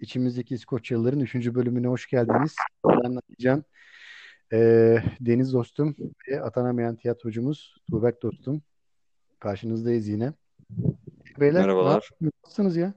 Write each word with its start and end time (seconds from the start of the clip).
İçimizdeki 0.00 0.54
İskoçyalıların 0.54 1.20
3. 1.20 1.34
bölümüne 1.54 1.86
hoş 1.86 2.06
geldiniz. 2.08 2.56
Ben 2.86 3.08
anlatacağım. 3.08 3.64
Ee, 4.52 5.02
Deniz 5.20 5.52
dostum 5.52 5.96
ve 6.28 6.42
atanamayan 6.42 6.96
tiyatrocumuz 6.96 7.76
Tuğbek 7.90 8.22
dostum. 8.22 8.62
Karşınızdayız 9.38 10.08
yine. 10.08 10.32
Beyler, 11.40 11.60
Merhabalar. 11.60 12.08
yapıyorsunuz 12.20 12.76
ya? 12.76 12.94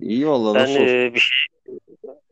İyi 0.00 0.28
vallahi 0.28 0.54
Ben 0.54 0.62
nasıl 0.62 0.74
e, 0.80 1.14
bir 1.14 1.20
şey 1.20 1.53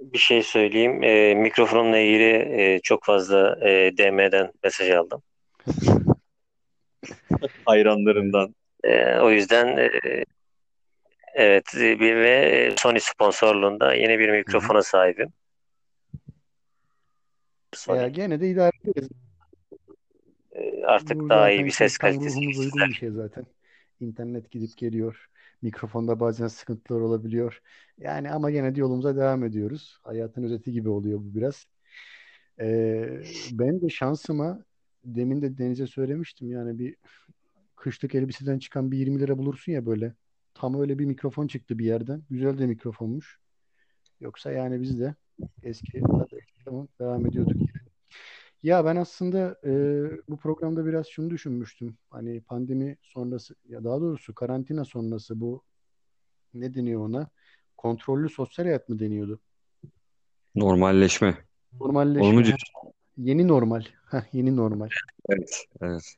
bir 0.00 0.18
şey 0.18 0.42
söyleyeyim. 0.42 1.02
E, 1.02 1.34
mikrofonumla 1.34 1.98
ilgili 1.98 2.60
e, 2.60 2.80
çok 2.80 3.04
fazla 3.04 3.68
e, 3.68 3.96
DM'den 3.98 4.52
mesaj 4.64 4.90
aldım. 4.90 5.22
hayranlarından. 7.64 8.54
E, 8.84 9.18
o 9.18 9.30
yüzden 9.30 9.76
e, 9.76 9.90
evet 11.34 11.74
e, 11.74 12.00
bir 12.00 12.16
ve 12.16 12.74
Sony 12.78 12.98
sponsorluğunda 13.00 13.94
yeni 13.94 14.18
bir 14.18 14.28
mikrofona 14.28 14.82
sahibim. 14.82 15.28
Sony. 17.74 17.98
Ya 17.98 18.08
gene 18.08 18.40
de 18.40 18.48
idare 18.48 18.72
ederiz. 18.84 19.08
E, 20.52 20.84
artık 20.84 21.20
Bu 21.20 21.28
daha 21.28 21.50
iyi 21.50 21.64
bir 21.64 21.70
ses 21.70 21.98
kalitesi 21.98 22.38
uygun 22.38 22.88
bir 22.88 22.94
şey 22.94 23.10
zaten. 23.10 23.46
İnternet 24.00 24.50
gidip 24.50 24.76
geliyor. 24.76 25.28
Mikrofonda 25.62 26.20
bazen 26.20 26.46
sıkıntılar 26.46 27.00
olabiliyor. 27.00 27.60
Yani 27.98 28.30
ama 28.30 28.50
gene 28.50 28.74
de 28.74 28.80
yolumuza 28.80 29.16
devam 29.16 29.44
ediyoruz. 29.44 29.98
Hayatın 30.02 30.42
özeti 30.42 30.72
gibi 30.72 30.88
oluyor 30.88 31.18
bu 31.18 31.34
biraz. 31.34 31.66
Ee, 32.60 33.22
ben 33.52 33.82
de 33.82 33.88
şansıma 33.88 34.64
demin 35.04 35.42
de 35.42 35.58
Deniz'e 35.58 35.86
söylemiştim 35.86 36.50
yani 36.50 36.78
bir 36.78 36.96
kışlık 37.76 38.14
elbiseden 38.14 38.58
çıkan 38.58 38.90
bir 38.92 38.98
20 38.98 39.20
lira 39.20 39.38
bulursun 39.38 39.72
ya 39.72 39.86
böyle. 39.86 40.14
Tam 40.54 40.80
öyle 40.80 40.98
bir 40.98 41.04
mikrofon 41.04 41.46
çıktı 41.46 41.78
bir 41.78 41.84
yerden. 41.84 42.22
Güzel 42.30 42.58
de 42.58 42.66
mikrofonmuş. 42.66 43.38
Yoksa 44.20 44.52
yani 44.52 44.80
biz 44.82 45.00
de 45.00 45.14
eski 45.62 46.02
devam 47.00 47.26
ediyorduk. 47.26 47.71
Ya 48.62 48.84
ben 48.84 48.96
aslında 48.96 49.56
e, 49.64 49.70
bu 50.28 50.36
programda 50.36 50.86
biraz 50.86 51.06
şunu 51.06 51.30
düşünmüştüm. 51.30 51.96
Hani 52.10 52.40
pandemi 52.40 52.96
sonrası 53.02 53.54
ya 53.68 53.84
daha 53.84 54.00
doğrusu 54.00 54.34
karantina 54.34 54.84
sonrası 54.84 55.40
bu 55.40 55.62
ne 56.54 56.74
deniyor 56.74 57.00
ona? 57.00 57.28
Kontrollü 57.76 58.28
sosyal 58.28 58.64
hayat 58.64 58.88
mı 58.88 58.98
deniyordu? 58.98 59.40
Normalleşme. 60.54 61.38
Normalleşme. 61.80 62.40
Onu? 62.40 62.56
Yeni 63.16 63.48
normal. 63.48 63.84
Heh, 64.10 64.34
yeni 64.34 64.56
normal. 64.56 64.88
Evet. 65.28 65.64
Evet. 65.80 66.14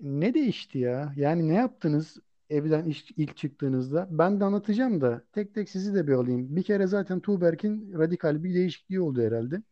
Ne 0.00 0.34
değişti 0.34 0.78
ya? 0.78 1.12
Yani 1.16 1.48
ne 1.48 1.54
yaptınız 1.54 2.18
evden 2.50 2.84
ilk, 2.84 3.18
ilk 3.18 3.36
çıktığınızda? 3.36 4.08
Ben 4.10 4.40
de 4.40 4.44
anlatacağım 4.44 5.00
da 5.00 5.24
tek 5.32 5.54
tek 5.54 5.68
sizi 5.70 5.94
de 5.94 6.06
bir 6.06 6.12
alayım. 6.12 6.56
Bir 6.56 6.62
kere 6.62 6.86
zaten 6.86 7.20
Tuğberk'in 7.20 7.92
radikal 7.98 8.44
bir 8.44 8.54
değişikliği 8.54 9.00
oldu 9.00 9.22
herhalde. 9.22 9.62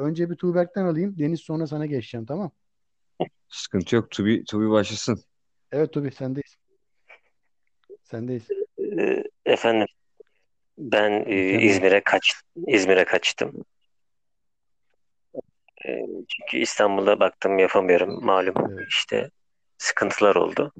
Önce 0.00 0.30
bir 0.30 0.36
Tuğberk'ten 0.36 0.84
alayım. 0.84 1.18
Deniz 1.18 1.40
sonra 1.40 1.66
sana 1.66 1.86
geçeceğim 1.86 2.26
tamam. 2.26 2.50
Sıkıntı 3.48 3.96
yok. 3.96 4.10
Tubi, 4.10 4.44
Tubi 4.44 4.70
başlasın. 4.70 5.20
Evet 5.72 5.92
Tuğbi 5.92 6.10
sendeyiz. 6.10 6.56
Sendeyiz. 8.02 8.48
E, 8.78 9.24
efendim 9.46 9.86
ben 10.78 11.24
e. 11.26 11.62
İzmir'e 11.62 12.00
kaç 12.04 12.34
İzmir'e 12.66 13.04
kaçtım. 13.04 13.64
E, 15.86 16.00
çünkü 16.28 16.58
İstanbul'da 16.62 17.20
baktım 17.20 17.58
yapamıyorum. 17.58 18.24
Malum 18.24 18.54
Evet. 18.72 18.88
işte 18.88 19.30
sıkıntılar 19.78 20.34
oldu. 20.36 20.72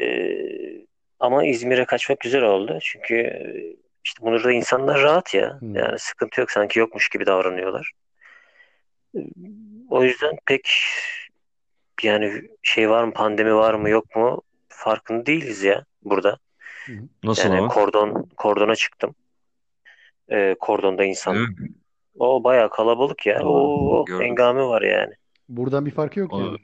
E, 0.00 0.06
ama 1.20 1.44
İzmir'e 1.44 1.84
kaçmak 1.84 2.20
güzel 2.20 2.42
oldu. 2.42 2.78
Çünkü 2.82 3.16
işte 4.06 4.22
burada 4.22 4.52
insanlar 4.52 5.02
rahat 5.02 5.34
ya. 5.34 5.60
Hmm. 5.60 5.74
Yani 5.74 5.98
sıkıntı 5.98 6.40
yok 6.40 6.50
sanki 6.50 6.78
yokmuş 6.78 7.08
gibi 7.08 7.26
davranıyorlar. 7.26 7.92
O 9.90 10.02
yüzden 10.04 10.36
pek 10.46 10.70
yani 12.02 12.42
şey 12.62 12.90
var 12.90 13.04
mı 13.04 13.12
pandemi 13.12 13.54
var 13.54 13.74
mı 13.74 13.90
yok 13.90 14.16
mu 14.16 14.42
farkında 14.68 15.26
değiliz 15.26 15.62
ya 15.62 15.84
burada. 16.02 16.38
Hı 16.86 16.92
hı. 16.92 16.96
Nasıl 17.24 17.42
Yani 17.42 17.58
ama? 17.58 17.68
kordon 17.68 18.28
kordona 18.36 18.74
çıktım. 18.74 19.14
E, 20.28 20.56
kordonda 20.60 21.04
insan. 21.04 21.36
Mi? 21.36 21.46
O 22.18 22.44
bayağı 22.44 22.70
kalabalık 22.70 23.26
ya. 23.26 23.38
Aa, 23.38 23.44
O 23.44 24.04
gördüm. 24.04 24.26
hengame 24.26 24.62
var 24.62 24.82
yani. 24.82 25.14
Buradan 25.48 25.86
bir 25.86 25.90
farkı 25.90 26.20
yok 26.20 26.32
O- 26.32 26.40
yani. 26.40 26.58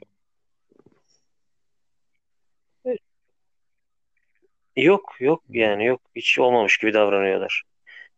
Yok 4.75 5.15
yok 5.19 5.43
yani 5.49 5.85
yok 5.85 6.01
hiç 6.15 6.39
olmamış 6.39 6.77
gibi 6.77 6.93
davranıyorlar. 6.93 7.63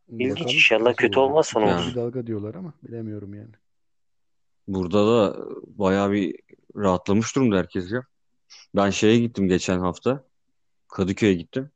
İlginç 0.10 0.32
Bakalım 0.32 0.56
inşallah 0.56 0.86
nasıl 0.86 0.98
kötü 0.98 1.20
olacak. 1.20 1.32
olmaz 1.32 1.48
sonumuz. 1.48 1.82
İkinci 1.82 1.96
dalga 1.96 2.28
diyorlar 2.28 2.56
ama 2.56 2.74
bilemiyorum 2.84 3.34
yani. 3.34 3.52
Burada 4.68 5.08
da 5.08 5.46
bayağı 5.68 6.12
bir 6.12 6.36
rahatlamış 6.76 7.36
durumda 7.36 7.58
herkes 7.58 7.92
ya. 7.92 8.04
Ben 8.76 8.90
şeye 8.90 9.20
gittim 9.20 9.48
geçen 9.48 9.80
hafta. 9.80 10.24
Kadıköy'e 10.88 11.34
gittim. 11.34 11.70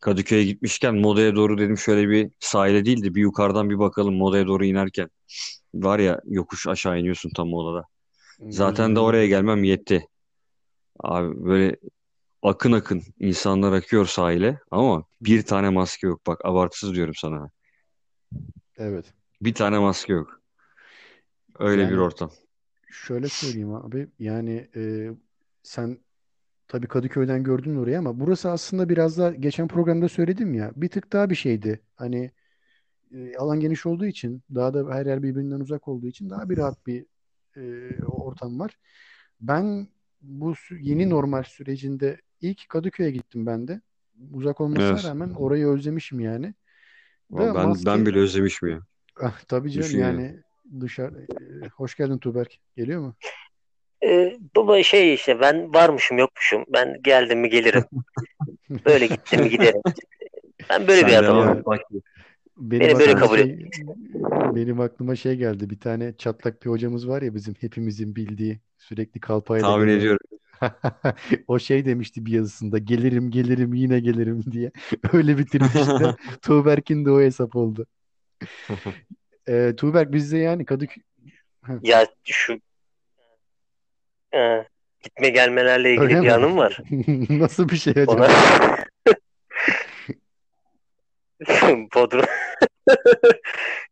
Kadıköy'e 0.00 0.44
gitmişken 0.44 0.94
Moda'ya 0.94 1.36
doğru 1.36 1.58
dedim 1.58 1.78
şöyle 1.78 2.08
bir 2.08 2.30
sahile 2.40 2.84
değil 2.84 3.02
de 3.04 3.14
bir 3.14 3.20
yukarıdan 3.20 3.70
bir 3.70 3.78
bakalım 3.78 4.14
Moda'ya 4.14 4.46
doğru 4.46 4.64
inerken. 4.64 5.10
Var 5.74 5.98
ya 5.98 6.20
yokuş 6.24 6.66
aşağı 6.66 7.00
iniyorsun 7.00 7.30
tam 7.36 7.48
Moda'da. 7.48 7.84
Zaten 8.40 8.96
de 8.96 9.00
oraya 9.00 9.26
gelmem 9.26 9.64
yetti. 9.64 10.08
Abi 11.00 11.44
böyle 11.44 11.76
akın 12.46 12.72
akın 12.72 13.02
insanlar 13.20 13.72
akıyor 13.72 14.06
sahile 14.06 14.58
ama 14.70 15.04
bir 15.20 15.42
tane 15.42 15.68
maske 15.68 16.06
yok. 16.06 16.26
Bak 16.26 16.44
abartısız 16.44 16.94
diyorum 16.94 17.14
sana. 17.14 17.50
Evet. 18.76 19.12
Bir 19.40 19.54
tane 19.54 19.78
maske 19.78 20.12
yok. 20.12 20.40
Öyle 21.58 21.82
bir 21.82 21.90
Yani 21.92 22.00
ortam. 22.00 22.30
şöyle 22.90 23.28
söyleyeyim 23.28 23.74
abi. 23.74 24.08
Yani 24.18 24.68
e, 24.76 25.10
sen 25.62 25.98
tabii 26.68 26.88
Kadıköy'den 26.88 27.42
gördün 27.44 27.76
orayı 27.76 27.98
ama 27.98 28.20
burası 28.20 28.50
aslında 28.50 28.88
biraz 28.88 29.18
da 29.18 29.30
geçen 29.34 29.68
programda 29.68 30.08
söyledim 30.08 30.54
ya 30.54 30.72
bir 30.76 30.88
tık 30.88 31.12
daha 31.12 31.30
bir 31.30 31.34
şeydi. 31.34 31.80
Hani 31.96 32.30
e, 33.14 33.36
alan 33.36 33.60
geniş 33.60 33.86
olduğu 33.86 34.06
için 34.06 34.42
daha 34.54 34.74
da 34.74 34.94
her 34.94 35.06
yer 35.06 35.22
birbirinden 35.22 35.60
uzak 35.60 35.88
olduğu 35.88 36.06
için 36.06 36.30
daha 36.30 36.50
bir 36.50 36.56
rahat 36.56 36.86
bir 36.86 37.06
e, 37.56 37.90
ortam 38.04 38.58
var. 38.60 38.78
Ben 39.40 39.88
bu 40.22 40.54
yeni 40.80 41.10
normal 41.10 41.42
sürecinde 41.42 42.20
ilk 42.50 42.68
Kadıköy'e 42.68 43.10
gittim 43.10 43.46
ben 43.46 43.68
de. 43.68 43.80
Uzak 44.32 44.60
olmasına 44.60 44.86
Evet. 44.88 45.04
rağmen 45.04 45.30
orayı 45.30 45.66
özlemişim 45.66 46.20
yani. 46.20 46.54
Ben 47.30 47.54
ben 47.54 47.68
maske 47.68 48.06
bile 48.06 48.18
özlemişim 48.18 48.68
ya. 48.68 48.80
ah, 49.22 49.40
tabii 49.48 49.70
canım 49.70 49.86
Düşün 49.88 49.98
yani. 49.98 50.36
dışarı 50.80 51.22
e, 51.64 51.68
hoş 51.68 51.94
geldin 51.96 52.18
Tuğberk. 52.18 52.56
Geliyor 52.76 53.00
mu? 53.00 53.14
Ee, 54.04 54.36
baba 54.56 54.82
şey 54.82 55.14
işte 55.14 55.40
ben 55.40 55.74
varmışım 55.74 56.18
yokmuşum. 56.18 56.64
Ben 56.72 57.02
geldim 57.02 57.40
mi 57.40 57.48
gelirim. 57.50 57.84
Böyle 58.86 59.06
gittim 59.06 59.40
mi 59.40 59.50
giderim. 59.50 59.80
Ben 60.70 60.88
böyle 60.88 61.06
bir 61.06 61.10
Sende 61.12 61.28
adamım. 61.28 61.64
benim 62.56 62.88
Beni 62.88 62.98
böyle 62.98 63.14
kabul 63.14 63.36
şey 63.36 63.50
et. 63.50 63.60
benim 64.54 64.80
aklıma 64.80 65.16
şey 65.16 65.36
geldi. 65.36 65.70
Bir 65.70 65.80
tane 65.80 66.16
çatlak 66.16 66.62
bir 66.64 66.70
hocamız 66.70 67.08
var 67.08 67.22
ya 67.22 67.34
bizim 67.34 67.54
hepimizin 67.60 68.16
bildiği 68.16 68.60
sürekli 68.78 69.20
kalpayla 69.20 69.66
tahmin 69.66 69.88
ediyorum. 69.88 70.18
O 71.48 71.58
şey 71.58 71.84
demişti 71.84 72.26
bir 72.26 72.32
yazısında 72.32 72.78
gelirim 72.78 73.30
gelirim 73.30 73.74
yine 73.74 74.00
gelirim 74.00 74.44
diye. 74.52 74.70
Öyle 75.12 75.38
bitirmişti. 75.38 76.14
Tuğberk'in 76.42 77.04
de 77.04 77.10
o 77.10 77.20
hesap 77.20 77.56
oldu. 77.56 77.86
Ee, 79.48 79.72
Tuğberk 79.76 80.12
bizde 80.12 80.38
yani 80.38 80.64
Kadıköy 80.64 81.02
Ya 81.82 82.06
şu 82.24 82.60
e, 84.34 84.64
gitme 85.02 85.28
gelmelerle 85.28 85.90
ilgili 85.94 86.02
öyle 86.04 86.14
bir 86.14 86.26
mi? 86.26 86.32
anım 86.32 86.56
var. 86.56 86.78
Nasıl 87.30 87.68
bir 87.68 87.76
şey 87.76 87.92
Ona 87.96 88.24
acaba? 88.24 88.28
Bodrum 91.94 92.24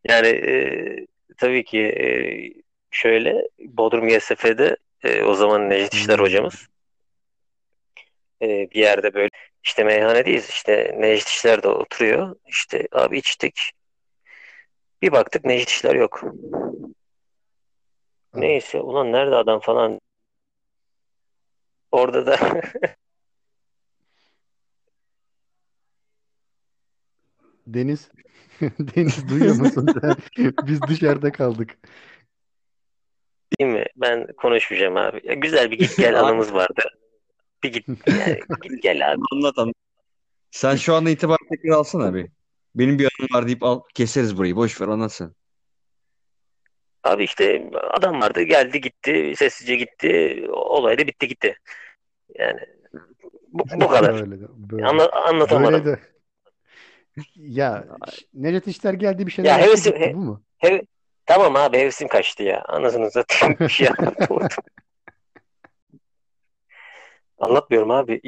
yani 0.09 0.27
e, 0.27 1.05
tabii 1.37 1.63
ki 1.63 1.79
e, 1.79 2.07
şöyle 2.91 3.47
Bodrum 3.59 4.07
GSF'de 4.07 4.77
e, 5.05 5.23
o 5.23 5.33
zaman 5.33 5.69
Necdet 5.69 5.93
İşler 5.93 6.17
Hmm. 6.17 6.25
hocamız 6.25 6.67
e, 8.41 8.47
bir 8.71 8.79
yerde 8.79 9.13
böyle 9.13 9.29
işte 9.63 9.83
meyhanedeyiz. 9.83 10.49
İşte 10.49 10.95
Necdet 10.99 11.27
İşler 11.27 11.63
de 11.63 11.67
oturuyor. 11.67 12.35
İşte 12.47 12.87
abi 12.91 13.17
içtik. 13.17 13.71
Bir 15.01 15.11
baktık 15.11 15.45
Necdet 15.45 15.69
İşler 15.69 15.95
yok. 15.95 16.23
Neyse 18.35 18.81
ulan 18.81 19.11
nerede 19.11 19.35
adam 19.35 19.59
falan. 19.59 19.99
Orada 21.91 22.25
da 22.25 22.37
Deniz. 27.67 28.09
Deniz 28.61 29.29
duyuyor 29.29 29.55
musun 29.55 29.91
sen? 30.01 30.17
Biz 30.61 30.87
dışarıda 30.87 31.31
kaldık. 31.31 31.77
Değil 33.59 33.71
mi? 33.71 33.85
Ben 33.95 34.27
konuşmayacağım 34.37 34.97
abi. 34.97 35.21
Ya 35.23 35.33
güzel 35.33 35.71
bir 35.71 35.77
git 35.77 35.97
gel 35.97 36.19
anımız 36.23 36.53
vardı. 36.53 36.81
Bir 37.63 37.73
git 37.73 37.87
yani 38.07 38.39
git 38.61 38.83
gel 38.83 39.11
abi. 39.11 39.21
Anlat 39.31 39.57
anlat. 39.57 39.75
Sen 40.51 40.75
şu 40.75 40.93
anda 40.95 41.09
itibar 41.09 41.37
tekrar 41.49 41.69
alsana 41.71 42.05
abi. 42.05 42.31
Benim 42.75 42.99
bir 42.99 43.09
anım 43.19 43.29
var 43.33 43.45
deyip 43.47 43.63
al 43.63 43.81
keseriz 43.93 44.37
burayı. 44.37 44.55
Boş 44.55 44.81
ver 44.81 44.87
anlat 44.87 45.13
sen. 45.13 45.31
Abi 47.03 47.23
işte 47.23 47.69
adam 47.91 48.21
vardı 48.21 48.41
geldi 48.41 48.81
gitti 48.81 49.33
sessizce 49.37 49.75
gitti 49.75 50.45
olay 50.51 50.97
da 50.97 51.07
bitti 51.07 51.27
gitti. 51.27 51.57
Yani 52.39 52.59
bu, 53.47 53.63
bu 53.81 53.87
kadar. 53.87 54.13
Böyle 54.21 54.41
de, 54.41 54.45
böyle. 54.49 54.85
Anla, 54.85 55.11
anlatamadım. 55.11 55.73
Böyle 55.73 55.85
de. 55.85 55.99
Ya 57.35 57.85
Necdet 58.33 58.67
İşler 58.67 58.93
geldi 58.93 59.27
bir 59.27 59.31
şeyler 59.31 59.49
Ya 59.59 59.65
hevesim- 59.65 59.93
gitti, 59.93 60.05
he- 60.05 60.13
bu 60.13 60.19
mu? 60.19 60.43
Hev- 60.57 60.85
tamam 61.25 61.55
abi 61.55 61.77
hevesim 61.77 62.07
kaçtı 62.07 62.43
ya. 62.43 62.63
Anasını 62.67 63.11
satayım 63.11 63.55
bir 63.59 63.69
şey 63.69 63.87
anlatamadım. 63.87 64.47
Anlatmıyorum 67.39 67.91
abi. 67.91 68.21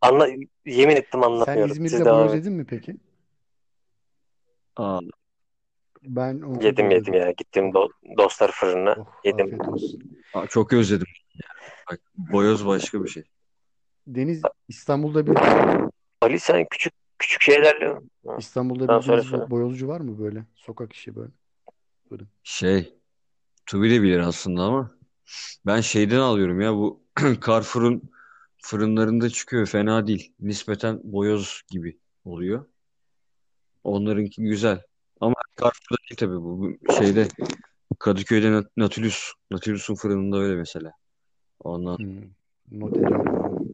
Anla, 0.00 0.28
yemin 0.66 0.96
ettim 0.96 1.20
Sen 1.20 1.28
anlatmıyorum. 1.30 1.70
İzmir'de 1.72 1.96
Siz 1.96 2.04
boyoz 2.06 2.32
edin. 2.34 2.36
yedin 2.38 2.52
mi 2.52 2.66
peki? 2.66 2.96
Aa, 4.76 5.00
Ben 6.02 6.40
onu 6.40 6.64
Yedim 6.64 6.90
yedim 6.90 7.12
özledim. 7.14 7.26
ya. 7.26 7.30
Gittim 7.30 7.64
do- 7.70 8.16
dostlar 8.18 8.50
fırınına. 8.52 8.96
Oh, 8.98 9.06
Yedim. 9.24 9.58
aa, 10.34 10.46
çok 10.46 10.72
özledim. 10.72 11.06
Bak, 11.90 12.00
boyoz 12.16 12.66
başka 12.66 13.04
bir 13.04 13.08
şey. 13.08 13.22
Deniz 14.06 14.42
İstanbul'da 14.68 15.26
bir 15.26 15.36
Ali 16.20 16.40
sen 16.40 16.66
küçük 16.70 16.92
küçük 17.18 17.42
şeylerle 17.42 17.94
İstanbul'da 18.38 18.86
söyle, 19.02 19.02
bildiğiniz 19.02 19.30
söyle. 19.30 19.50
boyozcu 19.50 19.88
var 19.88 20.00
mı 20.00 20.18
böyle? 20.18 20.44
Sokak 20.54 20.92
işi 20.92 21.16
böyle. 21.16 21.30
Şey, 22.42 22.94
Tubi 23.66 23.90
de 23.90 24.02
bilir 24.02 24.18
aslında 24.18 24.62
ama 24.62 24.90
ben 25.66 25.80
şeyden 25.80 26.18
alıyorum 26.18 26.60
ya 26.60 26.74
bu 26.74 27.02
Carrefour'un 27.46 28.10
fırınlarında 28.62 29.28
çıkıyor 29.30 29.66
fena 29.66 30.06
değil. 30.06 30.32
Nispeten 30.40 31.00
boyoz 31.04 31.62
gibi 31.70 31.98
oluyor. 32.24 32.66
Onlarınki 33.84 34.42
güzel. 34.42 34.82
Ama 35.20 35.34
Carrefour'da 35.60 35.96
değil 36.10 36.16
tabii 36.16 36.36
bu. 36.36 36.60
Bu 36.60 36.92
şeyde 36.98 37.28
Kadıköy'de 37.98 38.52
Nat- 38.52 38.76
Nautilus. 38.76 39.32
Nautilus'un 39.50 39.94
fırınında 39.94 40.38
öyle 40.38 40.56
mesela. 40.56 40.92
Ondan 41.60 41.96
Hmm. 41.96 42.22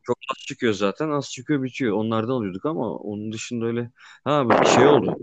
Çok 0.02 0.16
az 0.30 0.38
çıkıyor 0.46 0.72
zaten. 0.72 1.10
Az 1.10 1.30
çıkıyor 1.30 1.62
bitiyor. 1.62 1.92
Onlardan 1.92 2.32
alıyorduk 2.32 2.66
ama 2.66 2.90
onun 2.96 3.32
dışında 3.32 3.66
öyle. 3.66 3.90
Ha 4.24 4.50
bir 4.50 4.66
şey 4.66 4.86
oldu. 4.86 5.18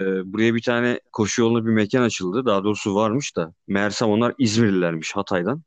Ee, 0.00 0.32
buraya 0.32 0.54
bir 0.54 0.62
tane 0.62 1.00
koşu 1.12 1.42
yoluna 1.42 1.66
bir 1.66 1.70
mekan 1.70 2.02
açıldı. 2.02 2.46
Daha 2.46 2.64
doğrusu 2.64 2.94
varmış 2.94 3.36
da. 3.36 3.54
Meğersem 3.66 4.08
onlar 4.08 4.34
İzmirlilermiş 4.38 5.16
Hatay'dan. 5.16 5.62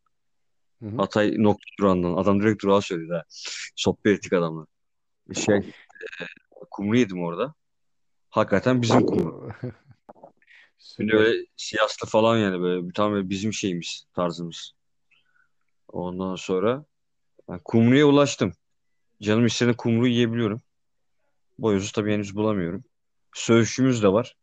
Hı 0.80 0.86
hı. 0.86 0.98
Hatay 0.98 1.34
nokta 1.38 1.66
durağından. 1.80 2.14
Adam 2.14 2.42
direkt 2.42 2.64
durağı 2.64 2.82
söyledi 2.82 3.14
ha. 3.14 3.24
Sohbet 3.76 4.18
ettik 4.18 4.34
adamla. 4.34 4.66
Şey, 5.34 5.56
e, 5.56 5.64
kumru 6.72 6.98
yedim 6.98 7.24
orada. 7.24 7.54
Hakikaten 8.30 8.82
bizim 8.82 9.06
kumru. 9.06 9.50
Şimdi 10.80 11.12
Süper. 11.12 11.24
öyle 11.24 11.46
siyaslı 11.56 12.08
falan 12.08 12.38
yani 12.38 12.62
böyle 12.62 12.92
tam 12.96 13.14
böyle 13.14 13.30
bizim 13.30 13.54
şeyimiz, 13.54 14.06
tarzımız. 14.16 14.74
Ondan 15.88 16.36
sonra 16.36 16.86
ben 17.50 17.60
kumruya 17.64 18.06
ulaştım. 18.06 18.54
Canım 19.22 19.46
istediğinde 19.46 19.78
kumru 19.78 20.08
yiyebiliyorum. 20.08 20.62
Boyozu 21.60 21.92
tabii 21.92 22.14
henüz 22.14 22.36
bulamıyorum. 22.36 22.84
Söğüşçümüz 23.34 24.04
de 24.04 24.08
var. 24.14 24.36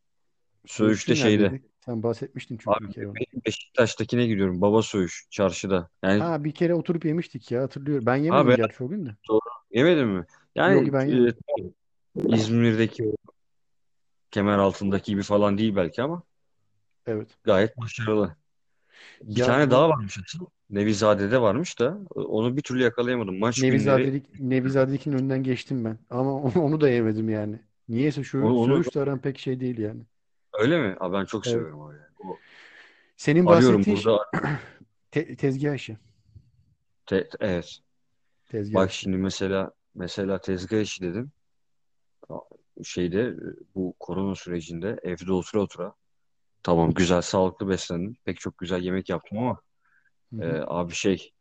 Söğüşte 0.67 1.15
şeyde. 1.15 1.61
Sen 1.85 2.03
bahsetmiştin 2.03 2.59
çünkü 2.59 2.79
Abi 2.79 2.89
bir 2.89 2.93
kere 2.93 3.07
Beşiktaş'takine 3.47 4.27
gidiyorum. 4.27 4.61
Baba 4.61 4.83
Söğüş 4.83 5.27
çarşıda. 5.31 5.89
Yani 6.03 6.21
Ha 6.23 6.45
bir 6.45 6.53
kere 6.55 6.75
oturup 6.75 7.05
yemiştik 7.05 7.51
ya 7.51 7.63
hatırlıyorum. 7.63 8.07
Ben 8.07 8.17
yemedim 8.17 8.49
ben 8.49 8.57
gerçi 8.57 8.85
o 8.85 8.89
gün 8.89 9.07
de. 9.07 9.17
yemedim 9.71 10.09
mi? 10.09 10.25
Yani 10.55 10.75
Yok 10.75 10.93
ben 10.93 11.07
e. 11.09 11.33
İzmir'deki 12.29 13.13
kemer 14.31 14.59
altındaki 14.59 15.13
gibi 15.13 15.23
falan 15.23 15.59
değil 15.59 15.77
belki 15.77 16.03
ama 16.03 16.23
Evet. 17.07 17.29
gayet 17.45 17.77
başarılı. 17.79 18.37
Bir 19.23 19.41
Ya 19.41 19.47
tane 19.47 19.67
bu 19.67 19.71
daha 19.71 19.89
varmış 19.89 20.19
aslında. 20.27 20.51
Nevizade'de 20.71 21.41
varmış 21.41 21.79
da 21.81 21.99
onu 22.15 22.57
bir 22.57 22.63
türlü 22.63 22.83
yakalayamadım. 22.83 23.39
Maç 23.39 23.63
günleri 23.63 23.73
Nevizadelik, 23.73 24.41
Nevizadelik'in 24.41 25.13
önünden 25.13 25.43
geçtim 25.43 25.85
ben. 25.85 25.99
Ama 26.11 26.33
onu 26.43 26.81
da 26.81 26.89
yemedim 26.89 27.29
yani. 27.29 27.61
Niyeyse 27.89 28.25
şu 28.25 28.45
onu, 28.45 28.55
onu 28.55 28.75
söğüş 28.75 28.95
de 28.95 29.01
aram 29.01 29.21
pek 29.21 29.39
şey 29.39 29.61
değil 29.61 29.79
yani. 29.79 30.03
öyle 30.53 30.79
mi? 30.83 30.97
Abi 31.01 31.13
ben 31.17 31.25
çok 31.25 31.47
Evet. 31.47 31.47
seviyorum 31.47 31.89
öyle. 31.91 32.03
O, 32.25 32.39
Senin 33.17 33.47
arıyorum 33.47 33.81
bahsettiğin 33.81 33.97
şey 33.97 34.13
burada. 34.13 34.25
te- 35.11 35.37
tezgah 35.37 35.75
işi. 35.75 35.99
Te- 37.07 37.29
evet. 37.41 37.81
Tezgah 38.49 38.83
Bak 38.83 38.91
işi. 38.91 39.03
şimdi 39.03 39.17
mesela 39.17 39.73
mesela 39.95 40.41
tezgah 40.41 40.81
işi 40.81 41.03
dedin. 41.03 41.33
Şeyde 42.85 43.35
bu 43.75 43.95
korona 44.01 44.35
sürecinde 44.35 44.99
evde 45.03 45.33
otura 45.33 45.63
otura 45.63 45.95
tamam 46.63 46.95
güzel 46.95 47.23
sağlıklı 47.23 47.69
beslendim. 47.69 48.17
Pek 48.25 48.41
çok 48.41 48.59
güzel 48.59 48.83
yemek 48.83 49.09
yaptım 49.11 49.39
ama 49.39 49.61
Hı 50.33 50.37
e, 50.41 50.47
hı. 50.47 50.59
abi 50.67 50.95
şey 50.95 51.33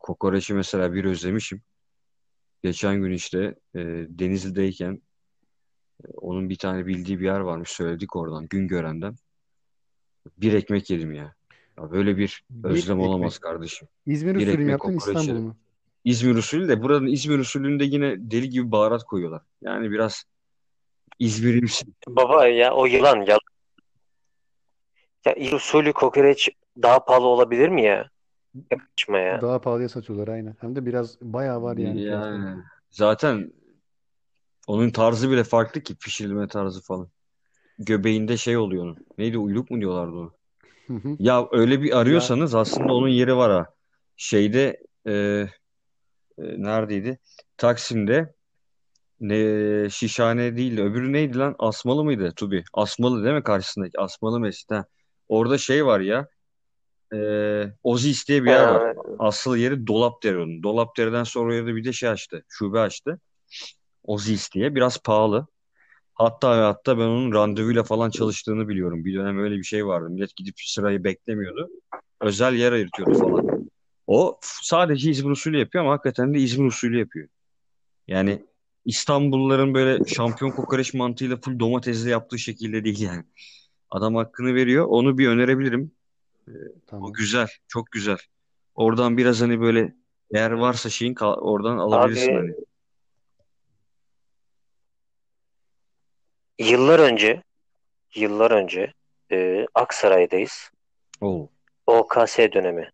kokoreçi 0.00 0.54
mesela 0.54 0.94
bir 0.94 1.04
özlemişim. 1.04 1.62
Geçen 2.62 3.02
gün 3.02 3.10
işte 3.12 3.38
e, 3.74 3.80
Denizli'deyken 4.08 5.02
onun 6.14 6.48
bir 6.48 6.58
tane 6.58 6.86
bildiği 6.86 7.20
bir 7.20 7.24
yer 7.24 7.40
varmış 7.40 7.70
söyledik 7.70 8.16
oradan 8.16 8.46
Güngören'den. 8.46 9.14
Bir 10.36 10.52
ekmek 10.52 10.90
yedim 10.90 11.14
ya. 11.14 11.34
Ya 11.78 11.90
böyle 11.90 12.16
bir 12.16 12.44
Bir 12.50 12.68
özlem 12.68 13.00
olamaz 13.00 13.32
ekmek. 13.36 13.42
kardeşim. 13.42 13.88
İzmir 14.06 14.34
Bir 14.34 14.46
usulü 14.48 14.70
yaptın 14.70 14.98
kokoreç 14.98 15.16
İstanbul 15.16 15.40
mu? 15.40 15.56
İzmir 16.04 16.34
usulü 16.34 16.68
de 16.68 16.82
buranın 16.82 17.06
İzmir 17.06 17.38
usulünde 17.38 17.84
yine 17.84 18.30
deli 18.30 18.48
gibi 18.48 18.72
baharat 18.72 19.04
koyuyorlar. 19.04 19.42
Yani 19.62 19.90
biraz 19.90 20.24
İzmir'imsi. 21.18 21.84
Baba 22.08 22.46
ya 22.46 22.74
o 22.74 22.86
yılan 22.86 23.16
yalan. 23.16 23.40
Ya 25.24 25.32
İzmir 25.32 25.56
usulü 25.56 25.92
kokoreç 25.92 26.48
daha 26.82 27.04
pahalı 27.04 27.26
olabilir 27.26 27.68
mi 27.68 27.82
ya? 27.82 28.10
Yapma 28.70 29.18
ya. 29.18 29.42
Daha 29.42 29.60
pahalıya 29.60 29.88
satıyorlar 29.88 30.28
aynen. 30.28 30.56
Hem 30.60 30.76
de 30.76 30.86
biraz 30.86 31.20
bayağı 31.20 31.62
var 31.62 31.76
yani. 31.76 32.02
Yani 32.02 32.62
zaten 32.90 33.52
onun 34.66 34.90
tarzı 34.90 35.30
bile 35.30 35.44
farklı 35.44 35.80
ki 35.80 35.96
pişirilme 35.96 36.48
tarzı 36.48 36.82
falan. 36.82 37.08
Göbeğinde 37.78 38.36
şey 38.36 38.56
oluyor 38.56 38.84
onun. 38.84 38.96
Neydi 39.18 39.38
uyluk 39.38 39.70
mu 39.70 39.80
diyorlardı 39.80 40.16
onu? 40.16 40.32
Hı 40.86 40.94
hı. 40.94 41.16
Ya 41.18 41.48
öyle 41.52 41.82
bir 41.82 41.90
Ya 41.90 41.98
arıyorsanız 41.98 42.54
aslında 42.54 42.92
onun 42.92 43.08
yeri 43.08 43.36
var 43.36 43.52
ha. 43.52 43.66
Şeyde 44.16 44.82
e, 45.06 45.12
e, 45.12 45.48
neredeydi? 46.38 47.18
Taksim'de 47.56 48.34
ne 49.20 49.90
Şişhane 49.90 50.56
değil 50.56 50.76
de 50.76 50.82
öbürü 50.82 51.12
neydi 51.12 51.38
lan? 51.38 51.54
Asmalı 51.58 52.04
mıydı 52.04 52.32
Tubi? 52.36 52.64
Asmalı 52.72 53.24
değil 53.24 53.34
mi 53.34 53.42
karşısındaki? 53.42 54.00
Asmalı 54.00 54.40
Mescid. 54.40 54.70
Ha. 54.70 54.84
Orada 55.28 55.58
şey 55.58 55.86
var 55.86 56.00
ya. 56.00 56.28
E, 57.14 57.18
Ozis 57.82 58.28
diye 58.28 58.44
bir 58.44 58.50
yer 58.50 58.64
var. 58.64 58.96
Asıl 59.18 59.56
yeri 59.56 59.86
Dolapdere 59.86 60.38
onun. 60.38 60.62
Dolapdere'den 60.62 61.24
sonra 61.24 61.54
orada 61.54 61.76
bir 61.76 61.84
de 61.84 61.92
şey 61.92 62.08
açtı. 62.08 62.44
Şube 62.48 62.80
açtı. 62.80 63.20
Ozis 64.04 64.52
diye. 64.52 64.74
Biraz 64.74 64.98
pahalı. 65.02 65.46
Hatta 66.14 66.58
ve 66.58 66.62
hatta 66.62 66.98
ben 66.98 67.02
onun 67.02 67.32
randevuyla 67.32 67.82
falan 67.82 68.10
çalıştığını 68.10 68.68
biliyorum. 68.68 69.04
Bir 69.04 69.14
dönem 69.14 69.38
öyle 69.38 69.56
bir 69.56 69.64
şey 69.64 69.86
vardı. 69.86 70.10
Millet 70.10 70.36
gidip 70.36 70.54
sırayı 70.58 71.04
beklemiyordu. 71.04 71.70
Özel 72.20 72.54
yer 72.54 72.72
ayırtıyordu 72.72 73.18
falan. 73.18 73.68
O 74.06 74.38
sadece 74.42 75.10
İzmir 75.10 75.30
usulü 75.30 75.58
yapıyor 75.58 75.84
ama 75.84 75.92
hakikaten 75.92 76.34
de 76.34 76.38
İzmir 76.38 76.66
usulü 76.66 76.98
yapıyor. 76.98 77.28
Yani 78.08 78.44
İstanbulluların 78.84 79.74
böyle 79.74 80.04
şampiyon 80.04 80.50
kokoreç 80.50 80.94
mantığıyla 80.94 81.36
full 81.36 81.58
domatesle 81.58 82.10
yaptığı 82.10 82.38
şekilde 82.38 82.84
değil 82.84 83.00
yani. 83.00 83.24
Adam 83.90 84.14
hakkını 84.14 84.54
veriyor. 84.54 84.86
Onu 84.88 85.18
bir 85.18 85.28
önerebilirim. 85.28 85.90
O 86.48 86.52
tamam. 86.86 87.12
güzel. 87.12 87.48
Çok 87.68 87.90
güzel. 87.90 88.18
Oradan 88.74 89.16
biraz 89.16 89.40
hani 89.40 89.60
böyle 89.60 89.94
eğer 90.34 90.50
varsa 90.50 90.90
şeyin 90.90 91.14
oradan 91.20 91.78
alabilirsin 91.78 92.28
abi 92.28 92.36
hani. 92.36 92.54
Yıllar 96.58 96.98
önce 96.98 97.42
yıllar 98.14 98.50
önce 98.50 98.92
e, 99.32 99.66
Aksaray'dayız. 99.74 100.70
Oo. 101.20 101.48
OKS 101.86 102.38
dönemi. 102.38 102.90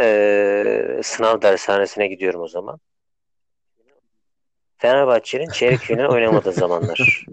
E, 0.00 1.00
sınav 1.02 1.42
dershanesine 1.42 2.06
gidiyorum 2.06 2.40
o 2.40 2.48
zaman. 2.48 2.80
Fenerbahçe'nin 4.78 5.50
çeyrek 5.50 5.80
final 5.80 6.08
oynamadığı 6.12 6.52
zamanlar. 6.52 7.26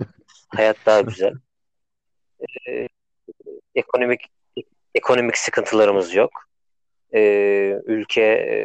Hayat 0.48 0.78
daha 0.86 1.02
güzel. 1.02 1.34
E, 2.68 2.88
ekonomik 3.76 4.22
ekonomik 4.96 5.38
sıkıntılarımız 5.38 6.16
yok. 6.16 6.32
E, 7.14 7.22
ülke 7.86 8.22
e, 8.22 8.56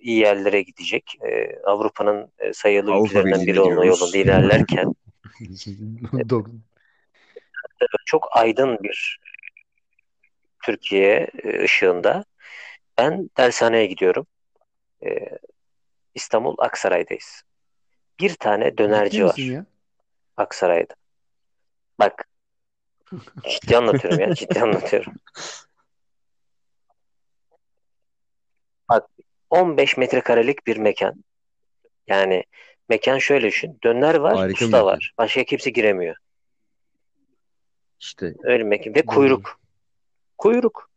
iyi 0.00 0.18
yerlere 0.18 0.62
gidecek. 0.62 1.18
E, 1.22 1.60
Avrupa'nın 1.64 2.32
e, 2.38 2.52
sayılı 2.52 2.92
Avrupa 2.92 3.08
ülkelerinden 3.08 3.46
biri 3.46 3.60
olma 3.60 3.84
yolunda 3.84 4.18
ilerlerken 4.18 4.94
Çok 8.06 8.28
aydın 8.36 8.78
bir 8.82 9.20
Türkiye 10.64 11.28
e, 11.44 11.64
ışığında 11.64 12.24
ben 12.98 13.30
dershaneye 13.36 13.86
gidiyorum. 13.86 14.26
E, 15.04 15.38
İstanbul 16.14 16.54
Aksaray'dayız. 16.58 17.42
Bir 18.20 18.34
tane 18.34 18.78
dönerci 18.78 19.24
var 19.24 19.36
ya? 19.36 19.66
Aksaray'da. 20.36 20.94
Bak 21.98 22.28
ciddi 23.48 23.76
anlatıyorum 23.76 24.20
ya 24.20 24.34
ciddi 24.34 24.60
anlatıyorum. 24.60 25.12
Bak 28.88 29.08
15 29.50 29.96
metrekarelik 29.96 30.66
bir 30.66 30.76
mekan. 30.76 31.24
Yani 32.06 32.44
mekan 32.88 33.18
şöyle 33.18 33.46
düşün. 33.46 33.78
Döner 33.84 34.14
var, 34.14 34.36
Harika 34.36 34.64
usta 34.64 34.76
mekan. 34.76 34.86
var. 34.86 35.12
Başka 35.18 35.44
kimse 35.44 35.70
giremiyor. 35.70 36.16
İşte 38.00 38.34
Öyle 38.42 38.64
mekan. 38.64 38.94
Ve 38.94 39.02
kuyruk. 39.02 39.60
Kuyruk. 40.38 40.90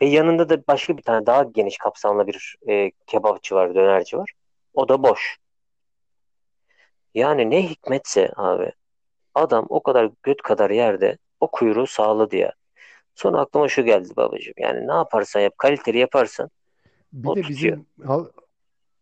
Ve 0.00 0.06
yanında 0.06 0.48
da 0.48 0.66
başka 0.66 0.96
bir 0.96 1.02
tane 1.02 1.26
daha 1.26 1.42
geniş 1.42 1.78
kapsamlı 1.78 2.26
bir 2.26 2.56
e, 2.68 2.90
kebapçı 3.06 3.54
var, 3.54 3.74
dönerci 3.74 4.18
var. 4.18 4.32
O 4.74 4.88
da 4.88 5.02
boş. 5.02 5.36
Yani 7.14 7.50
ne 7.50 7.70
hikmetse 7.70 8.32
abi 8.36 8.72
adam 9.34 9.66
o 9.68 9.82
kadar 9.82 10.10
göt 10.22 10.42
kadar 10.42 10.70
yerde 10.70 11.18
o 11.40 11.50
kuyruğu 11.50 11.86
sağladı 11.86 12.36
ya. 12.36 12.52
Sonra 13.14 13.40
aklıma 13.40 13.68
şu 13.68 13.84
geldi 13.84 14.08
babacığım. 14.16 14.54
Yani 14.56 14.88
ne 14.88 14.92
yaparsan 14.92 15.40
yap, 15.40 15.58
kaliteli 15.58 15.98
yaparsan 15.98 16.50
Bir 17.12 17.28
o 17.28 17.36
de 17.36 17.42
tutuyor. 17.42 17.58
bizim 17.58 17.86
hal- 18.04 18.28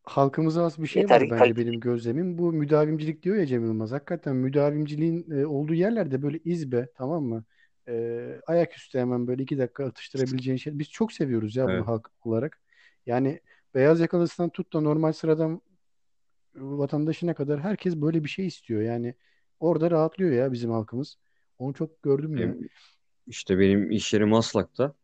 halkımıza 0.05 0.65
az 0.65 0.83
bir 0.83 0.87
şey 0.87 1.03
Yeter 1.03 1.17
var 1.17 1.31
bence 1.31 1.37
kaliteli. 1.37 1.67
benim 1.67 1.81
gözlemim. 1.81 2.39
Bu 2.39 2.53
müdavimcilik 2.53 3.23
diyor 3.23 3.37
ya 3.37 3.47
Cem 3.47 3.65
Yılmaz. 3.65 3.93
Hakikaten 3.93 4.37
müdavimciliğin 4.37 5.31
e, 5.31 5.47
olduğu 5.47 5.75
yerlerde 5.75 6.23
böyle 6.23 6.39
izbe 6.39 6.89
tamam 6.95 7.25
mı? 7.25 7.45
E, 7.89 8.27
ayaküstü 8.47 8.99
hemen 8.99 9.27
böyle 9.27 9.43
iki 9.43 9.59
dakika 9.59 9.87
atıştırabileceğin 9.87 10.57
şey. 10.57 10.79
Biz 10.79 10.91
çok 10.91 11.13
seviyoruz 11.13 11.57
ya 11.57 11.65
bunu 11.65 11.73
evet. 11.75 11.87
halk 11.87 12.11
olarak. 12.25 12.61
Yani 13.07 13.41
beyaz 13.75 14.01
yakalısından 14.01 14.51
tut 14.51 14.73
da 14.73 14.81
normal 14.81 15.13
sıradan 15.13 15.61
vatandaşına 16.55 17.35
kadar 17.35 17.61
herkes 17.61 17.97
böyle 17.97 18.25
bir 18.25 18.29
şey 18.29 18.47
istiyor. 18.47 18.83
Yani 18.83 19.15
orada 19.61 19.91
rahatlıyor 19.91 20.33
ya 20.33 20.53
bizim 20.53 20.71
halkımız. 20.71 21.17
Onu 21.59 21.75
çok 21.75 22.03
gördüm 22.03 22.37
ya. 22.37 22.55
İşte 23.33 23.59
benim 23.59 23.91
iş 23.91 24.13
yeri 24.13 24.25
Maslak'ta. 24.25 24.95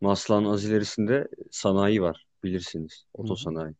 Maslak'ın 0.00 0.44
az 0.44 0.64
ilerisinde 0.64 1.28
sanayi 1.50 2.02
var. 2.02 2.26
Bilirsiniz. 2.44 3.04
Hı. 3.16 3.22
Otosanayi. 3.22 3.74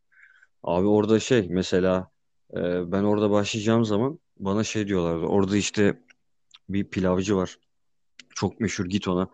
Abi 0.62 0.86
orada 0.86 1.20
şey 1.20 1.48
mesela 1.50 2.10
e, 2.52 2.92
ben 2.92 3.02
orada 3.02 3.30
başlayacağım 3.30 3.84
zaman 3.84 4.18
bana 4.38 4.64
şey 4.64 4.88
diyorlardı. 4.88 5.26
Orada 5.26 5.56
işte 5.56 6.02
bir 6.68 6.84
pilavcı 6.84 7.36
var. 7.36 7.58
Çok 8.34 8.60
meşhur 8.60 8.86
git 8.86 9.08
ona. 9.08 9.28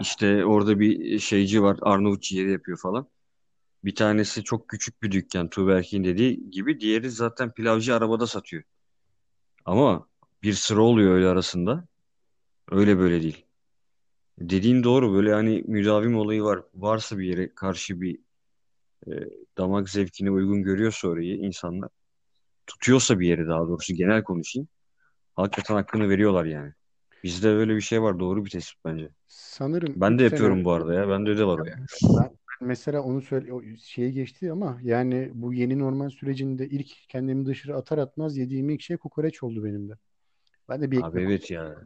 İşte 0.00 0.44
orada 0.44 0.80
bir 0.80 1.18
şeyci 1.18 1.62
var. 1.62 1.78
Arnavut 1.82 2.22
ciğeri 2.22 2.52
yapıyor 2.52 2.78
falan. 2.78 3.08
Bir 3.84 3.94
tanesi 3.94 4.44
çok 4.44 4.68
küçük 4.68 5.02
bir 5.02 5.10
dükkan. 5.10 5.48
Tuğberk'in 5.48 6.04
dediği 6.04 6.50
gibi. 6.50 6.80
Diğeri 6.80 7.10
zaten 7.10 7.52
pilavcı 7.52 7.94
arabada 7.94 8.26
satıyor. 8.26 8.62
Ama 9.64 10.08
bir 10.42 10.52
sıra 10.52 10.80
oluyor 10.82 11.14
öyle 11.14 11.26
arasında. 11.26 11.84
Öyle 12.70 12.98
böyle 12.98 13.22
değil. 13.22 13.49
Dediğin 14.40 14.82
doğru. 14.84 15.12
Böyle 15.14 15.32
hani 15.32 15.64
müdavim 15.66 16.16
olayı 16.16 16.42
var. 16.42 16.62
Varsa 16.74 17.18
bir 17.18 17.26
yere 17.26 17.54
karşı 17.54 18.00
bir 18.00 18.18
e, 19.06 19.10
damak 19.58 19.88
zevkine 19.88 20.30
uygun 20.30 20.62
görüyorsa 20.62 21.08
orayı 21.08 21.36
insanlar. 21.36 21.90
Tutuyorsa 22.66 23.20
bir 23.20 23.28
yeri 23.28 23.46
daha 23.46 23.60
doğrusu 23.60 23.94
genel 23.94 24.24
konuşayım. 24.24 24.68
Hakikaten 25.36 25.74
hakkını 25.74 26.08
veriyorlar 26.08 26.44
yani. 26.44 26.72
Bizde 27.24 27.48
öyle 27.48 27.76
bir 27.76 27.80
şey 27.80 28.02
var. 28.02 28.20
Doğru 28.20 28.44
bir 28.44 28.50
tespit 28.50 28.84
bence. 28.84 29.08
Sanırım 29.28 29.94
Ben 29.96 30.12
3 30.12 30.20
de 30.20 30.28
sene 30.28 30.30
yapıyorum 30.32 30.64
bu 30.64 30.72
arada 30.72 30.94
ya. 30.94 31.08
Bende 31.08 31.38
de 31.38 31.44
var 31.46 31.58
o 31.58 31.64
ya. 31.64 31.76
Ben 32.18 32.30
mesela 32.60 33.02
onu 33.02 33.22
söyle 33.22 33.52
o 33.52 33.62
şeye 33.84 34.10
geçti 34.10 34.52
ama 34.52 34.78
yani 34.82 35.30
bu 35.34 35.54
yeni 35.54 35.78
normal 35.78 36.10
sürecinde 36.10 36.68
ilk 36.68 37.08
kendimi 37.08 37.46
dışarı 37.46 37.76
atar 37.76 37.98
atmaz 37.98 38.36
yediğim 38.36 38.70
ilk 38.70 38.82
şey 38.82 38.96
kokoreç 38.96 39.42
oldu 39.42 39.64
benim 39.64 39.88
de. 39.88 39.92
Ben 40.68 40.82
de 40.82 40.90
bir 40.90 41.02
Abi 41.02 41.20
evet 41.20 41.50
ya. 41.50 41.82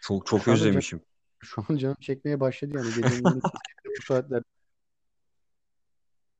Çok 0.00 0.26
çok 0.26 0.48
özlemişim. 0.48 1.00
şu 1.54 1.64
an 1.68 1.76
canım 1.76 1.96
çekmeye 2.00 2.40
başladı 2.40 2.72
yani 2.74 2.94
gecenin 2.94 3.24
12'sinde 3.24 3.96
bu 3.98 4.02
saatler. 4.02 4.42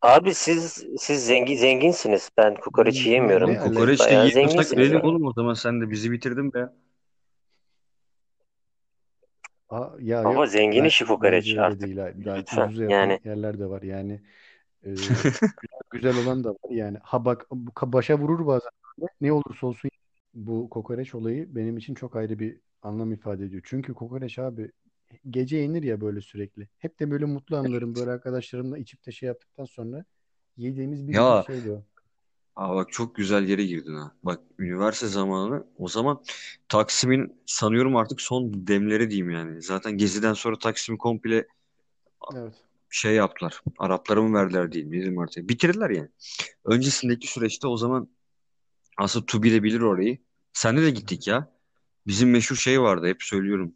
Abi 0.03 0.35
siz 0.35 0.85
siz 0.99 1.27
zengin 1.27 1.57
zenginsiniz. 1.57 2.31
Ben 2.37 2.55
kokoreç 2.55 3.07
Ne, 3.07 3.07
yiyemiyorum. 3.07 3.51
ne 3.51 3.61
alaka? 3.61 3.71
Kokoreç 3.71 4.01
de 4.01 4.05
bayağı 4.05 4.15
yiyorsak 4.15 4.33
zenginsiniz 4.35 4.79
verelim 4.79 5.05
oğlum 5.05 5.25
o 5.27 5.33
zaman 5.33 5.55
sen 5.55 5.81
de 5.81 5.91
bizi 5.91 6.13
bitirdin 6.13 6.53
be. 6.53 6.69
Aa, 9.69 9.91
ya 10.01 10.25
Baba 10.25 10.47
yok 10.47 10.47
zengin 10.47 10.85
işi 10.85 11.05
kokoreç 11.05 11.47
bence 11.47 11.59
öyle 11.59 11.63
artık. 11.63 11.81
değil. 11.81 11.97
ha. 11.99 12.13
Daha 12.25 12.39
Lütfen. 12.41 12.67
ucuza 12.67 12.85
yapan 12.85 13.11
Yani 13.11 13.21
yerler 13.25 13.59
de 13.59 13.67
var 13.71 13.83
yani. 13.83 14.21
Ee, 14.87 14.91
güzel 15.91 16.17
olan 16.17 16.45
da 16.45 16.51
var 16.51 16.71
yani. 16.71 16.99
Ha 17.03 17.25
bak 17.25 17.47
bu 17.51 17.71
ka- 17.71 17.93
başa 17.93 18.19
vurur 18.19 18.47
bazen. 18.47 18.71
Ne 19.21 19.33
olursa 19.33 19.67
olsun 19.67 19.91
bu 20.35 20.71
kokoreç 20.71 21.15
olayı 21.15 21.55
benim 21.55 21.77
için 21.79 21.95
çok 21.95 22.17
ayrı 22.17 22.39
bir 22.39 22.61
anlam 22.83 23.13
ifade 23.13 23.45
ediyor. 23.45 23.63
Çünkü 23.67 23.95
kokoreç 23.95 24.39
abi 24.39 24.73
gece 25.31 25.57
yenir 25.57 25.83
ya 25.83 26.01
böyle 26.01 26.21
sürekli. 26.21 26.69
Hep 26.79 27.01
de 27.01 27.11
böyle 27.11 27.25
mutlu 27.25 27.57
anlarım 27.57 27.95
böyle 27.95 28.11
arkadaşlarımla 28.11 28.79
içip 28.79 29.07
de 29.07 29.13
şey 29.13 29.27
yaptıktan 29.27 29.65
sonra 29.65 30.05
yediğimiz 30.57 31.09
bir 31.09 31.15
Ya 31.15 31.45
şeydi 31.47 31.71
o. 31.71 31.83
aa 32.57 32.75
bak 32.77 32.93
çok 32.93 33.15
güzel 33.17 33.49
yere 33.49 33.65
girdin 33.65 33.95
ha. 33.95 34.13
Bak 34.23 34.41
üniversite 34.59 35.07
zamanı 35.07 35.67
o 35.79 35.89
zaman 35.89 36.25
Taksim'in 36.69 37.43
sanıyorum 37.47 37.97
artık 37.97 38.21
son 38.21 38.67
demleri 38.67 39.11
diyeyim 39.11 39.31
yani. 39.31 39.63
Zaten 39.63 39.93
Gezi'den 39.99 40.33
sonra 40.33 40.59
Taksim'i 40.59 40.99
komple 40.99 41.47
Evet. 42.37 42.55
şey 42.91 43.15
yaptılar. 43.15 43.61
Araplara 43.79 44.23
mı 44.23 44.39
verdiler 44.39 44.73
diyeyim 44.73 44.93
bilmiyorum 44.93 45.19
artık. 45.19 45.49
Bitirdiler 45.49 45.91
yani. 45.91 46.09
Öncesindeki 46.65 47.27
süreçte 47.33 47.67
o 47.69 47.77
zaman 47.77 48.09
aslında 48.99 49.27
Tubi 49.27 49.53
de 49.53 49.63
bilir 49.63 49.81
orayı. 49.81 50.19
Senle 50.53 50.83
de 50.83 50.91
gittik 50.91 51.27
ya. 51.29 51.53
Bizim 52.07 52.31
meşhur 52.31 52.57
şey 52.57 52.81
vardı 52.81 53.07
hep 53.07 53.23
söylüyorum. 53.23 53.75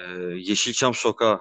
Ee, 0.00 0.12
Yeşilçam 0.22 0.94
Sokağı 0.94 1.34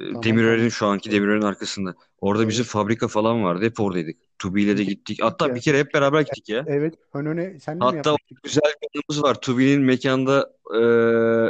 e, 0.00 0.04
Tamam 0.04 0.22
Demirören'in 0.22 0.68
şu 0.68 0.86
anki. 0.86 1.10
Demirören'in 1.10 1.42
arkasında. 1.46 1.94
Orada 2.20 2.48
bizim 2.48 2.64
fabrika 2.64 3.08
falan 3.08 3.44
vardı. 3.44 3.64
Hep 3.64 3.80
oradaydık. 3.80 4.16
Tubi 4.38 4.62
ile 4.62 4.78
de 4.78 4.84
gittik. 4.84 5.18
Hatta 5.22 5.54
bir 5.54 5.60
kere 5.60 5.78
hep 5.78 5.94
beraber 5.94 6.20
gittik 6.20 6.48
ya. 6.48 6.64
Evet. 6.68 6.94
Önöne 7.14 7.60
senle 7.60 7.78
mi 7.78 7.84
Hatta 7.84 7.96
yapmıştık? 8.10 8.42
güzel 8.42 8.62
bir 8.82 8.88
anımız 9.00 9.22
var. 9.24 9.40
Tubi'nin 9.40 9.82
mekanda 9.82 10.52
e, 10.74 10.80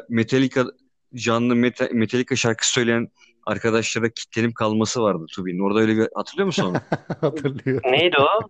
Metallica 0.08 0.64
canlı 1.14 1.54
Meta- 1.54 1.92
Metallica 1.94 2.36
şarkısı 2.36 2.72
söyleyen 2.72 3.08
arkadaşlara 3.46 4.08
kitlenip 4.08 4.54
kalması 4.54 5.02
vardı 5.02 5.26
Tubi'nin. 5.32 5.58
Orada 5.58 5.80
öyle 5.80 5.96
bir 5.96 6.08
hatırlıyor 6.14 6.46
musun 6.46 6.64
onu? 6.64 6.76
Hatırlıyorum. 7.20 7.92
neydi 7.92 8.16
o? 8.18 8.48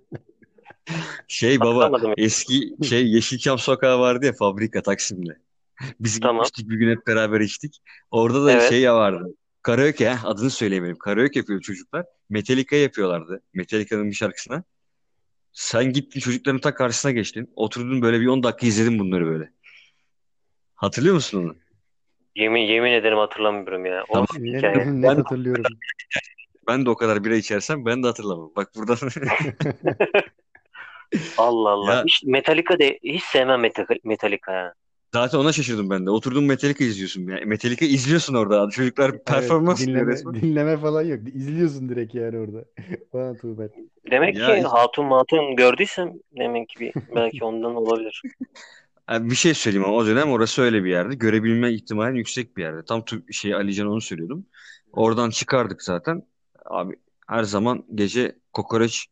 Şey 1.29 1.61
baba 1.61 1.91
eski 2.17 2.75
şey 2.89 3.09
Yeşilçam 3.12 3.59
Sokağı 3.59 4.00
vardı 4.00 4.27
ya 4.27 4.33
fabrika 4.33 4.83
Taksim'de. 4.83 5.39
Biz 6.01 6.21
Tamam. 6.21 6.37
gitmiştik 6.45 6.71
bir 6.71 6.77
gün 6.77 6.91
hep 6.91 7.07
beraber 7.07 7.41
içtik. 7.41 7.83
Orada 8.11 8.45
da 8.45 8.53
Evet. 8.53 8.69
şey 8.69 8.81
ya 8.81 8.97
vardı. 8.97 9.35
Karaoke 9.63 10.09
ha, 10.09 10.29
adını 10.29 10.51
söyleyemedim. 10.51 10.99
Karaoke 10.99 11.39
yapıyor 11.39 11.61
çocuklar. 11.61 12.07
Metallica 12.31 12.77
yapıyorlardı. 12.77 13.43
Metallica'nın 13.55 14.11
bir 14.11 14.15
şarkısına. 14.15 14.65
Sen 15.53 15.93
gittin 15.93 16.21
çocukların 16.21 16.61
ta 16.61 16.75
karşısına 16.75 17.13
geçtin. 17.13 17.53
Oturdun 17.57 18.03
böyle 18.03 18.21
bir 18.21 18.27
10 18.27 18.43
dakika 18.43 18.67
izledin 18.67 18.99
bunları 18.99 19.27
böyle. 19.27 19.53
Hatırlıyor 20.75 21.15
musun 21.15 21.45
onu? 21.45 21.57
Yemin 22.37 22.61
yemin 22.63 22.93
ederim 22.93 23.19
hatırlamıyorum 23.19 23.87
ya. 23.87 24.05
Tamam. 24.09 24.23
Of 24.31 24.39
Net, 24.39 24.57
hikaye. 24.59 24.79
net 24.79 25.03
Ben 25.03 25.17
hatırlıyorum. 25.17 25.65
ben 26.69 26.87
de 26.87 26.91
o 26.91 26.97
kadar 26.97 27.25
bira 27.25 27.35
içersem 27.37 27.85
ben 27.85 28.03
de 28.03 28.07
hatırlamam. 28.07 28.53
Bak 28.57 28.71
buradan 28.77 28.97
Allah 31.37 31.71
Allah. 31.71 31.95
ya 31.95 32.05
Hiç 32.05 32.23
Metallica 32.25 32.79
de 32.79 32.99
hiç 33.05 33.23
sevmem 33.25 33.61
Metallica, 33.61 33.95
Metallica 34.05 34.53
ya. 34.53 34.75
Zaten 35.14 35.38
ona 35.38 35.52
şaşırdım 35.52 35.90
ben 35.90 36.07
de. 36.07 36.11
Oturdun 36.11 36.45
Metallica 36.45 36.85
izliyorsun. 36.87 37.29
Yani 37.29 37.45
Metallica 37.45 37.87
izliyorsun 37.87 38.35
orada. 38.35 38.71
Çocuklar 38.71 39.25
Evet, 39.26 39.26
performans 39.26 39.88
veriyor 39.88 40.07
dinleme 40.07 40.12
resmen. 40.12 40.35
dinleme 40.35 40.76
falan 40.79 41.02
yok. 41.02 41.21
İzliyorsun 41.35 41.88
direkt 41.88 42.14
yani 42.14 42.38
orada. 42.38 42.64
Bana 43.12 43.37
Tuğber. 43.37 43.71
Demek 44.11 44.37
Ya 44.38 44.45
ki 44.45 44.62
hatun 44.62 45.07
matun 45.07 45.57
gördüysem 45.57 46.12
demek 46.38 46.69
ki 46.69 46.81
bir, 46.81 46.95
belki 47.14 47.45
ondan 47.45 47.75
olabilir. 47.75 48.23
Yani 49.11 49.31
bir 49.31 49.35
şey 49.35 49.55
söyleyeyim 49.55 49.85
ama 49.87 49.97
o 49.97 50.07
dönem 50.07 50.31
orası 50.31 50.62
öyle 50.62 50.85
bir 50.85 50.90
yerde. 50.90 51.14
Görebilme 51.14 51.73
ihtimalin 51.73 52.14
yüksek 52.14 52.57
bir 52.57 52.62
yerde. 52.62 52.85
Tam 52.85 53.00
tu- 53.00 53.33
şey 53.33 53.55
Alican 53.55 53.87
onu 53.88 54.00
söylüyordum. 54.00 54.47
Oradan 54.93 55.31
çıkardık 55.31 55.83
zaten. 55.83 56.23
Abi 56.64 56.97
her 57.29 57.43
zaman 57.43 57.87
gece 57.95 58.38
kokoreç 58.52 59.07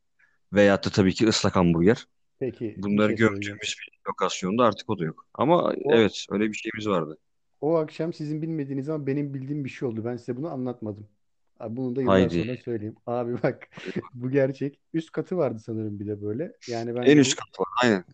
veyahut 0.53 0.87
da 0.87 0.91
tabii 0.91 1.15
ki 1.15 1.29
ıslak 1.29 1.57
hamburger. 1.57 2.07
Peki 2.39 2.81
bir 2.87 2.99
Bunları 2.99 3.01
şey 3.01 3.17
söyleyeceğim. 3.19 3.61
gördüğümüz 3.61 3.77
bir 3.81 3.99
lokasyonda 4.11 4.65
artık 4.65 4.91
o 4.91 4.99
da 4.99 5.05
yok. 5.05 5.27
Ama 5.35 5.75
O 5.83 5.91
evet 5.91 6.27
öyle 6.31 6.49
bir 6.49 6.55
şeyimiz 6.55 6.89
vardı. 6.89 7.19
o 7.61 7.75
akşam 7.77 8.13
sizin 8.13 8.43
bilmediğiniz 8.43 8.89
ama 8.89 9.07
benim 9.07 9.35
bildiğim 9.35 9.65
bir 9.65 9.71
şey 9.71 9.89
oldu. 9.89 10.05
Ben 10.05 10.17
size 10.17 10.37
bunu 10.37 10.49
anlatmadım. 10.51 11.09
Abi 11.61 11.77
bunu 11.77 11.97
da 11.97 12.03
yıllar 12.03 12.29
Haydi. 12.31 12.37
sonra 12.45 12.57
söyleyeyim. 12.57 12.97
Abi 13.07 13.33
bak 13.43 13.69
bu 14.15 14.31
gerçek. 14.31 14.81
Üst 14.93 15.13
katı 15.13 15.37
vardı 15.37 15.59
sanırım 15.65 16.01
bir 16.01 16.07
de 16.07 16.23
böyle. 16.23 16.57
Yani 16.67 16.95
ben 16.95 17.03
En 17.07 17.17
üst 17.19 17.35
bu 17.35 17.37
kat 17.37 17.61
var. 17.61 17.67
Aynen. 17.83 18.05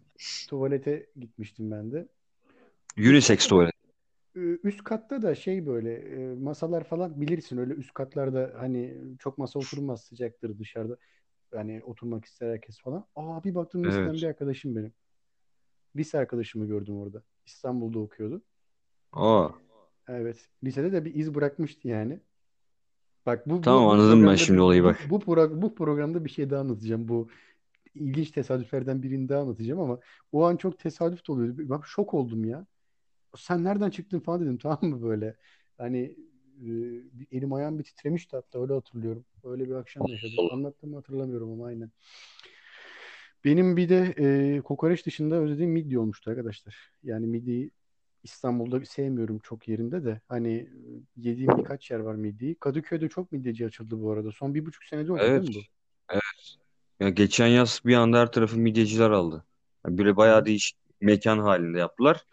tuvalete 0.46 1.06
gitmiştim 1.16 1.70
ben 1.70 1.92
de. 1.92 2.08
Unisex 2.96 3.46
tuvalet. 3.46 3.74
Ee, 4.36 4.40
Üst 4.64 4.84
katta 4.84 5.22
da 5.22 5.34
şey 5.34 5.66
böyle 5.66 5.94
e, 6.32 6.34
masalar 6.34 6.84
falan 6.84 7.20
bilirsin 7.20 7.58
öyle 7.58 7.74
üst 7.74 7.94
katlarda 7.94 8.52
hani 8.58 8.98
çok 9.18 9.38
masa 9.38 9.58
oturmaz 9.58 10.04
sıcaktır 10.04 10.58
dışarıda. 10.58 10.96
Yani 11.54 11.82
oturmak 11.84 12.24
ister 12.24 12.50
herkes 12.50 12.80
falan. 12.80 13.04
Aa 13.16 13.44
bir 13.44 13.54
baktım 13.54 13.84
liseden 13.84 14.00
Evet. 14.00 14.22
bir 14.22 14.26
arkadaşım 14.26 14.76
benim. 14.76 14.92
Lise 15.96 16.18
arkadaşımı 16.18 16.66
gördüm 16.66 16.96
orada. 16.98 17.22
İstanbul'da 17.46 17.98
okuyordu. 17.98 18.42
Aa, 19.12 19.48
Evet. 20.08 20.48
Lisede 20.64 20.92
de 20.92 21.04
bir 21.04 21.14
iz 21.14 21.34
bırakmıştı 21.34 21.88
yani. 21.88 22.20
Bak 23.26 23.46
bu 23.48 23.50
bu 23.56 23.60
tamam 23.62 23.86
bu 23.86 23.90
anladım 23.90 24.26
ben 24.26 24.34
şimdi 24.36 24.60
olayı 24.60 24.82
bu 24.82 24.86
bak. 24.86 24.98
bu, 25.10 25.18
pro- 25.18 25.62
bu 25.62 25.74
programda 25.74 26.24
bir 26.24 26.30
şey 26.30 26.50
daha 26.50 26.60
anlatacağım. 26.60 27.08
Bu 27.08 27.28
ilginç 27.94 28.30
tesadüflerden 28.30 29.02
birini 29.02 29.28
daha 29.28 29.40
anlatacağım 29.42 29.80
ama 29.80 29.98
o 30.32 30.44
an 30.44 30.56
çok 30.56 30.78
tesadüf 30.78 31.28
de 31.28 31.32
oluyordu. 31.32 31.68
Bak 31.68 31.86
şok 31.86 32.14
oldum 32.14 32.44
ya. 32.44 32.66
Sen 33.36 33.64
nereden 33.64 33.90
çıktın 33.90 34.20
falan 34.20 34.40
dedim 34.42 34.58
tamam 34.62 34.78
mı 34.82 35.02
böyle. 35.02 35.36
Hani 35.78 36.16
elim 37.32 37.52
ayağım 37.52 37.78
bir 37.78 37.84
titremişti 37.84 38.36
hatta 38.36 38.62
öyle 38.62 38.72
hatırlıyorum. 38.72 39.24
Öyle 39.44 39.68
bir 39.68 39.74
akşam 39.74 40.06
yaşadık. 40.06 40.38
Anlattığımı 40.52 40.96
hatırlamıyorum 40.96 41.52
ama 41.52 41.66
aynen. 41.66 41.90
Benim 43.44 43.76
bir 43.76 43.88
de 43.88 44.14
e, 44.18 44.60
kokoreç 44.60 45.06
dışında 45.06 45.34
özlediğim 45.36 45.70
midye 45.70 45.98
olmuştu 45.98 46.30
arkadaşlar. 46.30 46.90
Yani 47.02 47.26
midyeyi 47.26 47.70
İstanbul'da 48.22 48.84
sevmiyorum 48.84 49.38
çok 49.38 49.68
yerinde 49.68 50.04
de. 50.04 50.20
Hani 50.28 50.52
e, 50.54 50.68
yediğim 51.16 51.58
birkaç 51.58 51.90
yer 51.90 51.98
var 51.98 52.14
midyeyi. 52.14 52.54
Kadıköy'de 52.54 53.08
çok 53.08 53.32
midyeci 53.32 53.66
açıldı 53.66 54.02
bu 54.02 54.10
arada. 54.10 54.32
Son 54.32 54.54
bir 54.54 54.66
buçuk 54.66 54.84
senede 54.84 55.12
oldu 55.12 55.20
değil 55.20 55.30
Evet. 55.30 55.48
mi 55.48 55.54
bu? 55.54 55.60
Evet. 56.08 56.22
Ya 57.00 57.08
geçen 57.08 57.46
yaz 57.46 57.80
bir 57.84 57.94
anda 57.94 58.20
her 58.20 58.32
tarafı 58.32 58.58
midyeciler 58.58 59.10
aldı. 59.10 59.44
Yani 59.86 59.98
böyle 59.98 60.16
bayağı 60.16 60.46
değişik 60.46 60.76
mekan 61.00 61.38
halinde 61.38 61.78
yaptılar. 61.78 62.24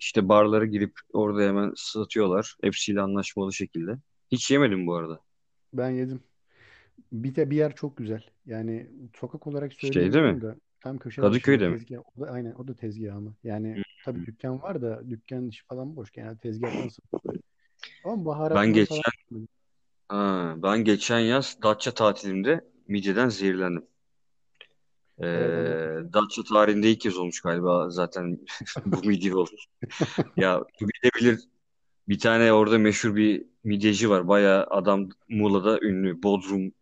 İşte 0.00 0.28
barlara 0.28 0.66
girip 0.66 0.92
orada 1.12 1.42
hemen 1.42 1.72
satıyorlar. 1.76 2.56
Hepsiyle 2.62 3.00
anlaşmalı 3.00 3.52
şekilde. 3.52 3.92
Hiç 4.32 4.50
yemedim 4.50 4.86
bu 4.86 4.94
arada. 4.96 5.20
Ben 5.72 5.90
yedim. 5.90 6.22
Bir 7.12 7.34
de 7.34 7.50
bir 7.50 7.56
yer 7.56 7.76
çok 7.76 7.96
güzel. 7.96 8.24
Yani 8.46 8.90
sokak 9.16 9.46
olarak 9.46 9.72
Şey 9.76 10.12
değil 10.12 10.24
mi? 10.24 10.40
da 10.42 10.56
tam 10.80 10.98
köşe 10.98 11.22
Kadıköy'de 11.22 11.68
mi? 11.68 11.80
tezgah. 11.80 12.00
O 12.16 12.20
da, 12.22 12.30
aynen 12.32 12.52
o 12.54 12.68
da 12.68 12.76
tezgah 12.76 13.16
ama. 13.16 13.34
Yani 13.44 13.82
tabii 14.02 14.26
dükkan 14.26 14.62
var 14.62 14.82
da 14.82 15.10
dükkan 15.10 15.48
içi 15.48 15.64
falan 15.66 15.96
boş. 15.96 16.12
Genelde 16.12 16.38
tezgahtan 16.38 16.88
satılıyor. 16.88 17.42
Ama 18.04 18.24
Ben 18.52 18.72
baharatları 18.72 18.72
geçen 18.72 19.02
falan. 19.30 19.48
ha, 20.08 20.54
ben 20.62 20.84
geçen 20.84 21.18
yaz 21.18 21.58
Datça 21.62 21.94
tatilimde 21.94 22.60
midyeden 22.88 23.28
zehirlendim. 23.28 23.86
Ee. 25.22 26.12
Datça 26.12 26.42
tarihinde 26.42 26.90
ilk 26.90 27.00
kez 27.00 27.18
olmuş 27.18 27.40
galiba 27.40 27.90
zaten 27.90 28.38
bu 28.86 29.06
midye 29.08 29.34
olmuş. 29.34 29.66
Ya 30.36 30.64
bilebilir 30.80 31.40
bir 32.08 32.18
tane 32.18 32.52
orada 32.52 32.78
meşhur 32.78 33.16
bir 33.16 33.46
midyeci 33.64 34.10
var. 34.10 34.28
Bayağı 34.28 34.66
adam 34.70 35.08
Muğla'da 35.28 35.80
ünlü. 35.80 36.22
Bodrum 36.22 36.72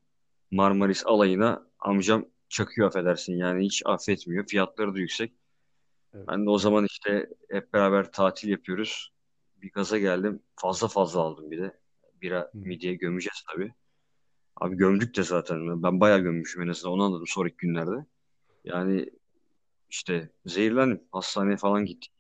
Marmaris 0.51 1.07
alayına 1.07 1.67
amcam 1.79 2.25
çakıyor 2.49 2.89
affedersin. 2.89 3.37
Yani 3.37 3.65
hiç 3.65 3.83
affetmiyor. 3.87 4.47
Fiyatları 4.47 4.95
da 4.95 4.99
yüksek. 4.99 5.33
Evet. 6.15 6.29
Ben 6.29 6.47
de 6.47 6.51
o 6.51 6.59
zaman 6.59 6.85
işte 6.85 7.31
hep 7.51 7.73
beraber 7.73 8.13
tatil 8.13 8.49
yapıyoruz. 8.49 9.13
Bir 9.57 9.73
gaza 9.73 9.99
geldim. 9.99 10.43
Fazla 10.57 10.89
fazla 10.89 11.21
aldım 11.21 11.51
bir 11.51 11.59
de. 11.59 11.79
Bira 12.23 12.41
Hı. 12.41 12.59
midyeye 12.59 12.95
gömeceğiz 12.95 13.45
tabii. 13.53 13.73
Abi 14.57 14.77
gömdük 14.77 15.17
de 15.17 15.23
zaten. 15.23 15.83
Ben 15.83 16.01
bayağı 16.01 16.19
gömmüşüm 16.19 16.63
en 16.63 16.69
azından. 16.69 16.93
Onu 16.93 17.03
anladım 17.03 17.27
sonraki 17.27 17.57
günlerde. 17.57 18.07
Yani 18.69 19.07
işte 19.91 20.31
zehirlendim. 20.47 21.01
Hastaneye 21.13 21.57
falan 21.57 21.85
gittik. 21.85 22.13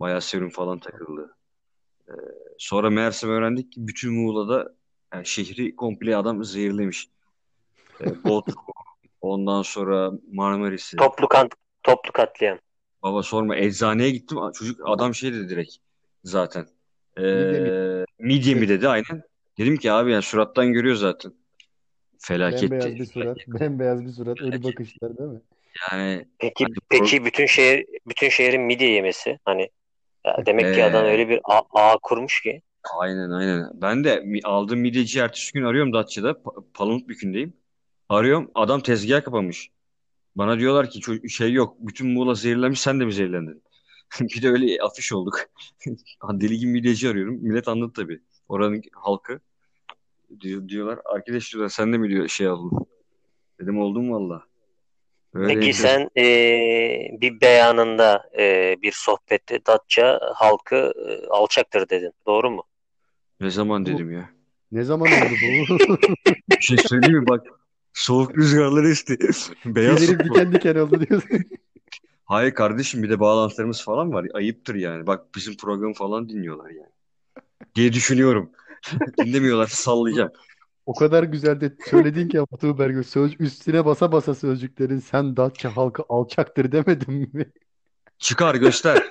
Bayağı 0.00 0.20
serum 0.20 0.50
falan 0.50 0.78
takıldı. 0.78 1.36
Ee, 2.08 2.12
sonra 2.58 2.90
meğersem 2.90 3.30
öğrendik 3.30 3.72
ki 3.72 3.86
bütün 3.88 4.12
Muğla'da 4.12 4.74
yani 5.14 5.26
şehri 5.26 5.76
komple 5.76 6.16
adam 6.16 6.44
zehirlemiş. 6.44 7.08
Ee, 8.00 8.04
Bodrum, 8.24 8.54
ondan 9.20 9.62
sonra 9.62 10.12
Marmaris'i. 10.32 10.96
Toplu 10.96 11.28
kan 11.28 11.48
toplu 11.82 12.12
katliam. 12.12 12.58
Baba 13.02 13.22
sorma 13.22 13.56
eczaneye 13.56 14.10
gittim. 14.10 14.38
Çocuk 14.54 14.80
adam 14.84 15.14
şey 15.14 15.32
dedi 15.32 15.48
direkt 15.48 15.76
zaten. 16.24 16.66
Ee, 17.18 17.22
Midye 17.22 17.60
mi? 17.60 18.04
midye 18.18 18.54
mi 18.54 18.68
dedi 18.68 18.88
aynen. 18.88 19.22
Dedim 19.58 19.76
ki 19.76 19.92
abi 19.92 20.12
yani 20.12 20.22
surattan 20.22 20.72
görüyor 20.72 20.96
zaten. 20.96 21.32
Felaketti. 22.20 22.70
Bembeyaz 22.70 22.98
bir 22.98 23.06
surat. 23.06 23.38
Bembeyaz 23.48 24.04
bir 24.04 24.10
surat. 24.12 24.40
Ölü 24.40 24.62
bakışlar 24.64 25.18
değil 25.18 25.30
mi? 25.30 25.40
Yani 25.92 26.24
Peki 26.38 26.64
pro- 26.64 26.80
peki 26.88 27.24
bütün 27.24 27.46
şehir 27.46 27.86
bütün 28.08 28.28
şehrin 28.28 28.60
midye 28.60 28.90
yemesi 28.90 29.38
hani 29.44 29.70
ya 30.26 30.46
demek 30.46 30.74
ki 30.74 30.84
adam 30.84 31.04
Ee, 31.04 31.08
öyle 31.08 31.28
bir 31.28 31.40
ağ, 31.44 31.60
ağ 31.72 31.98
kurmuş 32.02 32.42
ki. 32.42 32.62
aynen 32.98 33.30
aynen. 33.30 33.70
Ben 33.74 34.04
de 34.04 34.24
aldığım 34.44 34.78
midyeci 34.80 35.20
ertesi 35.20 35.52
gün 35.52 35.64
arıyorum 35.64 35.92
Datça'da. 35.92 36.30
Pa- 36.30 36.64
Palamutbükü'ndeyim. 36.74 37.52
Arıyorum 38.08 38.50
adam 38.54 38.80
tezgah 38.80 39.24
kapamış. 39.24 39.70
Bana 40.36 40.58
diyorlar 40.58 40.90
ki 40.90 40.98
"Ço- 41.00 41.28
şey 41.28 41.52
yok. 41.52 41.76
Bütün 41.80 42.08
Muğla 42.10 42.34
zehirlenmiş 42.34 42.80
sen 42.80 43.00
de 43.00 43.04
mi 43.04 43.12
zehirlendin? 43.12 43.62
Bir 44.20 44.42
de 44.42 44.48
öyle 44.48 44.82
afiş 44.82 45.12
olduk. 45.12 45.40
Deli 46.32 46.58
gibi 46.58 46.70
midyeci 46.70 47.08
arıyorum. 47.08 47.34
Millet 47.42 47.68
anladı 47.68 47.92
tabii. 47.96 48.20
Oranın 48.48 48.82
halkı 48.92 49.40
diyor, 50.40 50.68
diyorlar. 50.68 50.98
Arkadaş 51.04 51.52
diyorlar 51.52 51.68
sen 51.68 51.92
de 51.92 51.98
mi 51.98 52.08
diyor 52.08 52.28
şey 52.28 52.48
oldun? 52.48 52.86
Dedim 53.60 53.78
oldum 53.78 54.10
valla. 54.12 54.42
Peki 55.34 55.72
sen 55.72 56.08
eee, 56.16 57.18
bir 57.20 57.40
beyanında 57.40 58.30
eee, 58.38 58.76
bir 58.82 58.92
sohbette 58.92 59.66
Datça 59.66 60.20
halkı 60.34 60.92
eee, 61.08 61.26
alçaktır 61.30 61.88
dedin. 61.88 62.12
Doğru 62.26 62.50
mu? 62.50 62.62
Ne 63.40 63.50
zaman 63.50 63.84
Bu 63.84 63.88
dedim 63.88 64.12
ya. 64.12 64.30
ne 64.72 64.84
zaman 64.84 65.12
oldu 65.12 65.34
bu? 65.40 65.66
Bir 66.48 66.60
şey 66.60 66.78
söyleyeyim 66.78 67.18
mi? 67.18 67.26
Bak 67.26 67.46
soğuk 67.92 68.36
rüzgarları 68.36 68.88
esti. 68.90 69.18
Beyaz 69.64 69.98
Tüylerim 70.00 70.24
su. 70.26 70.34
diken 70.34 70.52
diken 70.52 70.74
oldu 70.76 71.06
diyorsun. 71.08 71.30
Hayır 72.24 72.54
kardeşim 72.54 73.02
bir 73.02 73.10
de 73.10 73.20
bağlantılarımız 73.20 73.84
falan 73.84 74.12
var. 74.12 74.26
Ayıptır 74.34 74.74
yani. 74.74 75.06
Bak 75.06 75.34
bizim 75.36 75.56
programı 75.56 75.94
falan 75.94 76.28
dinliyorlar 76.28 76.70
yani. 76.70 76.90
Diye 77.74 77.92
düşünüyorum. 77.92 78.50
Dinlemiyorlar 79.18 79.66
sallayacağım. 79.66 80.32
O 80.86 80.94
kadar 80.94 81.22
güzel 81.22 81.60
de 81.60 81.76
söyledin 81.90 82.28
ki 82.28 82.38
ama 82.38 82.58
Tuğberk 82.60 83.06
söz 83.06 83.40
üstüne 83.40 83.84
basa 83.84 84.12
basa 84.12 84.34
sözcüklerin 84.34 84.98
sen 84.98 85.36
Datça 85.36 85.76
halkı 85.76 86.02
alçaktır 86.08 86.72
demedin 86.72 87.30
mi? 87.32 87.52
Çıkar 88.18 88.54
göster. 88.54 88.96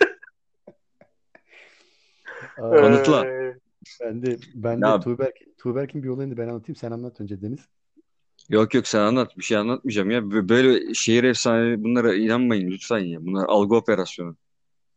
Aa, 2.57 2.71
Kanıtla. 2.71 3.25
Ben 4.01 4.25
de 4.25 4.37
ben 4.55 4.81
de 4.81 4.85
Ya 4.85 4.99
Tuğberk 4.99 5.35
Tuğberk'in 5.57 6.03
bir 6.03 6.07
olayını 6.07 6.37
ben 6.37 6.47
anlatayım 6.47 6.75
sen 6.75 6.91
anlat 6.91 7.21
önce 7.21 7.41
Deniz. 7.41 7.59
yok 8.49 8.73
yok 8.73 8.87
sen 8.87 8.99
anlat. 8.99 9.37
Bir 9.37 9.43
şey 9.43 9.57
anlatmayacağım 9.57 10.11
ya. 10.11 10.19
Bö- 10.19 10.49
Böyle 10.49 10.93
şehir 10.93 11.23
efsaneleri 11.23 11.83
bunlara 11.83 12.15
inanmayın 12.15 12.71
lütfen 12.71 12.99
ya. 12.99 13.25
Bunlar 13.25 13.45
algı 13.45 13.75
operasyonu. 13.75 14.35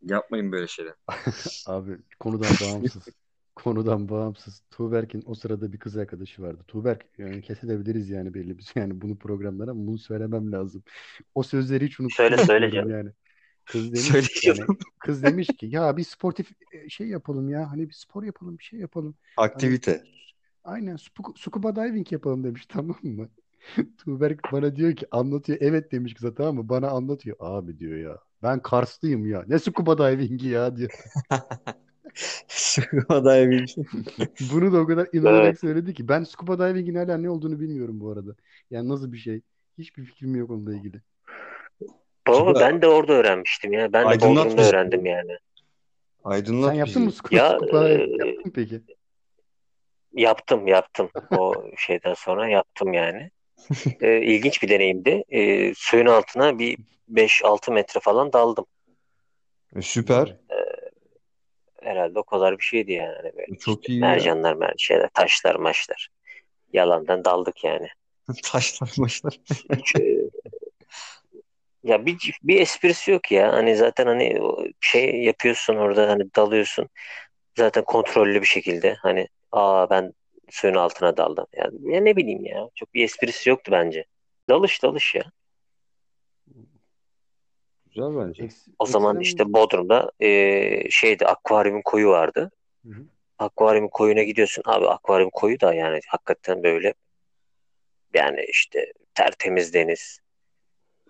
Yapmayın 0.03 0.53
böyle 0.53 0.67
şeyler. 0.67 0.95
Abi 1.67 1.99
konudan 2.21 2.51
bağımsız. 2.63 3.09
Konudan 3.57 4.09
bağımsız. 4.09 4.63
Tuğberk'in 4.71 5.23
o 5.27 5.35
sırada 5.35 5.73
bir 5.73 5.79
kız 5.79 5.97
arkadaşı 5.97 6.43
vardı. 6.43 6.65
Tuğberk 6.69 7.07
yani 7.19 7.43
kesebiliriz 7.43 8.11
yani 8.11 8.35
belli 8.35 8.59
bir 8.59 8.73
yani 8.75 9.01
bunu 9.01 9.17
programlara 9.19 9.71
ama 9.71 9.87
bunu 9.87 9.99
söylemem 9.99 10.53
lazım. 10.53 10.83
O 11.35 11.43
sözleri 11.43 11.87
hiç 11.87 12.01
unut, 12.01 12.13
söyle 12.13 12.39
söyle 12.39 12.65
unutmuyorum 12.65 12.73
canım. 12.73 12.91
yani. 12.91 13.11
Kız 13.65 13.93
demiş 13.93 14.29
ki 14.41 14.49
yani 14.49 14.61
kız 14.99 15.23
demiş 15.23 15.49
ki 15.57 15.67
ya 15.67 15.97
bir 15.97 16.05
sportif 16.05 16.53
e, 16.73 16.89
şey 16.89 17.09
yapalım 17.09 17.51
ya 17.51 17.71
hani 17.71 17.89
bir 17.89 17.95
spor 17.95 18.23
yapalım 18.23 18.59
bir 18.59 18.65
şey 18.65 18.81
yapalım. 18.81 19.15
Hani 19.37 19.47
Aktivite. 19.47 20.03
aynen 20.65 20.97
scu- 20.97 21.39
scuba 21.39 21.77
diving 21.77 22.13
yapalım 22.13 22.45
demiş 22.45 22.67
tamam 22.69 22.99
mı? 23.03 23.29
Tuğberk 23.99 24.53
bana 24.53 24.77
diyor 24.77 24.97
ki 24.97 25.07
anlatıyor 25.11 25.59
evet 25.61 25.93
demiş 25.93 26.15
kıza 26.15 26.35
tamam 26.35 26.55
mı? 26.57 26.69
Bana 26.69 26.91
anlatıyor 26.91 27.37
abi 27.41 27.79
diyor 27.79 27.97
ya. 27.99 28.19
Ben 28.43 28.63
Karslıyım 28.63 29.27
ya. 29.27 29.45
Ne 29.49 29.59
scuba 29.59 29.99
diving'i 29.99 30.49
ya 30.49 30.77
diyor. 30.77 30.91
Scuba 32.49 33.25
diving. 33.25 33.69
Bunu 34.53 34.73
da 34.73 34.81
o 34.81 34.87
kadar 34.87 35.09
inanarak 35.13 35.41
Evet. 35.43 35.61
söyledi 35.61 35.95
ki 35.95 36.09
ben 36.09 36.25
scuba 36.25 36.59
diving'in 36.59 36.95
hala 36.95 37.17
ne 37.19 37.31
olduğunu 37.31 37.61
bilmiyorum 37.61 38.01
bu 38.01 38.11
arada. 38.11 38.37
Yani 38.71 38.89
nasıl 38.89 39.13
bir 39.13 39.19
şey? 39.19 39.41
Hiçbir 39.79 40.05
fikrim 40.05 40.37
yok 40.37 40.51
onunla 40.51 40.75
ilgili. 40.75 41.01
Baba 42.29 42.39
Scuba 42.39 42.61
ben 42.61 42.83
de 42.83 42.89
orada 42.89 43.13
öğrenmiştim 43.13 43.73
ya. 43.73 43.93
Ben 43.93 44.11
de 44.11 44.21
Bodrum'da 44.21 44.63
öğrendim 44.63 45.07
yani. 45.07 45.37
Sen 46.21 46.31
Aydınlat 46.31 46.75
yaptın 46.75 47.03
mı 47.03 47.09
bizi. 47.09 47.19
scu- 47.19 47.37
Ya 47.37 47.57
scuba 47.57 47.89
eee, 47.89 47.99
yaptın 48.19 48.47
mı 48.47 48.53
peki? 48.55 48.81
yaptım 50.13 50.67
yaptım. 50.67 51.11
O 51.31 51.65
şeyden 51.77 52.15
sonra 52.15 52.49
yaptım 52.49 52.93
yani. 52.93 53.31
Eee 54.03 54.21
ilginç 54.25 54.63
bir 54.63 54.69
deneyimdi. 54.69 55.25
Eee, 55.29 55.73
suyun 55.77 56.07
altına 56.07 56.59
bir 56.59 56.79
5-6 57.09 57.73
metre 57.73 58.01
falan 58.01 58.33
daldım. 58.33 58.67
E, 59.77 59.83
süper. 59.83 60.27
Vay. 60.29 60.37
Herhalde 61.83 62.19
o 62.19 62.25
kadar 62.25 62.59
bir 62.59 62.65
şeydi 62.65 62.93
yani. 62.93 63.15
Hani 63.17 63.33
böyle 63.37 63.55
E, 63.55 63.59
Çok 63.59 63.81
işte 63.81 63.93
iyi 63.93 64.01
ya. 64.01 64.09
mercanlar, 64.09 64.55
mer 64.55 64.75
şeyler, 64.79 65.09
taşlar, 65.15 65.55
maçlar. 65.55 66.09
Yalandan 66.73 67.25
daldık 67.25 67.65
yani. 67.65 67.89
Taşlar 68.45 68.91
maçlar. 68.99 69.41
Hiç, 69.77 69.97
e, 69.97 70.17
Ya 71.85 72.07
bir, 72.07 72.39
bir 72.43 72.61
esprisi 72.61 73.11
yok 73.11 73.33
ya. 73.33 73.53
Hani 73.53 73.77
zaten 73.77 74.07
hani 74.07 74.39
şey 74.81 75.23
yapıyorsun 75.23 75.77
orada 75.77 76.09
hani 76.09 76.35
dalıyorsun. 76.37 76.89
Zaten 77.59 77.85
kontrollü 77.85 78.41
bir 78.41 78.47
şekilde. 78.47 78.95
Hani 78.95 79.29
aa 79.53 79.91
ben 79.91 80.13
suyun 80.51 80.75
altına 80.75 81.17
daldım. 81.17 81.47
Yani, 81.57 81.95
ya 81.95 82.01
ne 82.01 82.17
bileyim 82.17 82.45
ya. 82.47 82.69
Çok 82.75 82.95
bir 82.95 83.05
esprisi 83.05 83.51
yoktu 83.51 83.73
bence. 83.73 84.05
Dalış 84.49 84.83
dalış 84.83 85.15
ya. 85.15 85.23
Güzel 87.95 88.17
bence. 88.17 88.43
Eks- 88.43 88.69
O 88.79 88.87
zaman 88.87 89.17
ekstrem 89.17 89.23
işte 89.23 89.53
Bodrum'da 89.53 90.11
eee, 90.21 90.87
şeydi 90.91 91.27
akvaryumun 91.27 91.83
koyu 91.85 92.09
vardı. 92.09 92.51
Hı 92.87 92.93
hı. 92.93 93.03
Akvaryumun 93.39 93.89
koyuna 93.89 94.23
gidiyorsun. 94.23 94.63
Abi 94.67 94.89
akvaryum 94.89 95.31
koyu 95.33 95.61
da 95.61 95.75
yani 95.75 96.01
hakikaten 96.09 96.63
böyle 96.63 96.95
yani 98.15 98.45
işte 98.49 98.93
tertemiz 99.15 99.75
deniz. 99.75 100.19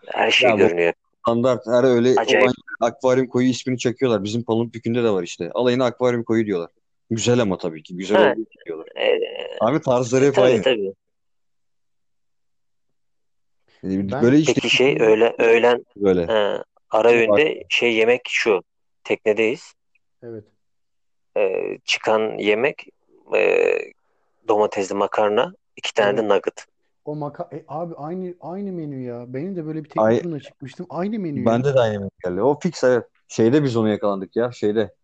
Her 0.07 0.31
şey 0.31 0.51
Ya 0.51 0.57
görünüyor. 0.57 0.93
standart 1.23 1.67
her 1.67 1.85
öyle 1.85 2.09
olan 2.09 2.23
Acayip. 2.23 2.51
akvaryum 2.81 3.27
koyu 3.27 3.49
ismini 3.49 3.79
çakıyorlar. 3.79 4.25
Bizim 4.25 4.45
Pamukkale'de 4.45 5.05
de 5.05 5.11
var 5.11 5.23
işte. 5.23 5.51
Alayına 5.55 5.85
akvaryum 5.85 6.25
koyu 6.25 6.47
diyorlar. 6.47 6.71
Güzel 7.11 7.39
ama 7.41 7.59
tabii 7.59 7.83
ki. 7.83 7.97
Güzel 7.97 8.19
Ha, 8.19 8.31
olduğu 8.33 8.41
için 8.41 8.61
diyorlar. 8.67 8.89
eee, 8.97 9.21
Abi 9.61 9.81
tarzları 9.81 10.25
hep 10.25 10.35
tabii 10.35 10.45
aynı. 10.47 10.63
tabii. 10.63 10.93
Yani 13.83 14.13
ben 14.13 14.23
böyle 14.23 14.39
işte 14.39 14.53
Peki 14.55 14.77
şey 14.77 14.97
öğle, 15.01 15.35
öğlen 15.39 15.85
böyle. 15.97 16.23
e, 16.23 16.63
ara 16.93 17.09
var? 17.09 17.15
öğünde 17.15 17.65
şey 17.69 17.95
yemek 17.95 18.21
şu. 18.29 18.63
Teknedeyiz. 19.05 19.73
evet. 20.23 20.45
E, 21.37 21.79
çıkan 21.85 22.39
yemek 22.39 22.87
e, 23.37 23.69
domatesli 24.49 24.95
makarna, 24.95 25.53
iki 25.77 25.95
tane 25.95 26.19
de 26.19 26.29
nugget. 26.29 26.67
O 27.05 27.17
maka 27.17 27.49
e, 27.53 27.65
abi 27.69 27.95
aynı 27.95 28.35
aynı 28.41 28.73
menü 28.73 29.03
ya. 29.03 29.25
Benim 29.29 29.57
de 29.57 29.67
böyle 29.67 29.85
bir 29.85 29.89
tekne 29.89 30.03
Ay, 30.03 30.41
çıkmıştım. 30.41 30.87
Aynı 30.91 31.19
menü 31.19 31.41
ya. 31.41 31.47
bende 31.47 31.75
de 31.75 31.81
aynı 31.81 31.99
menü 31.99 32.11
geldi. 32.25 32.43
O 32.43 32.59
fix 32.61 32.85
evet. 32.85 33.05
Şeyde 33.29 33.63
biz 33.63 33.77
onu 33.77 33.89
yakalandık 33.89 34.37
ya. 34.37 34.53
Şeyde. 34.53 34.95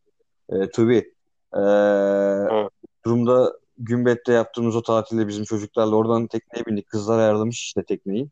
E, 0.49 0.71
Tubi. 0.71 1.15
E, 1.55 1.59
Hı. 1.59 2.71
Durumda 3.05 3.53
Gümbet'te 3.79 4.33
yaptığımız 4.33 4.77
o 4.77 4.83
tatilde 4.83 5.29
bizim 5.29 5.45
çocuklarla 5.45 5.97
oradan 5.97 6.27
tekneye 6.27 6.67
bindik. 6.67 6.89
Kızlar 6.89 7.19
ayarlamış 7.19 7.63
işte 7.63 7.83
tekneyi. 7.83 8.29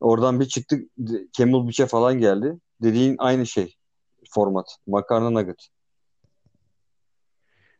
Oradan 0.00 0.40
bir 0.40 0.44
çıktık. 0.44 0.90
Camel 1.32 1.64
Beach'e 1.64 1.86
falan 1.86 2.18
geldi. 2.18 2.58
Dediğin 2.82 3.16
aynı 3.18 3.46
şey. 3.46 3.76
Format. 4.30 4.76
Makarna 4.86 5.30
nugget. 5.30 5.68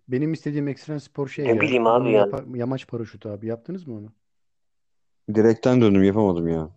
Benim 0.08 0.32
istediğim 0.32 0.68
ekstrem 0.68 1.00
spor 1.00 1.28
şey 1.28 1.44
Ne 1.44 1.48
ya. 1.48 1.60
bileyim 1.60 1.86
abi 1.86 2.12
yani. 2.12 2.30
yapa- 2.30 2.58
yamaç 2.58 2.86
paraşütü 2.86 3.28
abi. 3.28 3.46
Yaptınız 3.46 3.86
mı 3.86 3.94
onu? 3.98 4.12
Direkten 5.34 5.80
döndüm 5.80 6.04
yapamadım 6.04 6.48
ya. 6.48 6.70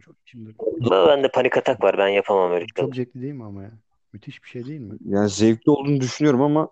Çok 0.00 0.16
içimde. 0.22 0.50
Ben 0.90 1.22
de 1.22 1.28
panik 1.28 1.56
atak 1.56 1.82
var. 1.82 1.98
Ben 1.98 2.08
yapamam 2.08 2.52
öyle 2.52 2.66
Çok 2.66 2.78
şeyler. 2.94 2.94
zevkli 3.04 3.22
değil 3.22 3.32
mi 3.34 3.44
ama 3.44 3.62
ya? 3.62 3.70
Müthiş 4.12 4.42
bir 4.42 4.48
şey 4.48 4.64
değil 4.66 4.80
mi? 4.80 4.94
Yani 5.04 5.28
zevkli 5.30 5.70
olduğunu 5.70 6.00
düşünüyorum 6.00 6.42
ama 6.42 6.68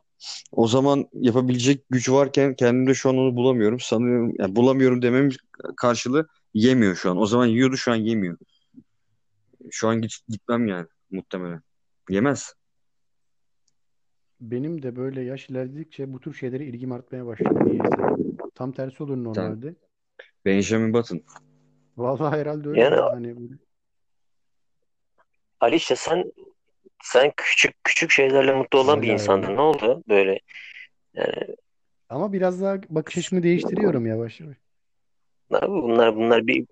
o 0.52 0.68
zaman 0.68 1.08
yapabilecek 1.12 1.84
güç 1.90 2.10
varken 2.10 2.54
kendimde 2.54 2.94
şu 2.94 3.08
an 3.08 3.16
onu 3.18 3.36
bulamıyorum. 3.36 3.80
Sanıyorum 3.80 4.32
yani 4.38 4.56
bulamıyorum 4.56 5.02
demem 5.02 5.28
karşılığı 5.76 6.28
yemiyor 6.54 6.94
şu 6.94 7.10
an. 7.10 7.16
O 7.16 7.26
zaman 7.26 7.46
yiyordu 7.46 7.76
şu 7.76 7.92
an 7.92 7.96
yemiyor. 7.96 8.38
Şu 9.70 9.88
an 9.88 10.00
git, 10.00 10.12
gitmem 10.28 10.66
yani 10.66 10.86
muhtemelen. 11.10 11.62
Yemez. 12.10 12.54
Benim 14.40 14.82
de 14.82 14.96
böyle 14.96 15.20
yaş 15.22 15.50
ilerledikçe 15.50 16.12
bu 16.12 16.20
tür 16.20 16.34
şeylere 16.34 16.64
ilgim 16.64 16.92
artmaya 16.92 17.26
başladı 17.26 17.64
niyeyse. 17.64 17.96
Tam 18.54 18.72
tersi 18.72 19.02
olur 19.02 19.16
normalde. 19.16 19.74
Benjamin 20.44 20.92
Button. 20.92 21.22
Vallahi 21.96 22.36
herhalde 22.40 22.68
öyle 22.68 22.80
Yani 22.80 22.96
ya. 22.96 23.12
Hani 23.12 23.36
böyle- 23.36 23.58
Ali 25.60 25.76
işte 25.76 25.96
sen 25.96 26.32
sen 27.02 27.32
küçük 27.36 27.84
küçük 27.84 28.10
şeylerle 28.10 28.54
mutlu 28.54 28.78
olan 28.78 29.02
bir 29.02 29.06
hala 29.06 29.12
insandın. 29.14 29.46
öyle. 29.46 29.56
Ne 29.56 29.60
oldu 29.60 30.02
böyle? 30.08 30.40
Yani 31.14 31.56
Ama 32.08 32.32
biraz 32.32 32.62
daha 32.62 32.80
bakış 32.88 33.18
açımı 33.18 33.42
değiştiriyorum 33.42 34.06
yavaş 34.06 34.40
yavaş. 34.40 34.56
bunlar 35.50 36.16
bunlar 36.16 36.46
bir 36.46 36.66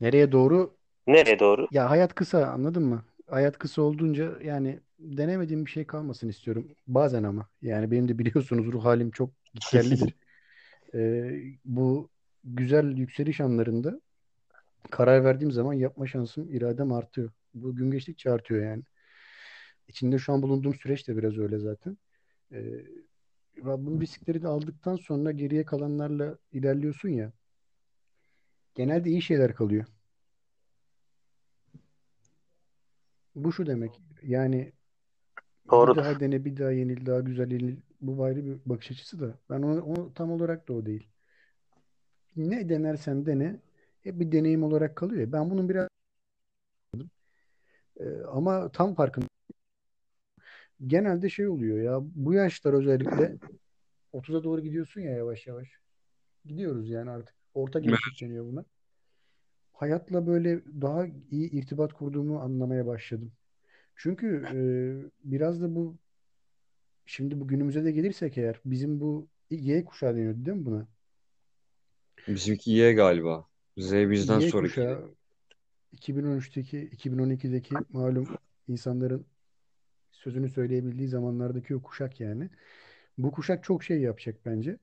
Nereye 0.00 0.32
doğru? 0.32 0.73
Nereye 1.06 1.38
doğru? 1.38 1.68
Ya 1.70 1.90
hayat 1.90 2.14
kısa 2.14 2.46
anladın 2.46 2.82
mı? 2.82 3.04
Hayat 3.26 3.58
kısa 3.58 3.82
olduğunca 3.82 4.32
yani 4.42 4.80
denemediğim 4.98 5.66
bir 5.66 5.70
şey 5.70 5.86
kalmasın 5.86 6.28
istiyorum. 6.28 6.68
Bazen 6.86 7.22
ama. 7.22 7.48
Yani 7.62 7.90
benim 7.90 8.08
de 8.08 8.18
biliyorsunuz 8.18 8.72
ruh 8.72 8.84
halim 8.84 9.10
çok 9.10 9.30
gitgellidir. 9.54 10.14
Ee, 10.94 11.32
bu 11.64 12.10
güzel 12.44 12.96
yükseliş 12.98 13.40
anlarında 13.40 14.00
karar 14.90 15.24
verdiğim 15.24 15.52
zaman 15.52 15.72
yapma 15.72 16.06
şansım, 16.06 16.54
iradem 16.54 16.92
artıyor. 16.92 17.30
Bu 17.54 17.76
gün 17.76 17.90
geçtikçe 17.90 18.30
artıyor 18.30 18.64
yani. 18.64 18.82
İçinde 19.88 20.18
şu 20.18 20.32
an 20.32 20.42
bulunduğum 20.42 20.74
süreç 20.74 21.08
de 21.08 21.16
biraz 21.16 21.38
öyle 21.38 21.58
zaten. 21.58 21.98
Ee, 22.52 22.64
bu 23.64 24.00
riskleri 24.00 24.42
de 24.42 24.48
aldıktan 24.48 24.96
sonra 24.96 25.32
geriye 25.32 25.64
kalanlarla 25.64 26.38
ilerliyorsun 26.52 27.08
ya. 27.08 27.32
Genelde 28.74 29.10
iyi 29.10 29.22
şeyler 29.22 29.54
kalıyor. 29.54 29.84
Bu 33.34 33.52
şu 33.52 33.66
demek. 33.66 34.00
Yani 34.22 34.72
bir 35.64 35.70
Doğrudur. 35.70 35.96
daha 35.96 36.20
dene, 36.20 36.44
bir 36.44 36.56
daha 36.56 36.70
yenil, 36.70 37.06
daha 37.06 37.20
güzel 37.20 37.50
yenil. 37.50 37.76
Bu 38.00 38.24
ayrı 38.24 38.44
bir 38.44 38.58
bakış 38.66 38.90
açısı 38.90 39.20
da. 39.20 39.38
Ben 39.50 39.62
onu, 39.62 39.82
onu 39.82 40.14
tam 40.14 40.30
olarak 40.30 40.68
da 40.68 40.72
o 40.72 40.86
değil. 40.86 41.08
Ne 42.36 42.68
denersen 42.68 43.26
dene, 43.26 43.60
hep 44.02 44.20
bir 44.20 44.32
deneyim 44.32 44.62
olarak 44.62 44.96
kalıyor. 44.96 45.32
Ben 45.32 45.50
bunun 45.50 45.68
biraz 45.68 45.88
e, 48.00 48.04
ama 48.32 48.68
tam 48.68 48.94
farkında. 48.94 49.26
Genelde 50.86 51.28
şey 51.28 51.48
oluyor 51.48 51.78
ya. 51.78 51.98
Bu 52.02 52.34
yaşlar 52.34 52.72
özellikle 52.72 53.36
30'a 54.12 54.44
doğru 54.44 54.60
gidiyorsun 54.60 55.00
ya 55.00 55.10
yavaş 55.10 55.46
yavaş. 55.46 55.68
Gidiyoruz 56.44 56.90
yani 56.90 57.10
artık. 57.10 57.34
Orta 57.54 57.78
gençlik 57.78 58.20
deniyor 58.20 58.44
buna. 58.44 58.64
Hayatla 59.74 60.26
böyle 60.26 60.62
daha 60.82 61.06
iyi 61.30 61.50
irtibat 61.50 61.92
kurduğumu 61.92 62.40
anlamaya 62.40 62.86
başladım. 62.86 63.32
Çünkü 63.96 64.44
e, 64.54 64.60
biraz 65.32 65.62
da 65.62 65.76
bu 65.76 65.96
şimdi 67.06 67.40
bu 67.40 67.48
günümüze 67.48 67.84
de 67.84 67.92
gelirsek 67.92 68.38
eğer 68.38 68.60
bizim 68.64 69.00
bu 69.00 69.28
Y 69.50 69.84
kuşağı 69.84 70.16
deniyordu 70.16 70.46
değil 70.46 70.56
mi 70.58 70.66
buna? 70.66 70.86
Bizimki 72.28 72.70
Y 72.70 72.92
galiba. 72.92 73.46
Z 73.78 73.92
bizden 74.10 74.40
Y 74.40 74.50
sonraki. 74.50 74.74
kuşağı 74.74 75.14
2013'teki 75.92 76.80
2012'deki 76.92 77.74
malum 77.92 78.28
insanların 78.68 79.26
sözünü 80.12 80.50
söyleyebildiği 80.50 81.08
zamanlardaki 81.08 81.76
o 81.76 81.82
kuşak 81.82 82.20
yani. 82.20 82.50
Bu 83.18 83.32
kuşak 83.32 83.64
çok 83.64 83.84
şey 83.84 84.00
yapacak 84.00 84.36
bence. 84.46 84.78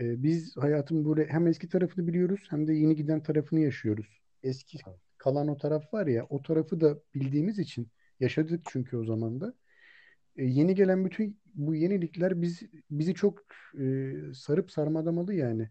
Ee, 0.00 0.22
biz 0.22 0.56
hayatın 0.56 1.04
böyle 1.04 1.26
hem 1.26 1.46
eski 1.46 1.68
tarafını 1.68 2.06
biliyoruz 2.06 2.46
hem 2.50 2.66
de 2.66 2.72
yeni 2.74 2.96
giden 2.96 3.22
tarafını 3.22 3.60
yaşıyoruz. 3.60 4.22
Eski 4.42 4.78
kalan 5.18 5.48
o 5.48 5.56
taraf 5.56 5.94
var 5.94 6.06
ya 6.06 6.26
o 6.30 6.42
tarafı 6.42 6.80
da 6.80 6.98
bildiğimiz 7.14 7.58
için 7.58 7.88
yaşadık 8.20 8.60
çünkü 8.70 8.96
o 8.96 9.04
zaman 9.04 9.40
da. 9.40 9.54
E, 10.36 10.44
yeni 10.44 10.74
gelen 10.74 11.04
bütün 11.04 11.40
bu 11.54 11.74
yenilikler 11.74 12.42
biz 12.42 12.62
bizi 12.90 13.14
çok 13.14 13.42
e, 13.80 14.12
sarıp 14.34 14.70
sarmalamalı 14.70 15.34
yani. 15.34 15.68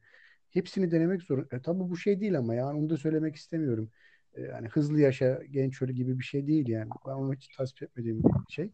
Hepsini 0.49 0.91
denemek 0.91 1.21
zorunda. 1.21 1.55
E, 1.55 1.61
tabii 1.61 1.79
bu 1.79 1.97
şey 1.97 2.21
değil 2.21 2.37
ama 2.37 2.55
yani 2.55 2.79
onu 2.79 2.89
da 2.89 2.97
söylemek 2.97 3.35
istemiyorum. 3.35 3.91
E, 4.33 4.41
yani 4.41 4.67
hızlı 4.67 4.99
yaşa 5.01 5.41
genç 5.51 5.81
öl 5.81 5.89
gibi 5.89 6.19
bir 6.19 6.23
şey 6.23 6.47
değil 6.47 6.67
yani. 6.67 6.89
Ben 7.07 7.11
onu 7.11 7.33
hiç 7.33 7.47
tasvip 7.57 7.83
etmediğim 7.83 8.23
bir 8.23 8.53
şey. 8.53 8.71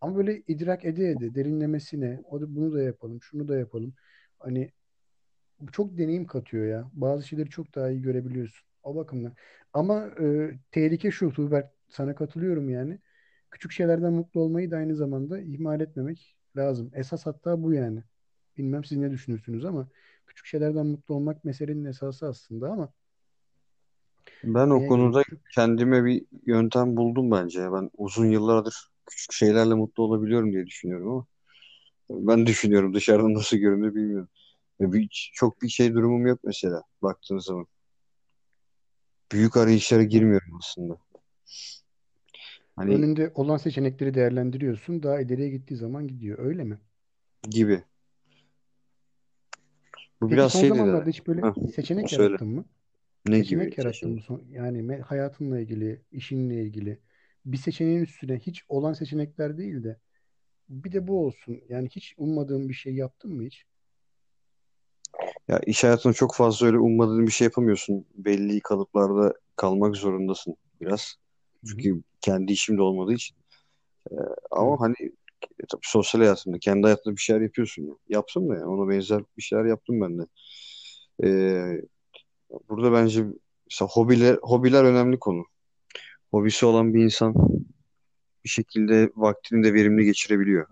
Ama 0.00 0.16
böyle 0.16 0.42
idrak 0.48 0.84
ede 0.84 1.10
ede 1.10 1.34
derinlemesine 1.34 2.20
o 2.30 2.40
da, 2.40 2.56
bunu 2.56 2.72
da 2.72 2.82
yapalım, 2.82 3.22
şunu 3.22 3.48
da 3.48 3.58
yapalım. 3.58 3.94
Hani 4.38 4.72
çok 5.72 5.98
deneyim 5.98 6.26
katıyor 6.26 6.66
ya. 6.66 6.90
Bazı 6.92 7.28
şeyleri 7.28 7.50
çok 7.50 7.74
daha 7.74 7.90
iyi 7.90 8.02
görebiliyorsun. 8.02 8.66
O 8.82 8.96
bakımdan. 8.96 9.34
Ama 9.72 10.06
e, 10.20 10.50
tehlike 10.72 11.10
şu 11.10 11.32
Tuğberk 11.32 11.70
sana 11.88 12.14
katılıyorum 12.14 12.70
yani. 12.70 12.98
Küçük 13.50 13.72
şeylerden 13.72 14.12
mutlu 14.12 14.40
olmayı 14.40 14.70
da 14.70 14.76
aynı 14.76 14.96
zamanda 14.96 15.40
ihmal 15.40 15.80
etmemek 15.80 16.36
lazım. 16.56 16.90
Esas 16.94 17.26
hatta 17.26 17.62
bu 17.62 17.72
yani. 17.74 18.02
Bilmem 18.58 18.84
siz 18.84 18.98
ne 18.98 19.10
düşünürsünüz 19.10 19.64
ama 19.64 19.88
küçük 20.26 20.46
şeylerden 20.46 20.86
mutlu 20.86 21.14
olmak 21.14 21.44
meselenin 21.44 21.84
esası 21.84 22.26
aslında 22.28 22.70
ama 22.70 22.92
Ben 24.42 24.70
o 24.70 24.84
göre 24.86 24.86
konuda 24.86 25.22
küçük? 25.22 25.40
kendime 25.54 26.04
bir 26.04 26.26
yöntem 26.46 26.96
buldum 26.96 27.30
bence. 27.30 27.72
Ben 27.72 27.90
uzun 27.96 28.26
yıllardır 28.30 28.88
küçük 29.06 29.32
şeylerle 29.32 29.74
mutlu 29.74 30.02
olabiliyorum 30.02 30.52
diye 30.52 30.66
düşünüyorum 30.66 31.08
ama 31.12 31.26
ben 32.10 32.46
düşünüyorum 32.46 32.94
dışarıdan 32.94 33.34
nasıl 33.34 33.56
görünür 33.56 33.94
bilmiyorum. 33.94 34.28
Bir, 34.80 35.30
çok 35.34 35.62
bir 35.62 35.68
şey 35.68 35.94
durumum 35.94 36.26
yok 36.26 36.40
mesela 36.44 36.82
baktığın 37.02 37.38
zaman. 37.38 37.66
Büyük 39.32 39.56
arayışlara 39.56 40.02
girmiyorum 40.02 40.56
aslında. 40.58 40.98
Hani 42.76 42.94
Önünde 42.94 43.32
olan 43.34 43.56
seçenekleri 43.56 44.14
değerlendiriyorsun. 44.14 45.02
Daha 45.02 45.20
ileriye 45.20 45.48
gittiği 45.50 45.76
zaman 45.76 46.08
gidiyor. 46.08 46.38
Öyle 46.38 46.64
mi? 46.64 46.78
gibi. 47.50 47.84
Bu 50.20 50.30
Peki 50.30 50.32
biraz 50.32 50.52
son 50.52 50.62
de. 50.62 50.68
zamanlarda 50.68 51.10
hiç 51.10 51.26
böyle 51.26 51.40
Heh, 51.42 51.72
seçenek 51.74 52.10
söyle. 52.10 52.24
yarattın 52.24 52.48
mı? 52.48 52.64
Ne 53.26 53.38
gibi 53.38 53.44
Seçenek 53.44 53.78
yarattın 53.78 54.16
bu 54.16 54.20
seçenek? 54.20 54.24
son. 54.24 54.42
Yani 54.50 54.96
hayatınla 55.00 55.60
ilgili, 55.60 56.02
işinle 56.12 56.62
ilgili. 56.64 56.98
Bir 57.46 57.56
seçeneğin 57.56 58.00
üstüne 58.02 58.38
hiç 58.38 58.64
olan 58.68 58.92
seçenekler 58.92 59.58
değil 59.58 59.84
de 59.84 60.00
bir 60.68 60.92
de 60.92 61.06
bu 61.06 61.26
olsun. 61.26 61.60
Yani 61.68 61.88
hiç 61.88 62.14
ummadığın 62.18 62.68
bir 62.68 62.74
şey 62.74 62.94
yaptın 62.94 63.34
mı 63.34 63.42
hiç? 63.42 63.64
Ya 65.48 65.60
iş 65.66 65.84
hayatında 65.84 66.12
çok 66.12 66.34
fazla 66.34 66.66
öyle 66.66 66.78
ummadığın 66.78 67.26
bir 67.26 67.32
şey 67.32 67.44
yapamıyorsun. 67.44 68.06
Belli 68.14 68.60
kalıplarda 68.60 69.34
kalmak 69.56 69.96
zorundasın 69.96 70.56
biraz. 70.80 71.14
Çünkü 71.66 72.02
kendi 72.20 72.52
işim 72.52 72.78
de 72.78 72.82
olmadığı 72.82 73.12
için. 73.12 73.36
Evet. 74.10 74.28
Ama 74.50 74.80
hani 74.80 74.94
e, 75.42 75.66
tabii 75.68 75.80
sosyal 75.82 76.20
hayatında, 76.20 76.58
kendi 76.58 76.82
hayatında 76.82 77.16
bir 77.16 77.20
şeyler 77.20 77.40
yapıyorsun 77.40 77.82
ya. 77.82 77.94
Yaptım 78.08 78.48
da 78.48 78.54
ya. 78.54 78.68
Ona 78.68 78.90
benzer 78.90 79.22
bir 79.36 79.42
şeyler 79.42 79.64
yaptım 79.64 80.00
ben 80.00 80.18
de. 80.18 80.22
Ee, 81.24 81.82
burada 82.68 82.92
bence 82.92 83.24
mesela 83.70 83.88
hobiler, 83.88 84.38
hobiler 84.42 84.84
önemli 84.84 85.18
konu. 85.18 85.44
Hobisi 86.30 86.66
olan 86.66 86.94
bir 86.94 87.04
insan 87.04 87.34
bir 88.44 88.48
şekilde 88.48 89.10
vaktini 89.16 89.64
de 89.64 89.74
verimli 89.74 90.04
geçirebiliyor. 90.04 90.66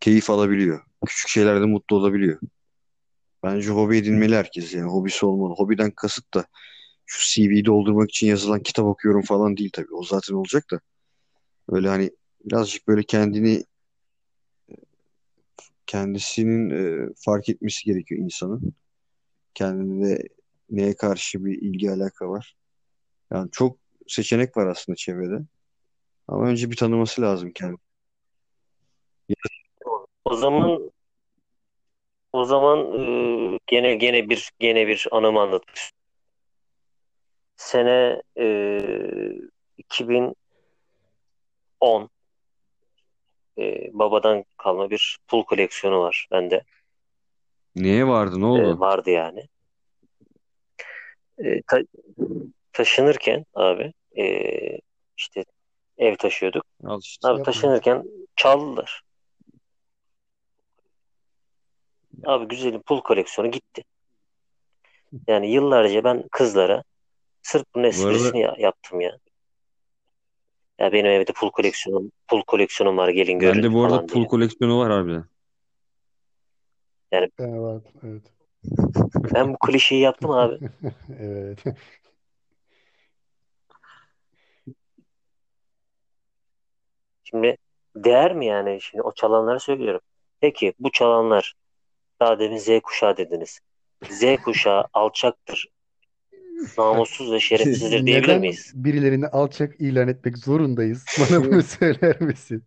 Keyif 0.00 0.30
alabiliyor. 0.30 0.80
Küçük 1.06 1.28
şeylerde 1.28 1.66
mutlu 1.66 1.96
olabiliyor. 1.96 2.40
Bence 3.42 3.70
hobi 3.70 3.96
edinmeli 3.96 4.36
herkes 4.36 4.74
yani 4.74 4.90
hobisi 4.90 5.26
olmalı. 5.26 5.54
Hobiden 5.54 5.90
kasıt 5.90 6.34
da 6.34 6.46
şu 7.06 7.34
CV'yi 7.34 7.64
doldurmak 7.64 8.10
için 8.10 8.26
yazılan 8.26 8.62
kitap 8.62 8.84
okuyorum 8.84 9.22
falan 9.22 9.56
değil 9.56 9.70
tabii. 9.72 9.94
O 9.94 10.04
zaten 10.04 10.34
olacak 10.34 10.70
da. 10.70 10.80
Öyle 11.68 11.88
hani 11.88 12.10
birazcık 12.44 12.88
böyle 12.88 13.02
kendini 13.02 13.64
kendisinin 15.86 16.70
e, 16.70 17.08
fark 17.16 17.48
etmesi 17.48 17.84
gerekiyor 17.84 18.20
insanın. 18.20 18.74
Kendinde 19.54 20.28
neye 20.70 20.96
karşı 20.96 21.44
bir 21.44 21.62
ilgi 21.62 21.90
alaka 21.90 22.28
var. 22.28 22.56
Yani 23.32 23.50
çok 23.52 23.78
seçenek 24.08 24.56
var 24.56 24.66
aslında 24.66 24.96
çevrede. 24.96 25.42
Ama 26.32 26.46
önce 26.46 26.70
bir 26.70 26.76
tanıması 26.76 27.22
lazım 27.22 27.52
kendini. 27.52 27.78
O 30.24 30.34
zaman 30.36 30.90
o 32.32 32.44
zaman 32.44 32.78
e, 33.00 33.58
gene 33.66 33.94
gene 33.94 34.28
bir 34.28 34.50
gene 34.58 34.86
bir 34.86 35.08
anımı 35.10 35.40
istiyorum. 35.40 35.98
Sene 37.56 38.22
e, 38.38 38.46
2010 39.78 40.34
e, 43.58 43.90
babadan 43.92 44.44
kalma 44.56 44.90
bir 44.90 45.18
pul 45.28 45.44
koleksiyonu 45.44 46.00
var 46.00 46.28
bende. 46.30 46.64
Neye 47.76 48.06
vardı 48.06 48.40
ne 48.40 48.44
E, 48.46 48.48
oldu? 48.48 48.80
vardı 48.80 49.10
yani. 49.10 49.48
E, 51.38 51.62
ta- 51.66 51.82
taşınırken 52.72 53.44
abi 53.54 53.92
e, 54.18 54.24
işte 55.16 55.44
ev 56.02 56.16
taşıyorduk. 56.16 56.64
Al 56.84 57.00
işte. 57.02 57.28
Abi 57.28 57.32
Yapma. 57.38 57.44
taşınırken 57.44 58.04
çaldılar. 58.36 59.02
Abi 62.26 62.48
güzelim 62.48 62.82
pul 62.82 63.00
koleksiyonu 63.00 63.50
gitti. 63.50 63.84
Yani 65.28 65.50
yıllarca 65.50 66.04
ben 66.04 66.24
kızlara 66.32 66.82
sırf 67.42 67.64
bunun 67.74 67.84
Bu 67.84 67.88
arada 67.88 68.08
esprisini 68.14 68.40
ya- 68.40 68.56
yaptım 68.58 69.00
ya. 69.00 69.18
Ya 70.78 70.92
benim 70.92 71.06
evde 71.06 71.32
pul 71.32 71.50
koleksiyonum 71.50 72.12
pul 72.28 72.42
koleksiyonum 72.46 72.96
var 72.96 73.08
gelin 73.08 73.38
görün 73.38 73.56
bende 73.62 73.72
bu 73.72 73.84
arada 73.84 74.06
pul 74.06 74.14
diye. 74.14 74.26
koleksiyonu 74.26 74.78
var 74.78 74.92
harbiden. 74.92 75.24
Yani 77.12 77.30
Evet, 77.38 77.82
evet. 78.04 78.22
ben 79.34 79.52
bu 79.54 79.58
klişeyi 79.58 80.00
yaptım 80.00 80.30
abi. 80.30 80.58
Evet. 81.20 81.58
Şimdi 87.32 87.56
değer 87.96 88.34
mi 88.34 88.46
yani? 88.46 88.80
Şimdi 88.80 89.02
o 89.02 89.12
çalanlara 89.14 89.58
söylüyorum. 89.58 90.00
Peki 90.40 90.74
bu 90.78 90.90
çalanlar 90.92 91.54
daha 92.20 92.38
demin 92.38 92.58
Z 92.58 92.68
kuşağı 92.82 93.16
dediniz. 93.16 93.60
Z 94.10 94.24
kuşağı 94.44 94.84
alçaktır, 94.92 95.68
namussuz 96.78 97.32
ve 97.32 97.40
şerefsizdir 97.40 98.06
diyebilir 98.06 98.36
Neden 98.36 98.40
miyiz? 98.40 98.74
birilerini 98.74 99.26
alçak 99.26 99.80
ilan 99.80 100.08
etmek 100.08 100.38
zorundayız? 100.38 101.06
Bana 101.18 101.44
bunu 101.44 101.62
söyler 101.62 102.20
misin? 102.20 102.64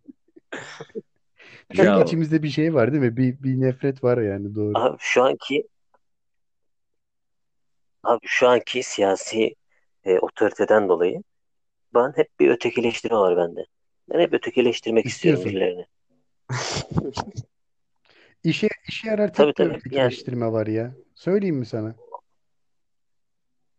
Çünkü 1.72 1.86
Ya 1.86 2.00
içimizde 2.00 2.42
bir 2.42 2.48
şey 2.48 2.74
var 2.74 2.92
değil 2.92 3.02
mi? 3.02 3.16
Bir, 3.16 3.42
bir 3.42 3.60
nefret 3.60 4.04
var 4.04 4.18
yani 4.18 4.54
doğru. 4.54 4.74
Abi 4.74 4.96
şu 5.00 5.22
anki 5.22 5.68
abi 8.02 8.26
şu 8.26 8.48
anki 8.48 8.82
siyasi 8.82 9.54
e, 10.04 10.18
otoriteden 10.18 10.88
dolayı 10.88 11.22
ben 11.94 12.12
hep 12.16 12.40
bir 12.40 12.50
ötekileştirme 12.50 13.18
var 13.18 13.36
bende. 13.36 13.66
Ben 14.12 14.20
hep 14.20 14.32
ötekileştirmek 14.32 15.06
istiyorum 15.06 15.44
birilerini. 15.44 15.86
İşe, 18.44 18.68
işe 18.88 19.08
yarar 19.08 19.34
Tabii 19.34 19.46
tek 19.46 19.56
tabii 19.56 19.68
yani 19.68 19.76
ötekileştirme 19.76 20.52
var 20.52 20.66
ya. 20.66 20.94
Söyleyeyim 21.14 21.56
mi 21.56 21.66
sana? 21.66 21.94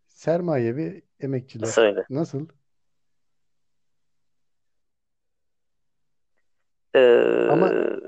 Sermaye 0.08 0.76
ve 0.76 1.02
emekçiler. 1.20 1.68
söyle. 1.68 2.06
Nasıl? 2.10 2.48
Ama 6.96 7.70
Ee, 7.70 8.00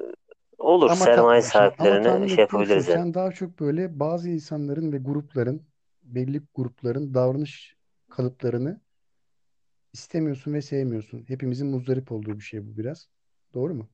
olur 0.58 0.90
ama 0.90 0.96
sermaye 0.96 1.42
ama 1.42 1.50
sahiplerine 1.50 2.04
tahmin 2.04 2.28
şey 2.28 2.36
şu 2.36 2.42
yapabiliriz 2.42 2.88
yani. 2.88 3.00
sen 3.00 3.14
daha 3.14 3.32
çok 3.32 3.60
böyle 3.60 4.00
bazı 4.00 4.30
insanların 4.30 4.92
ve 4.92 4.98
grupların 4.98 5.62
belli 6.04 6.42
grupların 6.56 7.14
davranış 7.14 7.76
kalıplarını 8.10 8.82
istemiyorsun 9.94 10.54
ve 10.54 10.62
sevmiyorsun. 10.62 11.24
Hepimizin 11.28 11.68
muzdarip 11.68 12.12
olduğu 12.12 12.36
bir 12.36 12.44
şey 12.44 12.68
bu 12.68 12.78
biraz. 12.78 13.08
Doğru 13.54 13.74
mu? 13.74 13.90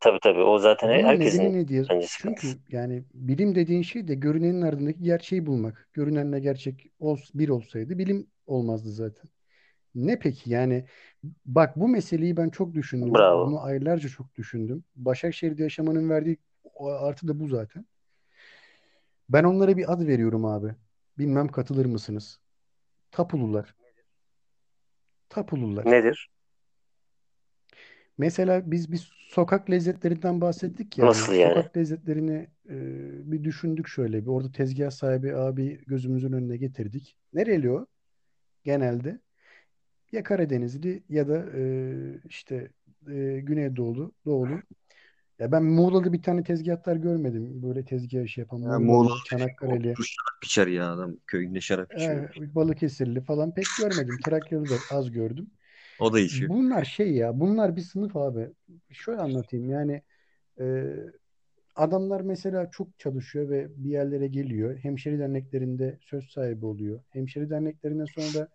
Tabii 0.00 0.18
tabii 0.22 0.40
o 0.42 0.58
zaten 0.58 0.88
Bunun 0.88 0.98
nedeni 0.98 1.06
herkesin 1.06 1.54
ne 1.54 1.68
diye? 1.68 1.84
bence 1.90 2.06
sıkıntısı. 2.06 2.46
Çünkü 2.46 2.76
yani 2.76 3.04
bilim 3.14 3.54
dediğin 3.54 3.82
şey 3.82 4.08
de 4.08 4.14
görünenin 4.14 4.62
ardındaki 4.62 5.02
gerçeği 5.02 5.46
bulmak. 5.46 5.88
Görünenle 5.92 6.40
gerçek 6.40 6.90
ol, 7.00 7.18
bir 7.34 7.48
olsaydı 7.48 7.98
bilim 7.98 8.26
olmazdı 8.46 8.90
zaten. 8.90 9.30
Ne 9.94 10.18
peki 10.18 10.50
yani 10.50 10.84
bak 11.46 11.76
bu 11.76 11.88
meseleyi 11.88 12.36
ben 12.36 12.48
çok 12.48 12.74
düşündüm. 12.74 13.14
Bravo. 13.14 13.46
Bunu 13.46 13.62
aylarca 13.62 14.08
çok 14.08 14.34
düşündüm. 14.34 14.84
Başakşehir'de 14.96 15.62
yaşamanın 15.62 16.10
verdiği 16.10 16.36
artı 16.80 17.28
da 17.28 17.40
bu 17.40 17.48
zaten. 17.48 17.86
Ben 19.28 19.44
onlara 19.44 19.76
bir 19.76 19.92
ad 19.92 20.06
veriyorum 20.06 20.44
abi. 20.44 20.74
Bilmem 21.18 21.48
katılır 21.48 21.86
mısınız? 21.86 22.40
Tapulular. 23.10 23.74
Tapulular. 25.28 25.86
Nedir? 25.86 26.30
Mesela 28.18 28.70
biz 28.70 28.92
bir 28.92 29.12
sokak 29.28 29.70
lezzetlerinden 29.70 30.40
bahsettik 30.40 30.98
yani. 30.98 31.08
Nasıl 31.08 31.32
yani? 31.32 31.54
Sokak 31.54 31.76
lezzetlerini 31.76 32.48
e, 32.68 32.76
bir 33.32 33.44
düşündük 33.44 33.88
şöyle. 33.88 34.22
Bir 34.22 34.30
orada 34.30 34.52
tezgah 34.52 34.90
sahibi 34.90 35.36
abi 35.36 35.84
gözümüzün 35.86 36.32
önüne 36.32 36.56
getirdik. 36.56 37.16
Nereli 37.32 37.70
o? 37.70 37.86
Genelde 38.64 39.20
ya 40.12 40.22
Karadenizli 40.22 41.02
ya 41.08 41.28
da 41.28 41.46
e, 41.54 41.62
işte 42.24 42.70
e, 43.08 43.40
Güneydoğulu, 43.40 44.12
Doğulu. 44.24 44.62
Ya 45.38 45.52
ben 45.52 45.64
Muğla'da 45.64 46.12
bir 46.12 46.22
tane 46.22 46.42
tezgahtar 46.42 46.96
görmedim. 46.96 47.62
Böyle 47.62 47.84
tezgah 47.84 48.22
işi 48.22 48.40
yapan 48.40 48.58
Ya 48.60 48.78
Muğla'da 48.78 48.78
Muğla'lı, 48.78 49.18
Çanakkale'li, 49.24 49.92
oturur 49.92 50.04
şarap 50.06 50.44
içer 50.44 50.66
ya 50.66 50.92
adam. 50.92 51.16
Köyünde 51.26 51.60
şarap 51.60 51.92
içiyor. 51.96 52.30
e, 52.34 52.54
Balıkesirli 52.54 53.20
falan 53.20 53.54
pek 53.54 53.64
görmedim. 53.78 54.18
Trakya'da 54.24 54.64
da 54.64 54.74
az 54.96 55.10
gördüm. 55.12 55.50
O 56.00 56.12
da 56.12 56.20
içiyor. 56.20 56.50
Bunlar 56.50 56.84
şey 56.84 57.12
ya, 57.12 57.40
bunlar 57.40 57.76
bir 57.76 57.80
sınıf 57.80 58.16
abi. 58.16 58.48
Şöyle 58.92 59.20
anlatayım 59.20 59.70
yani 59.70 60.02
e, 60.60 60.84
adamlar 61.76 62.20
mesela 62.20 62.70
çok 62.70 62.98
çalışıyor 62.98 63.50
ve 63.50 63.68
bir 63.84 63.90
yerlere 63.90 64.26
geliyor. 64.28 64.78
Hemşeri 64.78 65.18
derneklerinde 65.18 65.98
söz 66.00 66.24
sahibi 66.30 66.66
oluyor. 66.66 67.00
Hemşeri 67.10 67.50
derneklerinden 67.50 68.04
sonra 68.04 68.34
da 68.34 68.48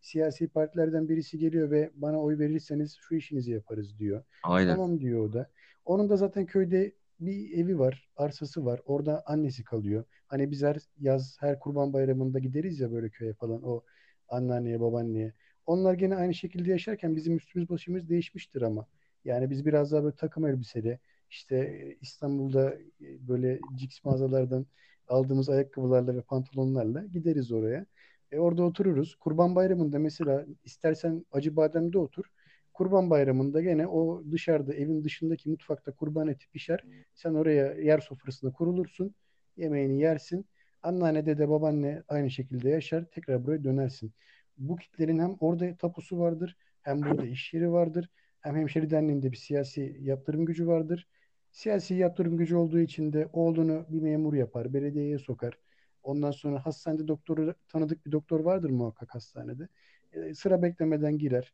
siyasi 0.00 0.48
partilerden 0.48 1.08
birisi 1.08 1.38
geliyor 1.38 1.70
ve 1.70 1.90
bana 1.94 2.22
oy 2.22 2.38
verirseniz 2.38 2.96
şu 3.00 3.14
işinizi 3.14 3.50
yaparız 3.50 3.98
diyor. 3.98 4.24
Aynen. 4.42 4.74
Tamam 4.74 5.00
diyor 5.00 5.28
o 5.28 5.32
da. 5.32 5.50
Onun 5.84 6.08
da 6.10 6.16
zaten 6.16 6.46
köyde 6.46 6.92
bir 7.20 7.58
evi 7.58 7.78
var, 7.78 8.08
arsası 8.16 8.64
var. 8.64 8.80
Orada 8.84 9.22
annesi 9.26 9.64
kalıyor. 9.64 10.04
Hani 10.26 10.50
biz 10.50 10.62
her 10.62 10.76
yaz, 11.00 11.36
her 11.40 11.58
Kurban 11.58 11.92
Bayramı'nda 11.92 12.38
gideriz 12.38 12.80
ya 12.80 12.92
böyle 12.92 13.08
köye 13.08 13.34
falan 13.34 13.62
o 13.62 13.82
anneanneye, 14.28 14.80
babaanneye. 14.80 15.32
Onlar 15.66 15.94
gene 15.94 16.16
aynı 16.16 16.34
şekilde 16.34 16.70
yaşarken 16.70 17.16
bizim 17.16 17.36
üstümüz 17.36 17.68
başımız 17.68 18.08
değişmiştir 18.08 18.62
ama. 18.62 18.86
Yani 19.24 19.50
biz 19.50 19.66
biraz 19.66 19.92
daha 19.92 20.04
böyle 20.04 20.16
takım 20.16 20.46
elbiseli, 20.46 20.98
işte 21.30 21.86
İstanbul'da 22.00 22.74
böyle 23.00 23.60
Cix 23.76 24.04
mağazalardan 24.04 24.66
aldığımız 25.08 25.48
ayakkabılarla 25.48 26.16
ve 26.16 26.20
pantolonlarla 26.22 27.06
gideriz 27.06 27.52
oraya. 27.52 27.86
E 28.32 28.38
orada 28.38 28.62
otururuz. 28.62 29.14
Kurban 29.14 29.54
Bayramı'nda 29.54 29.98
mesela 29.98 30.46
istersen 30.64 31.24
Acıbadem'de 31.32 31.98
otur. 31.98 32.24
Kurban 32.72 33.10
Bayramı'nda 33.10 33.60
gene 33.62 33.86
o 33.86 34.24
dışarıda 34.32 34.74
evin 34.74 35.04
dışındaki 35.04 35.50
mutfakta 35.50 35.92
kurban 35.92 36.28
eti 36.28 36.48
pişer. 36.50 36.84
Sen 37.14 37.34
oraya 37.34 37.74
yer 37.74 37.98
sofrasında 37.98 38.52
kurulursun. 38.52 39.14
Yemeğini 39.56 40.00
yersin. 40.00 40.46
Anneanne, 40.82 41.26
dede, 41.26 41.48
babaanne 41.48 42.02
aynı 42.08 42.30
şekilde 42.30 42.70
yaşar. 42.70 43.04
Tekrar 43.04 43.44
buraya 43.46 43.64
dönersin. 43.64 44.12
Bu 44.58 44.76
kitlerin 44.76 45.18
hem 45.18 45.36
orada 45.40 45.76
tapusu 45.76 46.18
vardır, 46.18 46.56
hem 46.82 47.02
burada 47.02 47.26
iş 47.26 47.54
yeri 47.54 47.72
vardır, 47.72 48.10
hem 48.40 48.56
hemşeri 48.56 48.90
derneğinde 48.90 49.32
bir 49.32 49.36
siyasi 49.36 49.96
yaptırım 50.00 50.44
gücü 50.46 50.66
vardır. 50.66 51.08
Siyasi 51.52 51.94
yaptırım 51.94 52.36
gücü 52.36 52.56
olduğu 52.56 52.78
için 52.78 53.12
de 53.12 53.28
oğlunu 53.32 53.86
bir 53.88 54.00
memur 54.00 54.34
yapar, 54.34 54.74
belediyeye 54.74 55.18
sokar. 55.18 55.58
Ondan 56.02 56.30
sonra 56.30 56.66
hastanede 56.66 57.08
doktoru 57.08 57.54
tanıdık 57.68 58.06
bir 58.06 58.12
doktor 58.12 58.40
vardır 58.40 58.70
muhakkak 58.70 59.14
hastanede. 59.14 59.68
E, 60.12 60.34
sıra 60.34 60.62
beklemeden 60.62 61.18
girer. 61.18 61.52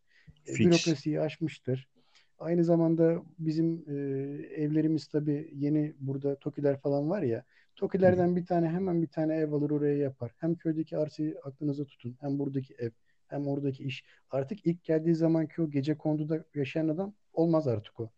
E, 0.49 0.55
bürokrasiyi 0.55 1.21
aşmıştır. 1.21 1.89
Aynı 2.39 2.65
zamanda 2.65 3.23
bizim 3.39 3.85
e, 3.89 3.95
evlerimiz 4.63 5.07
tabii 5.07 5.51
yeni 5.55 5.95
burada 6.01 6.39
TOKİ'ler 6.39 6.81
falan 6.81 7.11
var 7.11 7.23
ya. 7.23 7.45
TOKİ'lerden 7.77 8.37
bir 8.37 8.47
tane 8.47 8.69
hemen 8.69 9.03
bir 9.03 9.07
tane 9.07 9.37
ev 9.37 9.53
alır 9.53 9.71
oraya 9.71 9.97
yapar. 9.97 10.33
Hem 10.39 10.55
köydeki 10.55 10.99
arsayı 10.99 11.39
aklınıza 11.45 11.85
tutun. 11.85 12.17
Hem 12.21 12.39
buradaki 12.39 12.75
ev 12.75 12.91
hem 13.29 13.49
oradaki 13.49 13.85
iş. 13.85 14.05
Artık 14.31 14.67
ilk 14.67 14.85
geldiği 14.85 15.15
zamanki 15.15 15.63
o 15.63 15.71
gece 15.71 15.99
konduda 15.99 16.45
yaşayan 16.55 16.89
adam 16.89 17.15
olmaz 17.33 17.69
artık 17.69 18.01
o. 18.01 18.11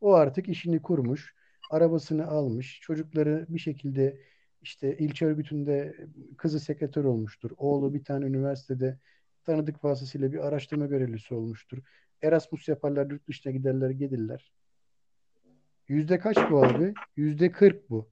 O 0.00 0.12
artık 0.12 0.48
işini 0.48 0.82
kurmuş. 0.82 1.34
Arabasını 1.70 2.26
almış. 2.26 2.80
Çocukları 2.80 3.46
bir 3.48 3.58
şekilde 3.58 4.20
işte 4.64 4.98
ilçe 4.98 5.26
örgütünde 5.26 5.96
kızı 6.38 6.60
sekreter 6.60 7.04
olmuştur. 7.04 7.50
Oğlu 7.56 7.94
bir 7.94 8.04
tane 8.04 8.26
üniversitede 8.26 8.98
tanıdık 9.44 9.84
vasıtasıyla 9.84 10.32
bir 10.32 10.46
araştırma 10.46 10.86
görevlisi 10.86 11.34
olmuştur. 11.34 11.78
Erasmus 12.22 12.68
yaparlar, 12.68 13.10
yurt 13.10 13.28
dışına 13.28 13.52
giderler, 13.52 13.90
gelirler. 13.90 14.52
Yüzde 15.88 16.18
kaç 16.18 16.36
bu 16.50 16.64
abi? 16.64 16.94
Yüzde 17.16 17.52
kırk 17.52 17.90
bu. 17.90 18.08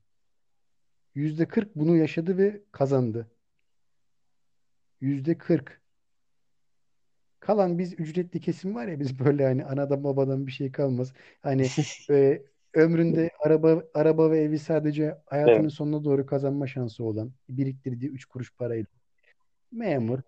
Yüzde 1.14 1.48
kırk 1.48 1.76
bunu 1.76 1.96
yaşadı 1.96 2.38
ve 2.38 2.62
kazandı. 2.72 3.30
Yüzde 5.00 5.38
kırk. 5.38 5.82
Kalan 7.40 7.78
biz 7.78 8.00
ücretli 8.00 8.40
kesim 8.40 8.74
var 8.74 8.86
ya 8.86 9.00
biz 9.00 9.18
böyle 9.18 9.44
hani 9.44 9.64
anadan 9.64 10.04
babadan 10.04 10.46
bir 10.46 10.52
şey 10.52 10.72
kalmaz. 10.72 11.12
Hani 11.42 11.68
e, 12.10 12.42
ömründe 12.74 13.30
araba 13.44 13.82
araba 13.94 14.30
ve 14.30 14.38
evi 14.40 14.58
sadece 14.58 15.14
hayatının 15.26 15.60
Evet. 15.60 15.72
sonuna 15.72 16.04
doğru 16.04 16.26
kazanma 16.26 16.66
şansı 16.66 17.04
olan 17.04 17.32
biriktirdiği 17.48 18.10
üç 18.10 18.24
kuruş 18.24 18.54
parayla 18.56 18.86
memur. 19.72 20.18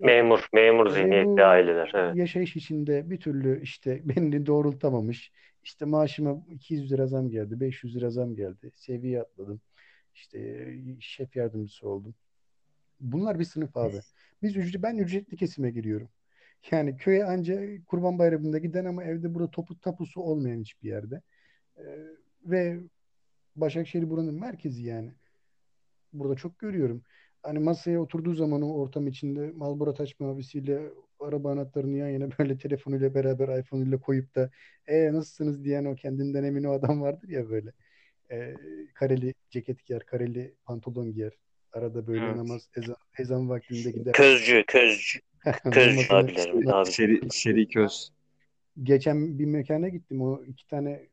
Memur, 0.00 0.48
memur 0.54 0.86
E, 0.86 0.90
zihniyetli 0.90 1.44
aileler. 1.44 1.92
Evet. 1.94 2.16
yaşayış 2.16 2.56
içinde 2.56 3.10
bir 3.10 3.20
türlü 3.20 3.62
işte 3.62 4.00
beni 4.04 4.46
doğrultamamış. 4.46 5.32
İşte 5.64 5.84
maaşıma 5.84 6.42
200 6.50 6.92
lira 6.92 7.06
zam 7.06 7.30
geldi, 7.30 7.60
500 7.60 7.96
lira 7.96 8.10
zam 8.10 8.34
geldi. 8.34 8.70
Seviye 8.74 9.20
atladım. 9.20 9.60
İşte 10.14 10.38
e, 10.38 10.78
şef 11.00 11.36
yardımcısı 11.36 11.88
oldum. 11.88 12.14
Bunlar 13.00 13.38
bir 13.38 13.44
sınıf 13.44 13.76
abi. 13.76 13.96
Biz 14.42 14.56
ücret, 14.56 14.82
ben 14.82 14.96
ücretli 14.96 15.36
kesime 15.36 15.70
giriyorum. 15.70 16.08
Yani 16.70 16.96
köye 16.96 17.24
anca 17.24 17.60
Kurban 17.86 18.18
Bayramı'nda 18.18 18.58
giden 18.58 18.84
ama 18.84 19.04
evde 19.04 19.34
burada 19.34 19.50
topu 19.50 19.80
tapusu 19.80 20.20
olmayan 20.20 20.60
hiçbir 20.60 20.88
yerde. 20.88 21.22
Ee, 21.80 22.06
ve 22.44 22.80
Başakşehir 23.56 24.10
buranın 24.10 24.40
merkezi 24.40 24.82
yani. 24.82 25.12
Burada 26.12 26.34
çok 26.34 26.58
görüyorum. 26.58 27.02
Hani 27.42 27.58
masaya 27.58 28.00
oturduğu 28.00 28.34
zaman 28.34 28.62
o 28.62 28.74
ortam 28.74 29.06
içinde 29.06 29.50
Marlboro 29.54 29.94
Taş 29.94 30.20
mavisiyle 30.20 30.90
araba 31.20 31.52
anahtarını 31.52 31.96
yan 31.96 32.08
yana 32.08 32.28
böyle 32.38 32.58
telefonuyla 32.58 33.14
beraber 33.14 33.58
iPhone 33.58 33.88
ile 33.88 33.96
koyup 34.00 34.34
da 34.34 34.50
e 34.86 35.12
nasılsınız 35.12 35.64
diyen 35.64 35.84
o 35.84 35.94
kendinden 35.94 36.44
emin 36.44 36.64
o 36.64 36.72
adam 36.72 37.00
vardır 37.00 37.28
ya 37.28 37.50
böyle. 37.50 37.72
Ee, 38.30 38.54
kareli 38.94 39.34
ceket 39.50 39.86
giyer, 39.86 40.06
kareli 40.06 40.54
pantolon 40.64 41.12
giyer. 41.12 41.32
Arada 41.72 42.06
böyle 42.06 42.32
Hı. 42.32 42.36
namaz 42.36 42.68
ezan, 42.76 42.96
ezan 43.18 43.48
vaktinde 43.48 43.90
gider. 43.90 44.12
Közcü, 44.12 44.64
közcü, 44.66 45.20
közcü 45.72 46.14
abilerim, 46.14 46.68
abi. 46.68 46.90
Seri, 46.90 47.20
seri 47.30 47.68
köz. 47.68 48.12
Geçen 48.82 49.38
bir 49.38 49.44
mekana 49.44 49.88
gittim. 49.88 50.22
O 50.22 50.44
iki 50.44 50.66
tane 50.66 51.08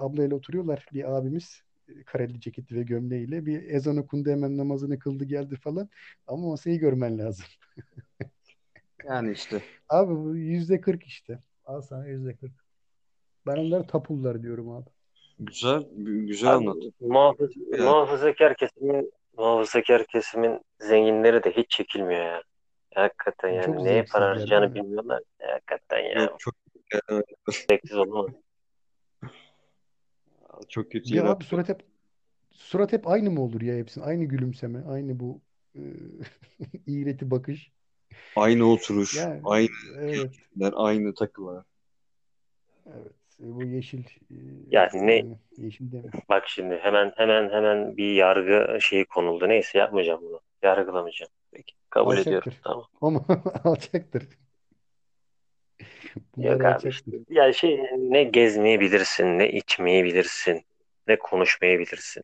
ablayla 0.00 0.36
oturuyorlar. 0.36 0.86
Bir 0.92 1.16
abimiz 1.16 1.62
e, 1.88 2.02
kareli 2.04 2.40
ceketi 2.40 2.74
ve 2.74 2.82
gömleğiyle 2.82 3.46
bir 3.46 3.70
ezan 3.70 3.96
okundu 3.96 4.30
hemen 4.30 4.58
namazını 4.58 4.98
kıldı 4.98 5.24
geldi 5.24 5.56
falan. 5.56 5.88
Ama 6.26 6.48
masayı 6.48 6.78
görmen 6.78 7.18
lazım. 7.18 7.46
Yani 9.04 9.32
işte. 9.32 9.62
Abi 9.88 10.14
bu 10.16 10.36
yüzde 10.36 10.80
kırk 10.80 11.04
işte. 11.04 11.38
Al 11.64 11.80
sana 11.80 12.06
yüzde 12.06 12.36
kırk. 12.36 12.52
Ben 13.46 13.56
onlara 13.56 13.86
tapullar 13.86 14.42
diyorum 14.42 14.70
abi. 14.70 14.90
Güzel, 15.38 15.86
güzel 15.96 16.50
Abi, 16.50 16.56
anlattın. 16.56 16.94
muhafız, 17.00 17.50
Yani. 17.56 17.84
muhafazakar 17.84 18.56
kesimin 18.56 19.12
muhafazakar 19.36 20.06
kesimin 20.06 20.60
zenginleri 20.80 21.44
de 21.44 21.50
hiç 21.50 21.70
çekilmiyor 21.70 22.20
ya. 22.20 22.42
Hakikaten 22.94 23.48
yani 23.48 23.64
Çok 23.64 23.82
neye 23.82 24.04
para 24.04 24.28
harcayacağını 24.28 24.74
bilmiyorlar. 24.74 25.22
Hakikaten 25.42 25.98
ya. 25.98 26.22
Yok 26.22 26.40
çok 26.40 26.54
yani 27.10 27.24
Zevksiz 27.70 27.96
olmaz. 27.96 28.26
Çok 30.68 30.92
kötü 30.92 31.14
Ya 31.14 31.24
abi 31.30 31.44
surat 31.44 31.68
hep 31.68 31.82
surat 32.52 32.92
hep 32.92 33.08
aynı 33.08 33.30
mı 33.30 33.42
olur 33.42 33.60
ya 33.60 33.74
hepsinin? 33.76 34.04
Aynı 34.04 34.24
gülümseme, 34.24 34.84
aynı 34.86 35.20
bu 35.20 35.40
e, 35.76 35.80
iğreti 36.86 37.30
bakış. 37.30 37.72
Aynı 38.36 38.64
oturuş, 38.72 39.16
Yani 39.16 39.40
aynı 39.44 39.68
evet, 39.98 40.30
aynı 40.74 41.14
takılar. 41.14 41.64
evet. 42.86 43.12
Bu 43.38 43.64
yeşil 43.64 44.04
e, 44.30 44.34
Yani 44.70 45.06
ne 45.06 45.14
yani 45.16 45.38
yeşil 45.56 45.92
deme. 45.92 46.10
bak 46.28 46.48
şimdi 46.48 46.76
hemen 46.76 47.12
hemen 47.16 47.50
hemen 47.50 47.96
bir 47.96 48.14
yargı 48.14 48.80
şeyi 48.80 49.04
konuldu. 49.06 49.48
Neyse 49.48 49.78
yapmayacağım 49.78 50.20
bunu. 50.22 50.40
Yargılamayacağım. 50.62 51.32
Peki 51.52 51.74
kabul 51.90 52.16
ediyorum. 52.16 52.48
Alçaktır. 52.48 52.60
Tamam. 52.64 52.86
Ama 53.00 53.24
alçaktır. 53.64 54.28
Bunlar 56.36 56.50
Yok 56.50 56.64
abi 56.64 56.88
işte. 56.88 57.10
Ya 57.30 57.52
şey 57.52 57.78
ne 57.98 58.24
gezmeyi 58.24 58.80
bilirsin, 58.80 59.24
ne 59.38 59.52
içmeyi 59.52 60.04
bilirsin, 60.04 60.64
ne 61.08 61.18
konuşmayı 61.18 61.78
bilirsin. 61.78 62.22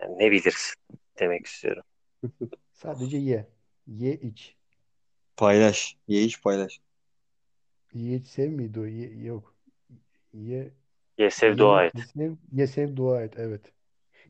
Yani 0.00 0.18
ne 0.18 0.30
bilirsin 0.30 0.74
demek 1.20 1.46
istiyorum. 1.46 1.82
Sadece 2.72 3.16
ye. 3.16 3.46
Ye 3.86 4.14
iç. 4.14 4.54
Paylaş. 5.36 5.96
Ye 6.08 6.22
iç 6.22 6.42
paylaş. 6.42 6.80
Ye 7.94 8.16
iç 8.16 8.26
sev 8.26 8.50
miydi 8.50 8.80
o? 8.80 8.84
Ye, 8.84 9.24
yok. 9.24 9.54
Ye, 10.34 10.70
Ye 11.18 11.30
sev 11.30 11.58
dua 11.58 11.82
ye, 11.82 11.88
et. 11.88 11.94
ye 11.94 12.04
sev, 12.04 12.34
ye 12.52 12.66
sev 12.66 12.96
dua 12.96 13.22
et. 13.22 13.34
Evet. 13.36 13.72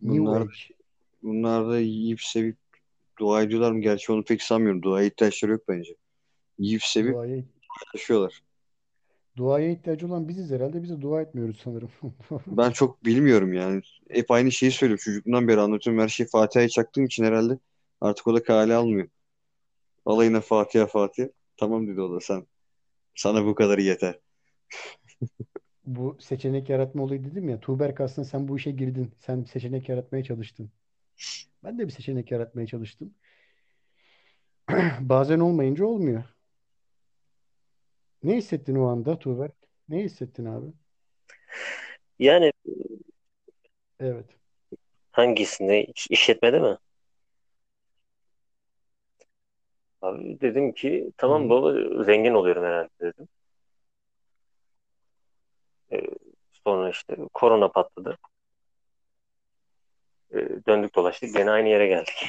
Bunlar 0.03 0.71
bunlar 1.23 1.69
da 1.69 1.79
yiyip 1.79 2.21
sevip 2.21 2.57
dua 3.19 3.43
ediyorlar 3.43 3.73
mı? 3.73 3.81
Gerçi 3.81 4.13
onu 4.13 4.25
pek 4.25 4.43
sanmıyorum. 4.43 4.83
Duaya 4.83 5.07
ihtiyaçları 5.07 5.53
yok 5.53 5.69
bence. 5.69 5.97
Yiyip 6.59 6.83
sevip 6.85 7.15
Duaya, 7.15 7.45
yaşıyorlar. 7.95 8.43
duaya 9.37 9.71
ihtiyacı 9.71 10.07
olan 10.07 10.29
biziz 10.29 10.51
herhalde. 10.51 10.83
Biz 10.83 10.91
de 10.91 11.01
dua 11.01 11.23
etmiyoruz 11.23 11.61
sanırım. 11.65 11.91
Ben 12.47 12.71
çok 12.71 13.05
bilmiyorum 13.05 13.53
yani. 13.53 13.83
Hep 14.11 14.31
aynı 14.31 14.53
şeyi 14.53 14.73
söylüyorum. 14.73 15.03
Çocukluğumdan 15.05 15.49
beri 15.49 15.61
anlatıyorum. 15.61 16.03
Her 16.03 16.09
şeyi 16.09 16.29
Fatiha'ya 16.29 16.69
çaktığım 16.69 17.05
için 17.05 17.25
herhalde 17.25 17.59
artık 18.01 18.27
o 18.27 18.35
da 18.35 18.43
kale 18.43 18.75
almıyor. 18.75 19.09
Alayına 20.07 20.41
Fatiha 20.41 20.87
Fatiha. 20.87 21.29
Tamam 21.57 21.87
dedi 21.89 22.01
o 22.01 22.13
da 22.17 22.21
sen. 22.21 22.47
Sana 23.17 23.47
bu 23.47 23.55
kadarı 23.55 23.83
yeter. 23.83 24.19
Bu 25.87 26.17
seçenek 26.21 26.69
yaratma 26.69 27.03
olayı 27.03 27.25
dedim 27.25 27.49
ya. 27.49 27.61
Tuğberk 27.61 28.01
aslında 28.01 28.29
sen 28.29 28.49
bu 28.49 28.57
işe 28.57 28.71
girdin. 28.71 29.15
Sen 29.19 29.45
seçenek 29.45 29.89
yaratmaya 29.89 30.25
çalıştın. 30.25 30.71
Ben 31.67 31.79
de 31.79 31.87
bir 31.87 31.93
seçenek 31.93 32.33
yaratmaya 32.33 32.67
çalıştım. 32.67 33.15
Bazen 35.01 35.41
olmayınca 35.41 35.85
olmuyor. 35.87 36.25
Ne 38.23 38.37
hissettin 38.37 38.75
o 38.77 38.87
anda 38.89 39.19
Tuğberk? 39.19 39.55
Ne 39.89 40.03
hissettin 40.05 40.45
abi? 40.45 40.73
Yani 42.19 42.53
Evet. 44.01 44.37
hangisinde? 45.13 45.85
İş- 45.85 46.07
İşletmede 46.11 46.59
mi? 46.61 46.79
Abi 50.03 50.41
dedim 50.41 50.73
ki 50.73 51.13
Hı 51.27 51.33
tamam 51.33 51.45
hı. 51.45 51.51
baba 51.51 52.05
zengin 52.05 52.35
oluyorum 52.35 52.65
herhalde 52.65 52.89
dedim. 53.01 53.29
Ee, 55.93 56.01
sonra 56.65 56.91
işte 56.91 57.17
korona 57.35 57.69
patladı. 57.73 58.19
Ee, 60.35 60.49
döndük 60.67 60.95
dolaştık 60.95 61.35
gene 61.35 61.51
aynı 61.51 61.69
yere 61.69 61.87
geldik. 61.87 62.29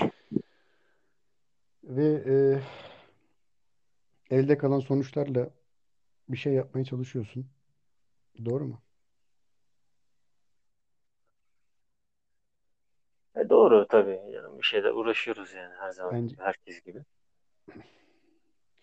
Ve 1.83 2.05
e, 2.05 2.35
elde 4.35 4.57
kalan 4.57 4.79
sonuçlarla 4.79 5.49
bir 6.29 6.37
şey 6.37 6.53
yapmaya 6.53 6.85
çalışıyorsun. 6.85 7.47
Doğru 8.45 8.65
mu? 8.65 8.81
E, 13.35 13.49
doğru 13.49 13.87
tabii. 13.89 14.19
Yani 14.31 14.57
bir 14.59 14.63
şeyle 14.63 14.91
uğraşıyoruz 14.91 15.53
yani 15.53 15.73
her 15.79 15.91
zaman 15.91 16.13
Bence 16.13 16.35
herkes 16.39 16.81
gibi. 16.81 16.99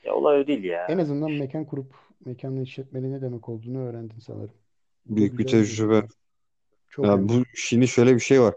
Ya 0.05 0.15
olay 0.15 0.41
o 0.41 0.47
değil 0.47 0.65
ya. 0.65 0.87
en 0.87 0.99
azından 0.99 1.31
mekan 1.31 1.65
kurup 1.65 1.95
mekanla 2.25 2.63
işletmenin 2.63 3.13
ne 3.13 3.23
demek 3.23 3.49
olduğunu 3.49 3.79
öğrendin 3.79 4.19
sanırım. 4.19 4.55
Büyük 5.07 5.39
bir 5.39 5.47
tecrübe. 5.47 5.89
deneyim. 5.89 6.09
Çok 6.89 7.05
Ya 7.05 7.29
bu 7.29 7.43
şimdi 7.55 7.89
şöyle 7.89 8.15
bir 8.15 8.21
şey 8.21 8.41
var. 8.41 8.55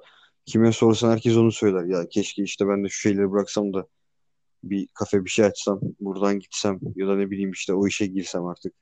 Kime 0.47 0.71
sorsan 0.71 1.11
herkes 1.11 1.37
onu 1.37 1.51
söyler. 1.51 1.83
Ya 1.83 2.07
keşke 2.09 2.43
işte 2.43 2.67
ben 2.67 2.83
de 2.83 2.89
şu 2.89 2.99
şeyleri 2.99 3.31
bıraksam 3.31 3.73
da 3.73 3.87
bir 4.63 4.87
kafe 4.93 5.25
bir 5.25 5.29
şey 5.29 5.45
açsam, 5.45 5.79
buradan 5.99 6.39
gitsem 6.39 6.79
ya 6.95 7.07
da 7.07 7.15
ne 7.15 7.31
bileyim 7.31 7.51
işte 7.51 7.73
o 7.73 7.87
işe 7.87 8.05
girsem 8.05 8.45
artık. 8.45 8.73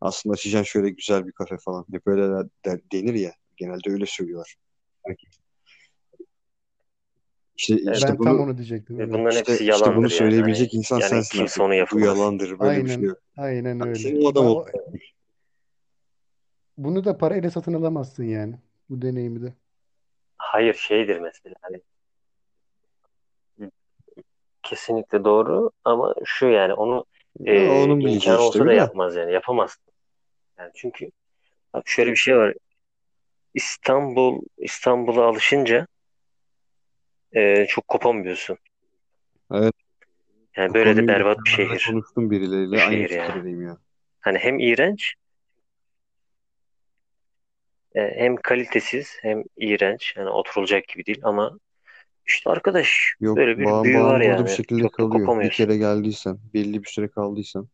Aslında 0.00 0.32
açacağım 0.34 0.66
şöyle 0.66 0.90
güzel 0.90 1.26
bir 1.26 1.32
kafe 1.32 1.56
falan. 1.64 1.84
Hep 1.92 2.06
öyle 2.06 2.22
de, 2.22 2.48
de- 2.64 2.82
denir 2.92 3.14
ya. 3.14 3.32
Genelde 3.56 3.90
öyle 3.90 4.04
söylüyorlar. 4.06 4.54
Herkes. 5.06 5.30
İşte, 7.56 7.74
Evet. 7.84 7.96
işte 7.96 8.08
ben 8.08 8.18
bunu 8.18 8.24
tam 8.24 8.40
onu 8.40 8.56
diyecektim. 8.56 9.00
Evet. 9.00 9.12
bunların 9.14 9.30
işte, 9.30 9.40
hepsi 9.40 9.52
işte 9.52 9.64
yalandır 9.64 9.96
bunu 9.96 10.02
yani. 10.02 10.12
söyleyebilecek 10.12 10.72
Hani- 10.72 10.78
insan 10.78 10.98
yani 11.00 11.10
sensin 11.10 11.38
kimse 11.38 11.62
artık. 11.62 11.92
onu 11.92 12.00
Bu 12.00 12.04
yalandır 12.04 12.58
böyle 12.60 12.84
bir 12.84 12.88
şey 12.88 12.96
Aynen, 12.96 13.06
yok. 13.08 13.18
aynen 13.36 13.86
öyle. 13.88 14.26
O 14.26 14.28
adam 14.28 14.46
ol. 14.46 14.66
Bunu 16.78 17.04
da 17.04 17.18
parayla 17.18 17.50
satın 17.50 17.74
alamazsın 17.74 18.24
yani. 18.24 18.54
Bu 18.90 19.02
deneyimi 19.02 19.42
de. 19.42 19.54
Hayır 20.54 20.74
şeydir 20.74 21.18
mesela 21.18 21.54
hani 21.60 21.80
kesinlikle 24.62 25.24
doğru 25.24 25.70
ama 25.84 26.14
şu 26.24 26.46
yani 26.46 26.74
onu 26.74 27.04
e, 27.44 27.54
Ya 27.54 27.72
onun 27.72 28.00
imkanı 28.00 28.14
işte 28.16 28.36
olsa 28.36 28.58
da 28.58 28.64
bir 28.64 28.70
de. 28.70 28.74
yapmaz 28.74 29.16
yani 29.16 29.32
yapamaz. 29.32 29.76
Yani 30.58 30.70
çünkü 30.74 31.10
bak 31.72 31.88
şöyle 31.88 32.10
bir 32.10 32.16
şey 32.16 32.36
var. 32.36 32.54
İstanbul 33.54 34.42
İstanbul'a 34.58 35.24
alışınca 35.24 35.86
e, 37.32 37.66
çok 37.66 37.88
kopamıyorsun. 37.88 38.58
Evet. 39.52 39.74
Yani 40.56 40.74
böyle 40.74 40.96
de 40.96 41.08
berbat 41.08 41.38
bir 41.44 41.50
şehir. 41.50 41.86
konuştum 41.90 42.30
birileriyle. 42.30 42.72
Bir 42.72 42.80
Aynı 42.80 43.08
şehir 43.08 43.10
yani. 43.10 43.64
ya. 43.64 43.76
Hani 44.20 44.38
hem 44.38 44.58
iğrenç 44.58 45.14
hem 47.94 48.36
kalitesiz 48.36 49.16
hem 49.22 49.44
iğrenç. 49.56 50.14
Yani 50.16 50.28
oturulacak 50.28 50.88
gibi 50.88 51.06
değil 51.06 51.20
ama 51.22 51.58
işte 52.26 52.50
arkadaş 52.50 53.14
Yok 53.20 53.36
böyle 53.36 53.58
bir 53.58 53.64
bağım, 53.64 53.84
büyü 53.84 53.94
bağım 53.94 54.06
var 54.06 54.20
burada 54.20 54.44
bir 54.44 54.50
yani. 54.50 54.56
şekilde 54.56 54.82
Çok 54.82 54.92
kalıyor. 54.92 55.40
Bir 55.40 55.50
kere 55.50 55.76
geldiysen, 55.76 56.38
belli 56.54 56.82
bir 56.82 56.88
süre 56.88 57.08
kaldıysan. 57.08 57.68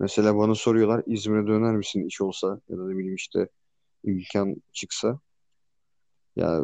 Mesela 0.00 0.36
bana 0.36 0.54
soruyorlar 0.54 1.02
İzmir'e 1.06 1.46
döner 1.46 1.76
misin 1.76 2.06
iş 2.06 2.20
olsa 2.20 2.60
ya 2.68 2.78
da 2.78 2.88
ne 2.88 2.94
bileyim 2.96 3.14
işte 3.14 3.48
imkan 4.04 4.56
çıksa. 4.72 5.20
Ya 6.36 6.60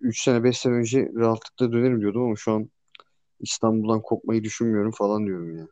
3 0.00 0.22
sene 0.22 0.44
5 0.44 0.58
sene 0.58 0.74
önce 0.74 1.10
rahatlıkla 1.14 1.72
dönerim 1.72 2.00
diyordum 2.00 2.22
ama 2.22 2.36
şu 2.36 2.52
an 2.52 2.70
İstanbul'dan 3.40 4.02
kopmayı 4.02 4.44
düşünmüyorum 4.44 4.92
falan 4.92 5.26
diyorum 5.26 5.58
ya. 5.58 5.66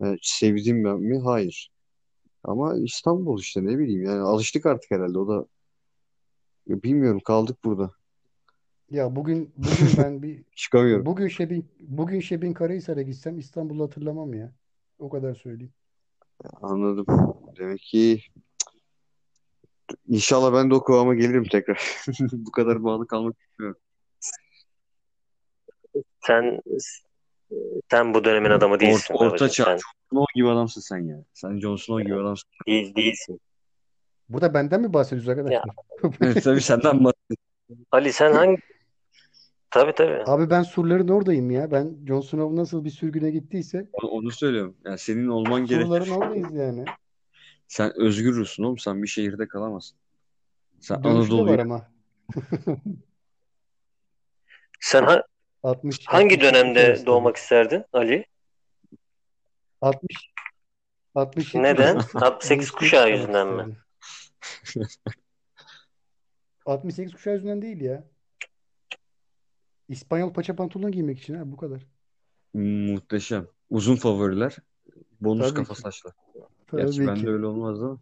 Yani 0.00 0.18
sevdiğim 0.22 0.84
ben 0.84 0.96
mi? 0.96 1.22
Hayır. 1.24 1.70
Ama 2.46 2.76
İstanbul 2.76 3.40
işte 3.40 3.64
ne 3.64 3.78
bileyim 3.78 4.02
yani 4.04 4.20
alıştık 4.20 4.66
artık 4.66 4.90
herhalde 4.90 5.18
o 5.18 5.28
da 5.28 5.46
ya 6.66 6.82
bilmiyorum 6.82 7.20
kaldık 7.24 7.64
burada. 7.64 7.90
Ya 8.90 9.16
bugün 9.16 9.52
bugün 9.56 9.88
ben 9.98 10.22
bir 10.22 10.42
Çıkamıyorum. 10.56 11.06
bugün 11.06 11.28
Şebin 11.28 11.68
bugün 11.80 12.20
Şebin 12.20 12.52
Karahisar'a 12.52 13.02
gitsem 13.02 13.38
İstanbul'u 13.38 13.84
hatırlamam 13.84 14.34
ya. 14.34 14.52
O 14.98 15.08
kadar 15.08 15.34
söyleyeyim. 15.34 15.72
Anladım. 16.62 17.06
Demek 17.58 17.80
ki 17.80 18.20
inşallah 20.08 20.52
ben 20.54 20.70
de 20.70 20.74
o 20.74 20.84
kıvama 20.84 21.14
gelirim 21.14 21.44
tekrar. 21.44 21.96
Bu 22.32 22.50
kadar 22.50 22.84
bağlı 22.84 23.06
kalmak 23.06 23.36
istemiyorum. 23.40 23.80
Sen 26.26 26.60
sen 27.90 28.14
bu 28.14 28.24
dönemin 28.24 28.50
adamı 28.50 28.80
değilsin 28.80 29.14
Orta, 29.14 29.24
orta 29.24 29.30
babacığım. 29.30 29.48
çağ. 29.48 29.64
Sen 29.64 29.76
Jon 29.76 29.95
Snow 30.10 30.24
gibi 30.34 30.48
adamsın 30.48 30.80
sen 30.80 30.98
ya. 30.98 31.24
Sen 31.32 31.60
Jon 31.60 31.76
Snow 31.76 32.04
gibi 32.04 32.20
adamsın. 32.20 32.50
değil, 32.66 32.94
değilsin. 32.94 33.40
Burada 34.28 34.54
benden 34.54 34.80
mi 34.80 34.92
bahsediyoruz 34.92 35.28
arkadaşlar? 35.28 35.64
Evet, 36.20 36.44
tabii 36.44 36.60
senden 36.60 37.04
bahsediyorum. 37.04 37.86
Ali 37.92 38.12
sen 38.12 38.32
hangi 38.32 38.58
Tabii 39.70 39.94
tabii. 39.94 40.22
Abi 40.26 40.50
ben 40.50 40.62
surların 40.62 41.08
oradayım 41.08 41.50
ya. 41.50 41.70
Ben 41.70 41.96
Jon 42.06 42.20
Snow 42.20 42.56
nasıl 42.56 42.84
bir 42.84 42.90
sürgüne 42.90 43.30
gittiyse 43.30 43.88
Onu, 43.92 44.10
onu 44.10 44.30
söylüyorum. 44.30 44.76
Yani 44.84 44.98
senin 44.98 45.28
olman 45.28 45.66
gerek. 45.66 45.86
surların 45.86 46.10
oradayız 46.10 46.54
yani. 46.54 46.84
Sen 47.68 47.92
özgürsün 47.96 48.62
oğlum. 48.62 48.78
Sen 48.78 49.02
bir 49.02 49.08
şehirde 49.08 49.48
kalamazsın. 49.48 49.98
Sen 50.80 51.04
de 51.04 51.08
var 51.08 51.14
Anadolu'ya 51.14 51.62
ama. 51.62 51.90
Sen 54.80 55.02
ha- 55.02 55.22
60 55.62 56.06
hangi 56.06 56.34
68 56.34 56.40
dönemde 56.40 56.86
arası 56.86 57.06
doğmak 57.06 57.36
isterdin 57.36 57.84
Ali? 57.92 58.26
Tabii. 59.80 59.96
60 60.00 60.32
67 61.14 61.62
Neden? 61.64 61.94
arası 61.96 62.18
68 62.18 62.70
gençliği 62.70 62.78
kuşağı 62.78 63.10
yüzünden 63.10 63.48
mi? 63.48 63.76
isterdim. 64.64 64.88
68 66.66 67.12
kuşağı 67.12 67.34
yüzünden 67.34 67.62
değil 67.62 67.80
ya. 67.80 68.04
İspanyol 69.88 70.32
paça 70.32 70.56
pantolon 70.56 70.92
giymek 70.92 71.18
için 71.18 71.34
ha 71.34 71.52
bu 71.52 71.56
kadar. 71.56 71.86
muhteşem. 72.54 73.46
Uzun 73.70 73.96
favoriler. 73.96 74.56
Bonus 75.20 75.46
Tabii 75.48 75.54
kafa 75.56 75.74
ki. 75.74 75.80
saçlar. 75.80 76.12
Gerçi 76.72 76.96
Tabii 76.96 77.06
bende 77.06 77.20
ki. 77.20 77.30
öyle 77.30 77.46
olmazdı 77.46 77.84
ama. 77.84 77.98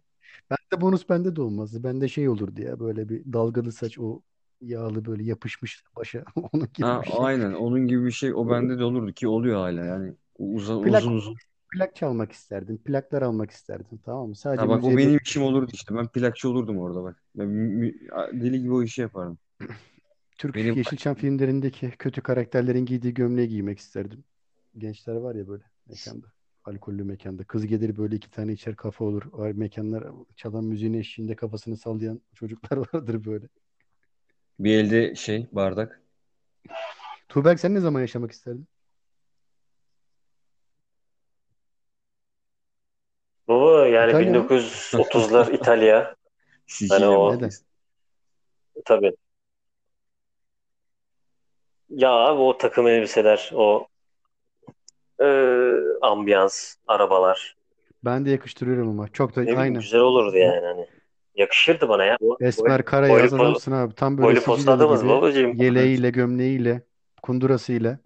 Bende 0.49 0.81
bonus 0.81 1.09
bende 1.09 1.35
de 1.35 1.41
olmazdı. 1.41 1.83
Bende 1.83 2.07
şey 2.07 2.29
olurdu 2.29 2.61
ya 2.61 2.79
böyle 2.79 3.09
bir 3.09 3.33
dalgalı 3.33 3.71
saç 3.71 3.99
o 3.99 4.21
yağlı 4.61 5.05
böyle 5.05 5.23
yapışmış 5.23 5.83
başa 5.95 6.23
onun 6.35 6.69
gibi 6.73 6.87
Ha, 6.87 7.01
bir 7.01 7.07
şey. 7.07 7.15
aynen. 7.19 7.53
Onun 7.53 7.87
gibi 7.87 8.05
bir 8.05 8.11
şey 8.11 8.33
o 8.33 8.49
bende 8.49 8.79
de 8.79 8.83
olurdu 8.83 9.13
ki 9.13 9.27
oluyor 9.27 9.59
hala 9.59 9.85
yani. 9.85 10.13
Uzun 10.37 10.83
Plak 10.83 11.01
uzun 11.01 11.13
uzun. 11.15 11.35
Plak 11.75 11.95
çalmak 11.95 12.31
isterdim. 12.31 12.77
Plaklar 12.77 13.21
almak 13.21 13.51
isterdim. 13.51 13.99
Tamam 14.05 14.29
mı? 14.29 14.35
Sadece 14.35 14.61
Ha 14.61 14.69
bak 14.69 14.83
o 14.83 14.87
müziğe 14.87 14.97
benim 15.07 15.19
işim 15.25 15.43
olurdu 15.43 15.71
işte. 15.73 15.95
Ben 15.95 16.07
plakçı 16.07 16.49
olurdum 16.49 16.79
orada 16.79 17.03
bak. 17.03 17.23
Ben 17.35 17.47
mü- 17.47 17.75
mü- 17.75 17.93
deli 18.33 18.61
gibi 18.61 18.73
o 18.73 18.83
işi 18.83 19.01
yapardım. 19.01 19.37
Türk 20.37 20.55
Benim 20.55 20.75
Yeşilçam 20.75 21.15
filmlerindeki 21.15 21.91
kötü 21.99 22.21
karakterlerin 22.21 22.85
giydiği 22.85 23.13
gömleği 23.13 23.47
giymek 23.47 23.79
isterdim. 23.79 24.23
Gençler 24.77 25.15
var 25.15 25.35
ya 25.35 25.47
böyle 25.47 25.63
mekanda. 25.89 26.27
Alkollü 26.65 27.03
mekanda. 27.03 27.43
Kız 27.43 27.65
gelir 27.65 27.97
böyle 27.97 28.15
iki 28.15 28.31
tane 28.31 28.53
içer 28.53 28.75
kafa 28.75 29.05
olur. 29.05 29.23
Var 29.31 29.51
mekanlar 29.51 30.03
çalan 30.35 30.63
müziğin 30.65 30.93
eşliğinde 30.93 31.35
kafasını 31.35 31.77
sallayan 31.77 32.21
çocuklar 32.33 32.77
vardır 32.93 33.25
böyle. 33.25 33.47
bir 34.59 34.77
elde 34.77 35.15
şey 35.15 35.47
bardak. 35.51 36.01
Tuğberk 37.29 37.59
sen 37.59 37.73
ne 37.73 37.79
zaman 37.79 38.01
yaşamak 38.01 38.31
isterdin? 38.31 38.67
Baba 43.47 43.87
yani 43.87 44.09
İtalya 44.09 44.31
mı? 44.33 44.49
1930'lar 44.49 45.47
İtalya. 45.53 46.03
Hani 46.03 46.17
Sicilya 46.67 47.09
o 47.09 47.35
Neden? 47.35 47.49
tabii. 48.85 49.11
Ya 51.89 52.09
abi 52.09 52.41
o 52.41 52.57
takım 52.57 52.87
elbiseler, 52.87 53.51
o 53.53 53.87
e, 55.21 55.25
ambiyans, 56.01 56.75
arabalar. 56.87 57.55
Ben 58.05 58.25
de 58.25 58.29
yakıştırıyorum 58.29 58.89
ama. 58.89 59.07
Çok 59.07 59.35
da 59.35 59.39
Ne 59.41 59.45
bileyim 59.45 59.59
aynen. 59.59 59.79
güzel 59.79 60.01
olurdu 60.01 60.37
yani 60.37 60.65
hani. 60.65 60.87
Yakışırdı 61.35 61.89
bana 61.89 62.05
ya. 62.05 62.17
Bu- 62.21 62.37
Esmer 62.41 62.85
kara 62.85 63.09
Boylu, 63.09 63.23
yaz 63.23 63.33
po- 63.33 63.39
adamsın 63.39 63.71
abi. 63.71 63.95
Tam 63.95 64.17
böyle 64.17 64.27
boylu 64.27 64.41
posta 64.41 64.51
Sicilyalı 64.51 64.77
adamız 64.83 65.01
gibi. 65.01 65.09
babacığım. 65.11 65.55
Yeleğiyle, 65.55 66.09
gömleğiyle, 66.09 66.81
kundurasıyla. 67.21 67.99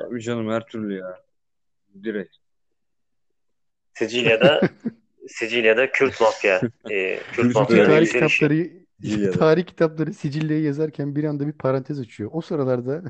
Tabii 0.00 0.22
canım 0.22 0.50
her 0.50 0.66
türlü 0.66 0.98
ya. 0.98 1.20
Direkt. 2.04 2.36
Sicilya'da 3.94 4.60
Sicilya'da 5.28 5.92
Kürt 5.92 6.20
mafya, 6.20 6.60
e, 6.90 7.18
Kürt 7.32 7.54
mafyanın 7.54 7.86
tarih 7.86 8.06
kitapları 8.06 8.70
tarih 9.38 9.66
kitapları 9.66 10.14
Sicilya'yı 10.14 10.62
yazarken 10.64 11.16
bir 11.16 11.24
anda 11.24 11.46
bir 11.46 11.52
parantez 11.52 12.00
açıyor. 12.00 12.30
O 12.32 12.40
sıralarda 12.40 13.02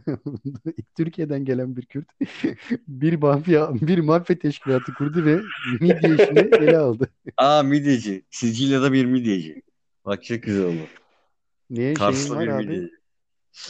Türkiye'den 0.96 1.44
gelen 1.44 1.76
bir 1.76 1.86
Kürt 1.86 2.08
bir 2.88 3.14
mafya 3.14 3.74
bir 3.74 3.98
mafya 3.98 4.38
teşkilatı 4.38 4.94
kurdu 4.94 5.24
ve 5.24 5.40
midye 5.80 6.14
işini 6.14 6.38
ele 6.38 6.76
aldı. 6.78 7.08
Aa 7.36 7.62
midyeci. 7.62 8.24
Sicilya'da 8.30 8.92
bir 8.92 9.04
midyeci. 9.04 9.62
Bak 10.04 10.24
çok 10.24 10.42
güzel 10.42 10.64
oldu. 10.64 10.88
Şeyin 11.76 11.94
Kars'ta 11.94 12.36
var 12.36 12.46
bir 12.46 12.50
abi? 12.50 12.66
midyeci. 12.66 12.94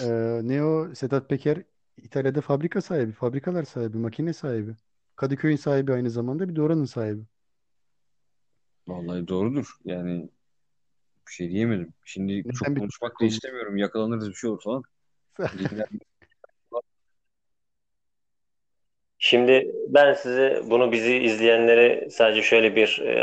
Ee, 0.00 0.40
ne 0.42 0.64
o 0.64 0.94
Sedat 0.94 1.30
Peker 1.30 1.62
İtalya'da 1.96 2.40
fabrika 2.40 2.80
sahibi, 2.80 3.12
fabrikalar 3.12 3.64
sahibi, 3.64 3.96
makine 3.96 4.32
sahibi. 4.32 4.74
Kadıköy'ün 5.16 5.56
sahibi 5.56 5.92
aynı 5.92 6.10
zamanda 6.10 6.48
bir 6.48 6.56
de 6.56 6.62
oranın 6.62 6.84
sahibi. 6.84 7.22
Vallahi 8.88 9.28
doğrudur. 9.28 9.66
Yani 9.84 10.28
bir 11.28 11.32
şey 11.32 11.50
diyemedim. 11.50 11.92
Şimdi 12.04 12.38
Neden 12.38 12.50
çok 12.50 12.68
bir 12.68 12.80
konuşmak 12.80 13.20
da 13.20 13.24
istemiyorum. 13.24 13.76
Yakalanırız 13.76 14.28
bir 14.28 14.34
şey 14.34 14.50
olur 14.50 14.62
falan. 14.62 14.82
Şimdi 19.18 19.72
ben 19.88 20.14
size 20.14 20.62
bunu 20.70 20.92
bizi 20.92 21.16
izleyenlere 21.16 22.10
sadece 22.10 22.42
şöyle 22.42 22.76
bir, 22.76 22.98
e, 22.98 23.16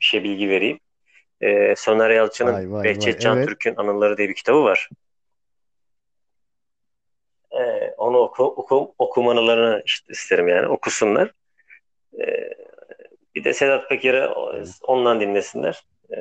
bir 0.00 0.04
şey 0.04 0.24
bilgi 0.24 0.48
vereyim. 0.48 0.80
E, 1.40 1.74
Soner 1.76 2.10
Yalçın'ın 2.10 2.52
Vay 2.52 2.70
vay 2.70 2.72
vay. 2.72 2.84
Behçet 2.84 3.20
Can 3.20 3.36
Evet. 3.36 3.48
Türk'ün 3.48 3.76
Anıları 3.76 4.16
diye 4.16 4.28
bir 4.28 4.34
kitabı 4.34 4.62
var. 4.62 4.88
Onu 7.98 8.18
oku, 8.18 8.44
oku, 8.44 8.94
okumalarını 8.98 9.82
işte 9.86 10.12
isterim 10.12 10.48
yani 10.48 10.66
okusunlar. 10.66 11.32
E, 12.20 12.24
bir 13.34 13.44
de 13.44 13.52
Sedat 13.54 13.88
Peker'i 13.88 14.26
ondan 14.82 15.20
dinlesinler. 15.20 15.84
E, 16.10 16.16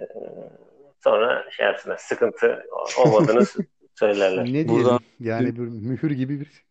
sonra 1.03 1.45
şey 1.51 1.65
yapsınlar. 1.65 1.97
Sıkıntı 1.97 2.63
olmadığını 3.05 3.43
söylerler. 3.95 4.43
Ne 4.43 4.45
diyelim? 4.49 4.69
Buradan- 4.69 4.99
Yani 5.19 5.55
bir 5.55 5.61
mühür 5.61 6.11
gibi 6.11 6.39
bir 6.39 6.67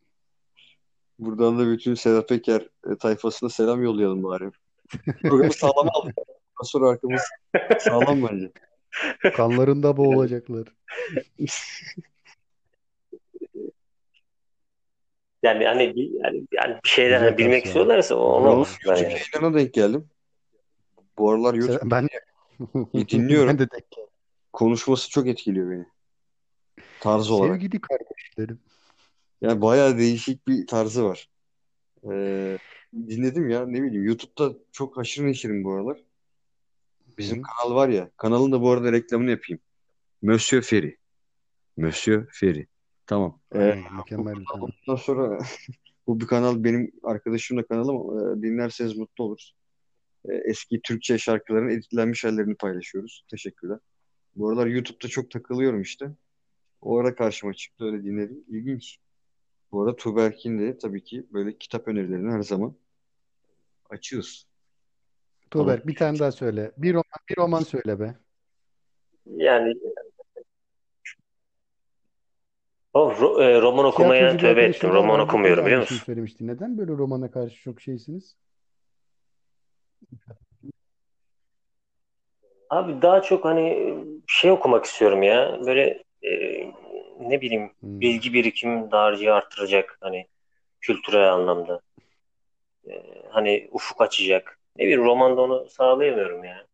Buradan 1.18 1.58
da 1.58 1.66
bütün 1.72 1.94
Sedat 1.94 2.28
Peker 2.28 2.60
e, 2.92 2.96
tayfasına 2.96 3.48
selam 3.48 3.82
yollayalım 3.82 4.22
bari. 4.22 4.50
Programı 5.22 5.52
sağlam 5.52 5.88
aldık. 5.92 6.14
Sonra 6.62 6.88
arkamız 6.88 7.22
sağlam 7.78 8.28
bence. 8.30 8.50
kanlarında 9.34 9.96
boğulacaklar. 9.96 10.68
Yani 15.42 15.64
hani 15.64 15.96
bir, 15.96 16.10
yani, 16.24 16.46
yani 16.52 16.76
bir 16.84 16.88
şeyler 16.88 17.20
hani 17.20 17.38
bilmek 17.38 17.52
tavsiye. 17.52 17.64
istiyorlarsa 17.64 18.16
onu 18.16 18.44
Bravo. 18.44 18.60
olsunlar 18.60 18.96
yani. 18.96 19.12
YouTube'una 19.12 19.58
denk 19.58 19.74
geldim. 19.74 20.08
Bu 21.18 21.30
aralar 21.30 21.54
YouTube 21.54 21.90
ben 21.90 22.08
dinliyorum. 22.94 23.48
ben 23.48 23.58
de 23.58 23.70
denk 23.70 23.90
geldim. 23.90 24.10
konuşması 24.52 25.10
çok 25.10 25.26
etkiliyor 25.26 25.70
beni. 25.70 25.86
Tarz 27.00 27.30
olarak. 27.30 27.54
Sevgili 27.54 27.80
kardeşlerim. 27.80 28.60
Yani 29.40 29.62
bayağı 29.62 29.98
değişik 29.98 30.48
bir 30.48 30.66
tarzı 30.66 31.04
var. 31.04 31.28
Ee, 32.10 32.58
dinledim 32.94 33.50
ya 33.50 33.66
ne 33.66 33.82
bileyim 33.82 34.04
YouTube'da 34.04 34.54
çok 34.72 34.96
haşır 34.96 35.26
neşirim 35.26 35.64
bu 35.64 35.72
aralar. 35.72 35.98
Bizim 37.18 37.38
Hı. 37.38 37.42
kanal 37.42 37.74
var 37.74 37.88
ya. 37.88 38.10
Kanalın 38.16 38.52
da 38.52 38.62
bu 38.62 38.70
arada 38.70 38.92
reklamını 38.92 39.30
yapayım. 39.30 39.60
Monsieur 40.22 40.62
Ferry. 40.62 40.96
Monsieur 41.76 42.26
Ferry. 42.32 42.66
Tamam. 43.06 43.40
Ee, 43.54 43.58
Aynen, 43.58 43.96
mükemmel 43.96 44.34
bir 44.34 44.44
kanal. 44.44 44.68
Ondan 44.88 44.96
sonra 44.96 45.38
bu 46.06 46.20
bir 46.20 46.26
kanal 46.26 46.64
benim 46.64 46.92
arkadaşımla 47.02 47.66
kanalım. 47.66 48.18
Ee, 48.18 48.42
dinlerseniz 48.42 48.96
mutlu 48.96 49.24
oluruz. 49.24 49.54
Ee, 50.28 50.34
eski 50.34 50.80
Türkçe 50.82 51.18
şarkıların 51.18 51.68
editlenmiş 51.68 52.24
hallerini 52.24 52.54
paylaşıyoruz. 52.54 53.24
Teşekkürler. 53.30 53.78
Bu 54.36 54.48
aralar 54.48 54.66
YouTube'da 54.66 55.08
çok 55.08 55.30
takılıyorum 55.30 55.82
işte. 55.82 56.10
O 56.82 56.98
ara 56.98 57.14
karşıma 57.14 57.54
çıktı 57.54 57.84
öyle 57.84 58.04
dinledim. 58.04 58.44
İlginç. 58.48 58.98
Bu 59.72 59.82
arada 59.82 59.96
Tuğberk'in 59.96 60.58
de 60.58 60.78
tabii 60.78 61.04
ki 61.04 61.26
böyle 61.32 61.58
kitap 61.58 61.88
önerilerini 61.88 62.32
her 62.32 62.42
zaman 62.42 62.74
açığız. 63.90 64.46
Tuğberk 65.50 65.86
bir 65.86 65.94
tane 65.94 66.18
daha 66.18 66.32
söyle. 66.32 66.72
Bir 66.76 66.92
roman, 66.92 67.04
bir 67.30 67.36
roman 67.36 67.62
söyle 67.62 68.00
be. 68.00 68.18
Yani 69.26 69.74
o 72.96 73.42
e, 73.42 73.60
roman 73.62 73.84
okumaya 73.84 74.20
Tiyatrocu 74.20 74.36
bir 74.36 74.40
tövbe 74.42 74.50
arkadaşım 74.50 74.90
ettim. 74.90 74.90
Roman 74.92 75.08
vardı, 75.08 75.22
o 75.22 75.28
da 75.28 75.32
okumuyorum 75.32 75.66
biliyor 75.66 75.80
aynısını 75.80 75.96
musun? 75.96 76.06
söylemişti. 76.06 76.46
Neden 76.46 76.78
böyle 76.78 76.92
romana 76.92 77.30
karşı 77.30 77.62
çok 77.62 77.80
şeysiniz? 77.80 78.36
Abi 82.70 83.02
daha 83.02 83.22
çok 83.22 83.44
hani 83.44 83.94
şey 84.26 84.50
okumak 84.50 84.84
istiyorum 84.84 85.22
ya. 85.22 85.60
Böyle 85.66 86.02
e, 86.22 86.30
ne 87.20 87.40
bileyim 87.40 87.70
Hmm. 87.80 88.00
bilgi 88.00 88.32
birikim 88.32 88.90
dağarcığı 88.90 89.34
artıracak 89.34 89.98
hani 90.00 90.26
kültürel 90.80 91.32
anlamda. 91.32 91.80
E, 92.88 93.02
hani 93.30 93.68
ufuk 93.72 94.00
açacak. 94.00 94.58
Ne 94.76 94.84
bileyim 94.84 95.04
romanda 95.04 95.40
onu 95.42 95.68
sağlayamıyorum 95.70 96.44
ya. 96.44 96.66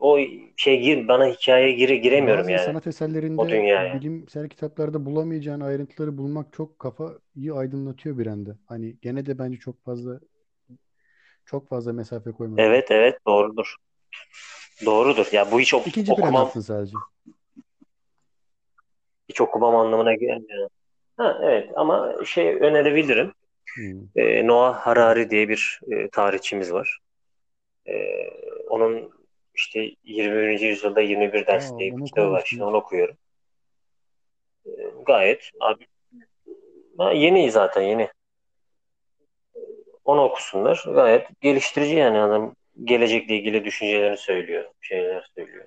O 0.00 0.18
şey 0.56 0.80
gir 0.80 1.08
bana 1.08 1.26
hikayeye 1.26 1.72
gire 1.72 1.96
giremiyorum 1.96 2.42
Bazı 2.42 2.52
yani. 2.52 2.64
sanat 2.64 2.86
O 2.86 2.88
eserlerinde 2.88 3.50
dünyaya. 3.50 3.94
bilimsel 3.94 4.48
kitaplarda 4.48 5.06
bulamayacağın 5.06 5.60
ayrıntıları 5.60 6.18
bulmak 6.18 6.52
çok 6.52 6.78
kafayı 6.78 7.54
aydınlatıyor 7.54 8.18
bir 8.18 8.26
anda. 8.26 8.56
Hani 8.66 8.96
gene 9.02 9.26
de 9.26 9.38
bence 9.38 9.58
çok 9.58 9.84
fazla 9.84 10.20
çok 11.44 11.68
fazla 11.68 11.92
mesafe 11.92 12.32
koymamak. 12.32 12.60
Evet 12.60 12.90
evet 12.90 13.18
doğrudur. 13.26 13.76
Doğrudur. 14.86 15.26
Ya 15.32 15.52
bu 15.52 15.60
hiç 15.60 15.74
ok- 15.74 15.86
İkinci 15.86 16.12
okumam 16.12 16.36
attın 16.36 16.60
sadece. 16.60 16.96
hiç 19.28 19.40
okumam 19.40 19.76
anlamına 19.76 20.14
gelmiyor. 20.14 20.68
Ha 21.16 21.38
evet 21.42 21.70
ama 21.76 22.14
şey 22.24 22.54
önerebilirim. 22.54 23.32
Hmm. 23.74 24.00
E, 24.16 24.46
Noah 24.46 24.74
Harari 24.78 25.30
diye 25.30 25.48
bir 25.48 25.80
e, 25.92 26.08
tarihçimiz 26.10 26.72
var. 26.72 26.98
E, 27.88 27.92
onun 28.68 29.10
işte 29.60 29.90
21. 30.04 30.60
yüzyılda 30.60 31.00
21 31.00 31.46
ders 31.46 31.72
Aa, 31.72 31.78
diye 31.78 31.96
bir 31.96 32.04
kitabı 32.04 32.30
var. 32.30 32.42
Şimdi 32.46 32.64
onu 32.64 32.76
okuyorum. 32.76 33.16
E, 34.66 34.70
gayet 35.06 35.50
abi 35.60 35.86
ha, 36.98 37.12
yeni 37.12 37.50
zaten 37.50 37.82
yeni. 37.82 38.08
Onu 40.04 40.22
okusunlar. 40.22 40.84
Gayet 40.86 41.28
geliştirici 41.40 41.94
yani 41.94 42.20
adam 42.20 42.54
gelecekle 42.84 43.36
ilgili 43.36 43.64
düşüncelerini 43.64 44.16
söylüyor. 44.16 44.64
Şeyler 44.80 45.30
söylüyor. 45.36 45.64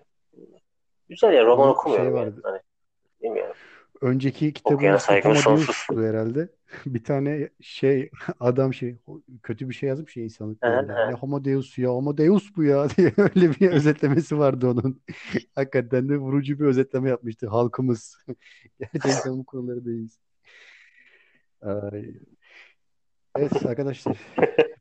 Güzel 1.10 1.34
ya 1.34 1.46
roman 1.46 1.68
Bir 1.68 1.74
okumuyorum 1.74 2.16
şey 2.16 2.24
yani. 2.24 2.34
Hani, 2.44 2.60
bilmiyorum. 3.22 3.56
Önceki 4.04 4.54
Okuyana 4.64 4.98
kitabımız 4.98 5.02
saygım 5.02 5.36
sonsuz. 5.36 5.98
Herhalde. 5.98 6.50
Bir 6.86 7.04
tane 7.04 7.50
şey 7.62 8.10
adam 8.40 8.74
şey 8.74 8.98
kötü 9.44 9.70
bir 9.70 9.74
şey 9.74 9.90
yazmış 9.90 10.18
ya 10.18 10.24
ilgili. 10.24 10.62
aha. 10.66 11.10
Ne 11.10 11.14
Homo 11.14 11.46
Deus 11.46 11.78
ya 11.78 11.90
Homo 11.90 12.18
Deus 12.18 12.56
bu 12.56 12.64
ya 12.64 12.90
diye 12.98 13.14
öyle 13.18 13.52
bir 13.52 13.72
özetlemesi 13.72 14.40
vardı 14.40 14.68
onun. 14.68 15.02
Hakikaten 15.56 16.10
de 16.10 16.18
vurucu 16.18 16.60
bir 16.60 16.66
özetleme 16.66 17.10
yapmıştı 17.10 17.48
halkımız. 17.48 18.18
Gerçekten 18.80 19.38
bu 19.38 19.46
konuları 19.46 19.86
değiliz. 19.86 20.20
Evet 23.36 23.66
arkadaşlar 23.66 24.18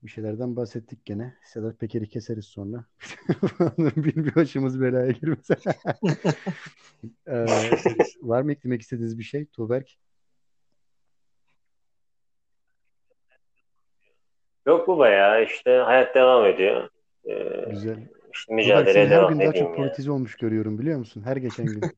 bir 0.03 0.09
şeylerden 0.09 0.57
bahsettik 0.57 1.05
gene. 1.05 1.35
Sedat 1.45 1.79
Peker'i 1.81 2.09
keseriz 2.09 2.45
sonra. 2.45 2.85
bir, 3.79 4.17
bir 4.17 4.35
başımız 4.35 4.81
belaya 4.81 5.11
girmesin. 5.11 5.57
Ee, 7.27 7.47
var 8.23 8.43
mı 8.43 8.53
eklemek 8.53 8.83
istediğiniz 8.83 9.19
bir 9.19 9.23
şey 9.25 9.47
Tuğberk? 9.47 9.97
Yok 14.67 14.89
bu 14.89 14.99
bayağı 14.99 15.45
işte 15.45 15.71
hayat 15.71 16.15
devam 16.15 16.47
ediyor. 16.47 16.89
Ee, 17.25 17.71
Güzel. 17.71 18.09
işte 18.35 18.55
mücadeleye 18.55 19.07
her 19.07 19.11
devam 19.11 19.33
gün 19.33 19.41
daha 19.41 19.53
çok 19.53 19.69
ya. 19.69 19.75
politize 19.75 20.11
olmuş 20.11 20.37
görüyorum 20.37 20.79
biliyor 20.79 20.99
musun? 20.99 21.23
Her 21.25 21.37
geçen 21.37 21.67
gün. 21.67 21.81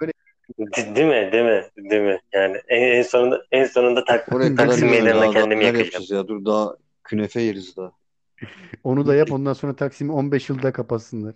Böyle 0.00 0.12
De- 0.12 0.35
Değil 0.58 1.06
mi? 1.06 1.32
Değil 1.32 1.44
mi? 1.44 1.90
Değil 1.90 2.02
mi? 2.02 2.20
Yani 2.32 2.60
en, 2.68 2.82
en 2.82 3.02
sonunda 3.02 3.42
en 3.52 3.64
sonunda 3.64 4.04
tak, 4.04 4.32
Oraya 4.32 4.54
Taksim. 4.54 4.90
Meydanı'na 4.90 5.30
kendimi 5.30 5.64
yakacağım. 5.64 5.76
yapacağız 5.76 6.10
ya? 6.10 6.28
Dur 6.28 6.44
daha 6.44 6.76
künefe 7.04 7.40
yeriz 7.40 7.76
daha. 7.76 7.92
onu 8.84 9.06
da 9.06 9.14
yap 9.14 9.32
ondan 9.32 9.52
sonra 9.52 9.76
Taksim'i 9.76 10.12
15 10.12 10.48
yılda 10.48 10.72
kapatsınlar. 10.72 11.34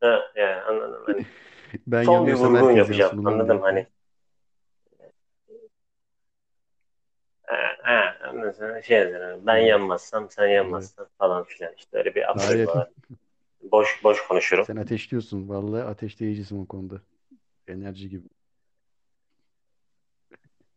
Ha, 0.00 0.20
yani 0.36 0.62
anladım. 0.62 1.02
Hani 1.06 1.26
Ben 1.86 2.04
son 2.04 2.26
bir 2.26 2.34
vurgun 2.34 2.70
yapacağım. 2.70 3.26
Anladım 3.26 3.60
hani. 3.62 3.86
Ha, 7.42 7.56
ha, 7.82 8.16
anladın 8.28 8.50
sen, 8.50 8.80
şey 8.80 9.14
ben 9.46 9.56
yanmazsam 9.56 10.30
sen 10.30 10.46
yanmazsan 10.46 11.06
falan 11.18 11.44
filan 11.44 11.72
işte 11.76 11.98
öyle 11.98 12.14
bir 12.14 12.30
aforizma 12.30 12.74
var. 12.74 12.88
Boş 13.62 14.00
boş 14.04 14.26
konuşurum. 14.28 14.64
Sen 14.64 14.76
ateşliyorsun. 14.76 15.48
Vallahi 15.48 15.82
ateşleyicisin 15.82 16.62
o 16.62 16.66
konuda. 16.66 17.00
Enerji 17.68 18.08
gibi. 18.08 18.28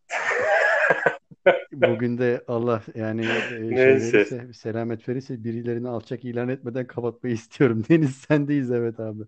Bugün 1.71 2.17
de 2.17 2.43
Allah 2.47 2.81
yani 2.95 3.21
e, 3.21 3.75
şey 3.75 3.87
verirse, 3.87 4.53
selamet 4.53 5.09
verirse 5.09 5.43
birilerini 5.43 5.89
alçak 5.89 6.25
ilan 6.25 6.49
etmeden 6.49 6.87
kapatmayı 6.87 7.35
istiyorum. 7.41 7.83
Deniz 7.89 8.15
sendeyiz 8.15 8.71
evet 8.71 8.99
abi. 8.99 9.23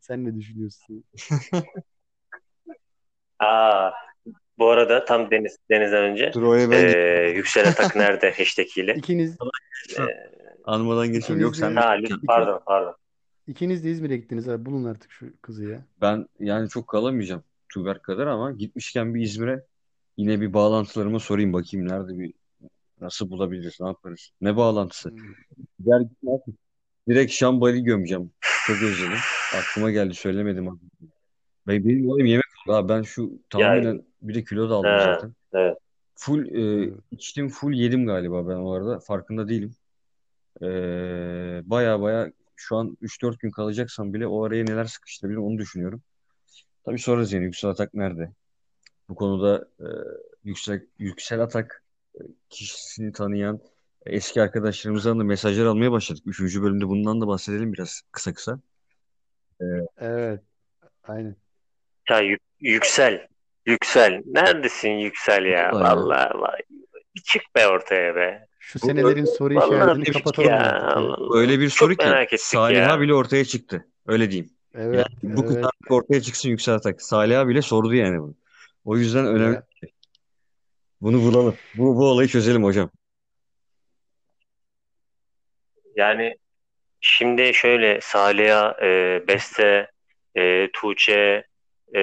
Sen 0.00 0.24
ne 0.24 0.36
düşünüyorsun? 0.36 1.04
Aa, 3.38 3.90
bu 4.58 4.68
arada 4.68 5.04
tam 5.04 5.30
Deniz 5.30 5.58
Deniz'den 5.70 6.02
önce 6.02 6.32
Dur 6.32 6.42
oraya 6.42 6.70
ben 6.70 6.88
ee, 6.88 7.28
Yüksel 7.28 7.68
Atak 7.68 7.96
nerede 7.96 8.30
hashtag 8.30 8.78
ile. 8.78 8.94
İkiniz 8.94 9.36
Ee, 9.98 10.02
anmadan 10.68 11.12
geçiyorum. 11.12 11.42
Yok 11.42 11.56
sen 11.56 11.76
ha, 11.76 11.90
lütfen, 11.90 12.18
pardon 12.26 12.60
pardon. 12.66 12.94
ikiniz 13.46 13.84
de 13.84 13.90
İzmir'e 13.90 14.16
gittiniz 14.16 14.48
abi. 14.48 14.66
Bulun 14.66 14.84
artık 14.84 15.10
şu 15.12 15.26
kızı 15.42 15.64
ya. 15.64 15.84
Ben 16.00 16.28
yani 16.40 16.68
çok 16.68 16.88
kalamayacağım 16.88 17.42
Tuğberk 17.68 18.02
kadar 18.02 18.26
ama 18.26 18.52
gitmişken 18.52 19.14
bir 19.14 19.22
İzmir'e 19.22 19.64
yine 20.16 20.40
bir 20.40 20.52
bağlantılarıma 20.52 21.18
sorayım 21.18 21.52
bakayım 21.52 21.88
nerede 21.88 22.18
bir 22.18 22.34
nasıl 23.00 23.30
bulabiliriz 23.30 23.80
ne 23.80 23.86
yaparız 23.86 24.30
ne 24.40 24.56
bağlantısı 24.56 25.10
Hmm. 25.10 25.18
Gider 25.78 26.00
gitmez 26.00 26.40
direkt 27.08 27.32
Şambali 27.32 27.84
gömeceğim 27.84 28.30
çok 28.66 28.76
özledim 28.76 29.18
aklıma 29.58 29.90
geldi 29.90 30.14
söylemedim 30.14 30.68
abi. 30.68 30.78
Ben, 31.66 31.84
benim 31.84 32.10
olayım 32.10 32.26
yemek 32.26 32.44
oldu 32.66 32.76
ha 32.76 32.88
ben 32.88 33.02
şu 33.02 33.32
tahminen 33.50 34.02
bir 34.22 34.34
de 34.34 34.44
kilo 34.44 34.70
da 34.70 34.74
aldım 34.74 34.90
Ha, 34.90 34.98
zaten 34.98 35.34
evet. 35.52 35.78
full 36.14 36.46
e, 36.46 36.90
içtim 37.10 37.48
full 37.48 37.72
yedim 37.72 38.06
galiba 38.06 38.48
ben 38.48 38.56
o 38.56 38.72
arada 38.72 39.00
farkında 39.00 39.48
değilim 39.48 39.74
e, 40.62 40.68
baya 41.64 42.00
baya 42.00 42.32
şu 42.56 42.76
an 42.76 42.98
3-4 43.02 43.38
gün 43.38 43.50
kalacaksam 43.50 44.14
bile 44.14 44.26
o 44.26 44.44
araya 44.44 44.64
neler 44.64 44.84
sıkıştırabilirim 44.84 45.44
onu 45.44 45.58
düşünüyorum 45.58 46.02
tabii 46.84 46.98
sorarız 46.98 47.32
yani 47.32 47.44
Yüksel 47.44 47.70
Atak 47.70 47.94
nerede 47.94 48.32
bu 49.08 49.14
konuda 49.14 49.68
e, 49.80 49.88
yüksek 50.44 50.82
Yüksel 50.98 51.40
Atak 51.40 51.84
e, 52.14 52.20
kişisini 52.50 53.12
tanıyan 53.12 53.60
eski 54.06 54.42
arkadaşlarımızdan 54.42 55.20
da 55.20 55.24
mesajlar 55.24 55.66
almaya 55.66 55.92
başladık. 55.92 56.22
Üçüncü 56.26 56.62
bölümde 56.62 56.88
bundan 56.88 57.20
da 57.20 57.26
bahsedelim 57.26 57.72
biraz 57.72 58.02
kısa 58.12 58.34
kısa. 58.34 58.60
Evet. 59.98 60.40
Aynen. 61.02 61.36
Ya 62.10 62.22
yü- 62.22 62.38
yüksel. 62.60 63.26
Yüksel. 63.66 64.22
Neredesin 64.26 64.90
yüksel 64.90 65.44
ya? 65.44 65.72
Vallahi 65.72 65.88
ya. 65.88 65.96
Vallahi, 65.96 66.34
vallahi. 66.34 66.62
Bir 67.16 67.22
çık 67.22 67.42
be 67.54 67.68
ortaya 67.68 68.14
be. 68.14 68.47
Şu 68.68 68.80
Bu- 68.82 68.86
senelerin 68.86 69.24
soru 69.24 69.54
işaretini 69.54 70.12
kapatalım 70.12 70.48
ya. 70.50 70.58
artık 70.58 71.20
ya. 71.20 71.26
Öyle 71.32 71.60
bir 71.60 71.68
Çok 71.70 71.78
soru 71.78 71.94
ki 71.96 72.06
merak 72.06 72.32
ettik 72.32 72.40
Saliha 72.46 73.00
bile 73.00 73.14
ortaya 73.14 73.44
çıktı. 73.44 73.86
Öyle 74.06 74.30
diyeyim. 74.30 74.50
Evet, 74.74 75.06
Yani 75.22 75.36
bu 75.36 75.44
evet. 75.44 75.62
kız 75.62 75.90
ortaya 75.90 76.22
çıksın 76.22 76.48
Yüksel 76.48 76.74
Atak. 76.74 77.02
Saliha 77.02 77.48
bile 77.48 77.62
sordu 77.62 77.94
yani 77.94 78.20
bunu. 78.20 78.34
O 78.84 78.96
yüzden 78.96 79.26
önemli. 79.26 79.54
Ya. 79.54 79.62
Bunu 81.00 81.22
bulalım. 81.22 81.54
Bu, 81.74 81.96
bu 81.96 82.08
olayı 82.10 82.28
çözelim 82.28 82.64
hocam. 82.64 82.90
Yani 85.96 86.36
şimdi 87.00 87.54
şöyle 87.54 88.00
Saliha, 88.02 88.76
e, 88.82 89.22
Beste, 89.28 89.90
e, 90.34 90.68
Tuğçe, 90.72 91.44
e, 91.94 92.02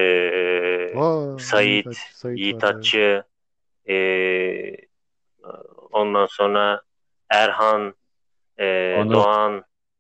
Aa, 0.96 1.40
Sait, 1.40 1.86
Yiğit 1.86 1.98
Sait 2.14 2.40
evet. 2.40 2.64
Atçı, 2.64 3.24
e, 3.90 3.96
ondan 5.96 6.26
sonra 6.26 6.82
Erhan, 7.30 7.96
e, 8.58 8.96
Anıl. 9.00 9.14
Doğan, 9.14 9.52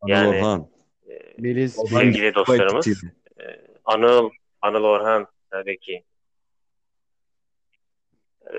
Anıl 0.02 0.14
Yani- 0.14 0.28
Orhan. 0.28 0.68
e, 1.10 1.14
Melis, 1.38 1.76
sevgili 1.89 2.36
dostlarımız. 2.36 2.88
E, 2.88 3.62
Anıl, 3.86 4.30
Anıl 4.62 4.84
Orhan 4.84 5.28
tabii 5.50 5.80
ki. 5.80 6.04
E, 8.54 8.58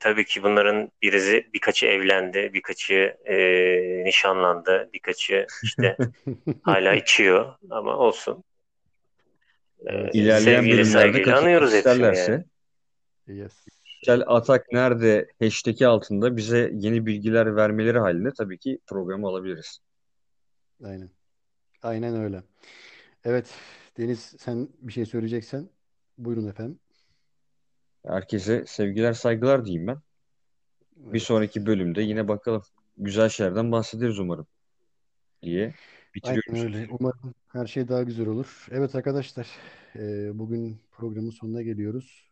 tabii 0.00 0.24
ki 0.24 0.42
bunların 0.42 0.90
birisi 1.02 1.50
birkaçı 1.54 1.86
evlendi, 1.86 2.50
birkaçı 2.54 3.16
e, 3.24 3.36
nişanlandı, 4.04 4.90
birkaçı 4.94 5.46
işte 5.62 5.96
hala 6.62 6.94
içiyor 6.94 7.54
ama 7.70 7.96
olsun. 7.96 8.44
E. 9.86 10.10
İlerleyen 10.12 10.64
bölümlerde 10.64 10.84
saygıyla 10.84 11.38
anıyoruz 11.38 11.72
hepsini 11.74 12.02
yani. 12.18 12.44
Yes. 13.26 13.66
Yüksel 14.02 14.22
Atak 14.26 14.72
nerede 14.72 15.28
hashtag'i 15.40 15.86
altında 15.86 16.36
bize 16.36 16.70
yeni 16.74 17.06
bilgiler 17.06 17.56
vermeleri 17.56 17.98
halinde 17.98 18.30
tabii 18.38 18.58
ki 18.58 18.78
programı 18.86 19.28
alabiliriz. 19.28 19.78
Aynen. 20.84 21.10
Aynen 21.82 22.16
öyle. 22.16 22.42
Evet, 23.24 23.54
Deniz 23.98 24.20
sen 24.38 24.68
bir 24.80 24.92
şey 24.92 25.06
söyleyeceksen 25.06 25.68
buyurun 26.18 26.48
efendim. 26.48 26.78
Herkese 28.06 28.64
sevgiler 28.66 29.12
saygılar 29.12 29.64
diyeyim 29.64 29.86
ben. 29.86 29.98
Bir 30.96 31.10
Evet. 31.10 31.22
sonraki 31.22 31.66
bölümde 31.66 32.02
yine 32.02 32.28
bakalım. 32.28 32.62
Güzel 32.98 33.28
şeylerden 33.28 33.72
bahsederiz 33.72 34.18
umarım 34.18 34.46
diye 35.42 35.74
bitiriyorum. 36.14 36.54
Aynen 36.54 36.74
öyle. 36.74 36.86
Umarım 36.90 37.34
her 37.52 37.66
şey 37.66 37.88
daha 37.88 38.02
güzel 38.02 38.26
olur. 38.26 38.66
Evet 38.70 38.94
arkadaşlar, 38.94 39.48
bugün 40.34 40.80
programın 40.92 41.30
sonuna 41.30 41.62
geliyoruz. 41.62 42.31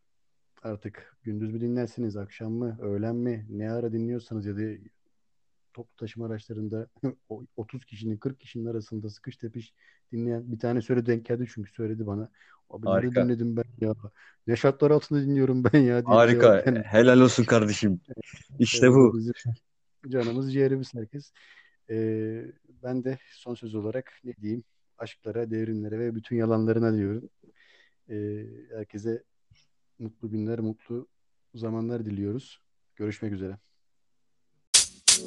Artık 0.62 1.16
gündüz 1.22 1.52
mü 1.52 1.60
dinlersiniz, 1.60 2.16
akşam 2.16 2.52
mı, 2.52 2.78
öğlen 2.80 3.16
mi, 3.16 3.46
ne 3.50 3.70
ara 3.72 3.92
dinliyorsanız 3.92 4.46
ya 4.46 4.56
da 4.56 4.60
toplu 5.72 5.96
taşıma 5.96 6.26
araçlarında 6.26 6.86
o 7.28 7.44
30 7.56 7.84
kişinin 7.84 8.16
40 8.16 8.40
kişinin 8.40 8.66
arasında 8.66 9.10
sıkış 9.10 9.36
tepiş 9.36 9.74
dinleyen 10.12 10.52
bir 10.52 10.58
tane 10.58 10.82
söyle 10.82 11.06
denk 11.06 11.24
geldi 11.26 11.46
çünkü 11.54 11.72
söyledi 11.72 12.06
bana. 12.06 12.30
Abi 12.70 12.86
Harika. 12.86 13.24
dinledim 13.24 13.56
ben 13.56 13.64
ya? 13.80 13.94
Ne 14.46 14.56
şartlar 14.56 14.90
altında 14.90 15.22
dinliyorum 15.22 15.64
ben 15.64 15.78
ya 15.78 16.02
Harika. 16.04 16.60
geldi. 16.60 16.82
Helal 16.86 17.20
olsun 17.20 17.44
kardeşim. 17.44 18.00
İşte 18.58 18.86
Evet, 18.86 18.96
bu. 18.96 19.18
bizim 19.18 19.32
canımız 20.08 20.52
ciğerimiz 20.52 20.94
herkes. 20.94 21.32
Ee, 21.90 22.44
ben 22.82 23.04
de 23.04 23.18
son 23.32 23.54
söz 23.54 23.74
olarak 23.74 24.12
ne 24.24 24.36
diyeyim? 24.36 24.64
Aşklara, 24.98 25.50
devrimlere 25.50 25.98
ve 25.98 26.14
bütün 26.14 26.36
yalanlarına 26.36 26.96
diyorum. 26.96 27.28
Ee, 28.10 28.46
herkese 28.70 29.22
mutlu 30.00 30.30
günler, 30.30 30.58
mutlu 30.58 31.08
zamanlar 31.54 32.04
diliyoruz. 32.04 32.60
Görüşmek 32.96 33.32
üzere. 33.32 33.58
You 35.20 35.26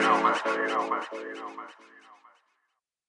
know, 0.00 0.22
man. 0.22 0.34
You 0.46 0.68
know, 0.68 0.88
man. 0.88 1.02
You 1.12 1.34
know, 1.34 1.56
man. 1.56 1.68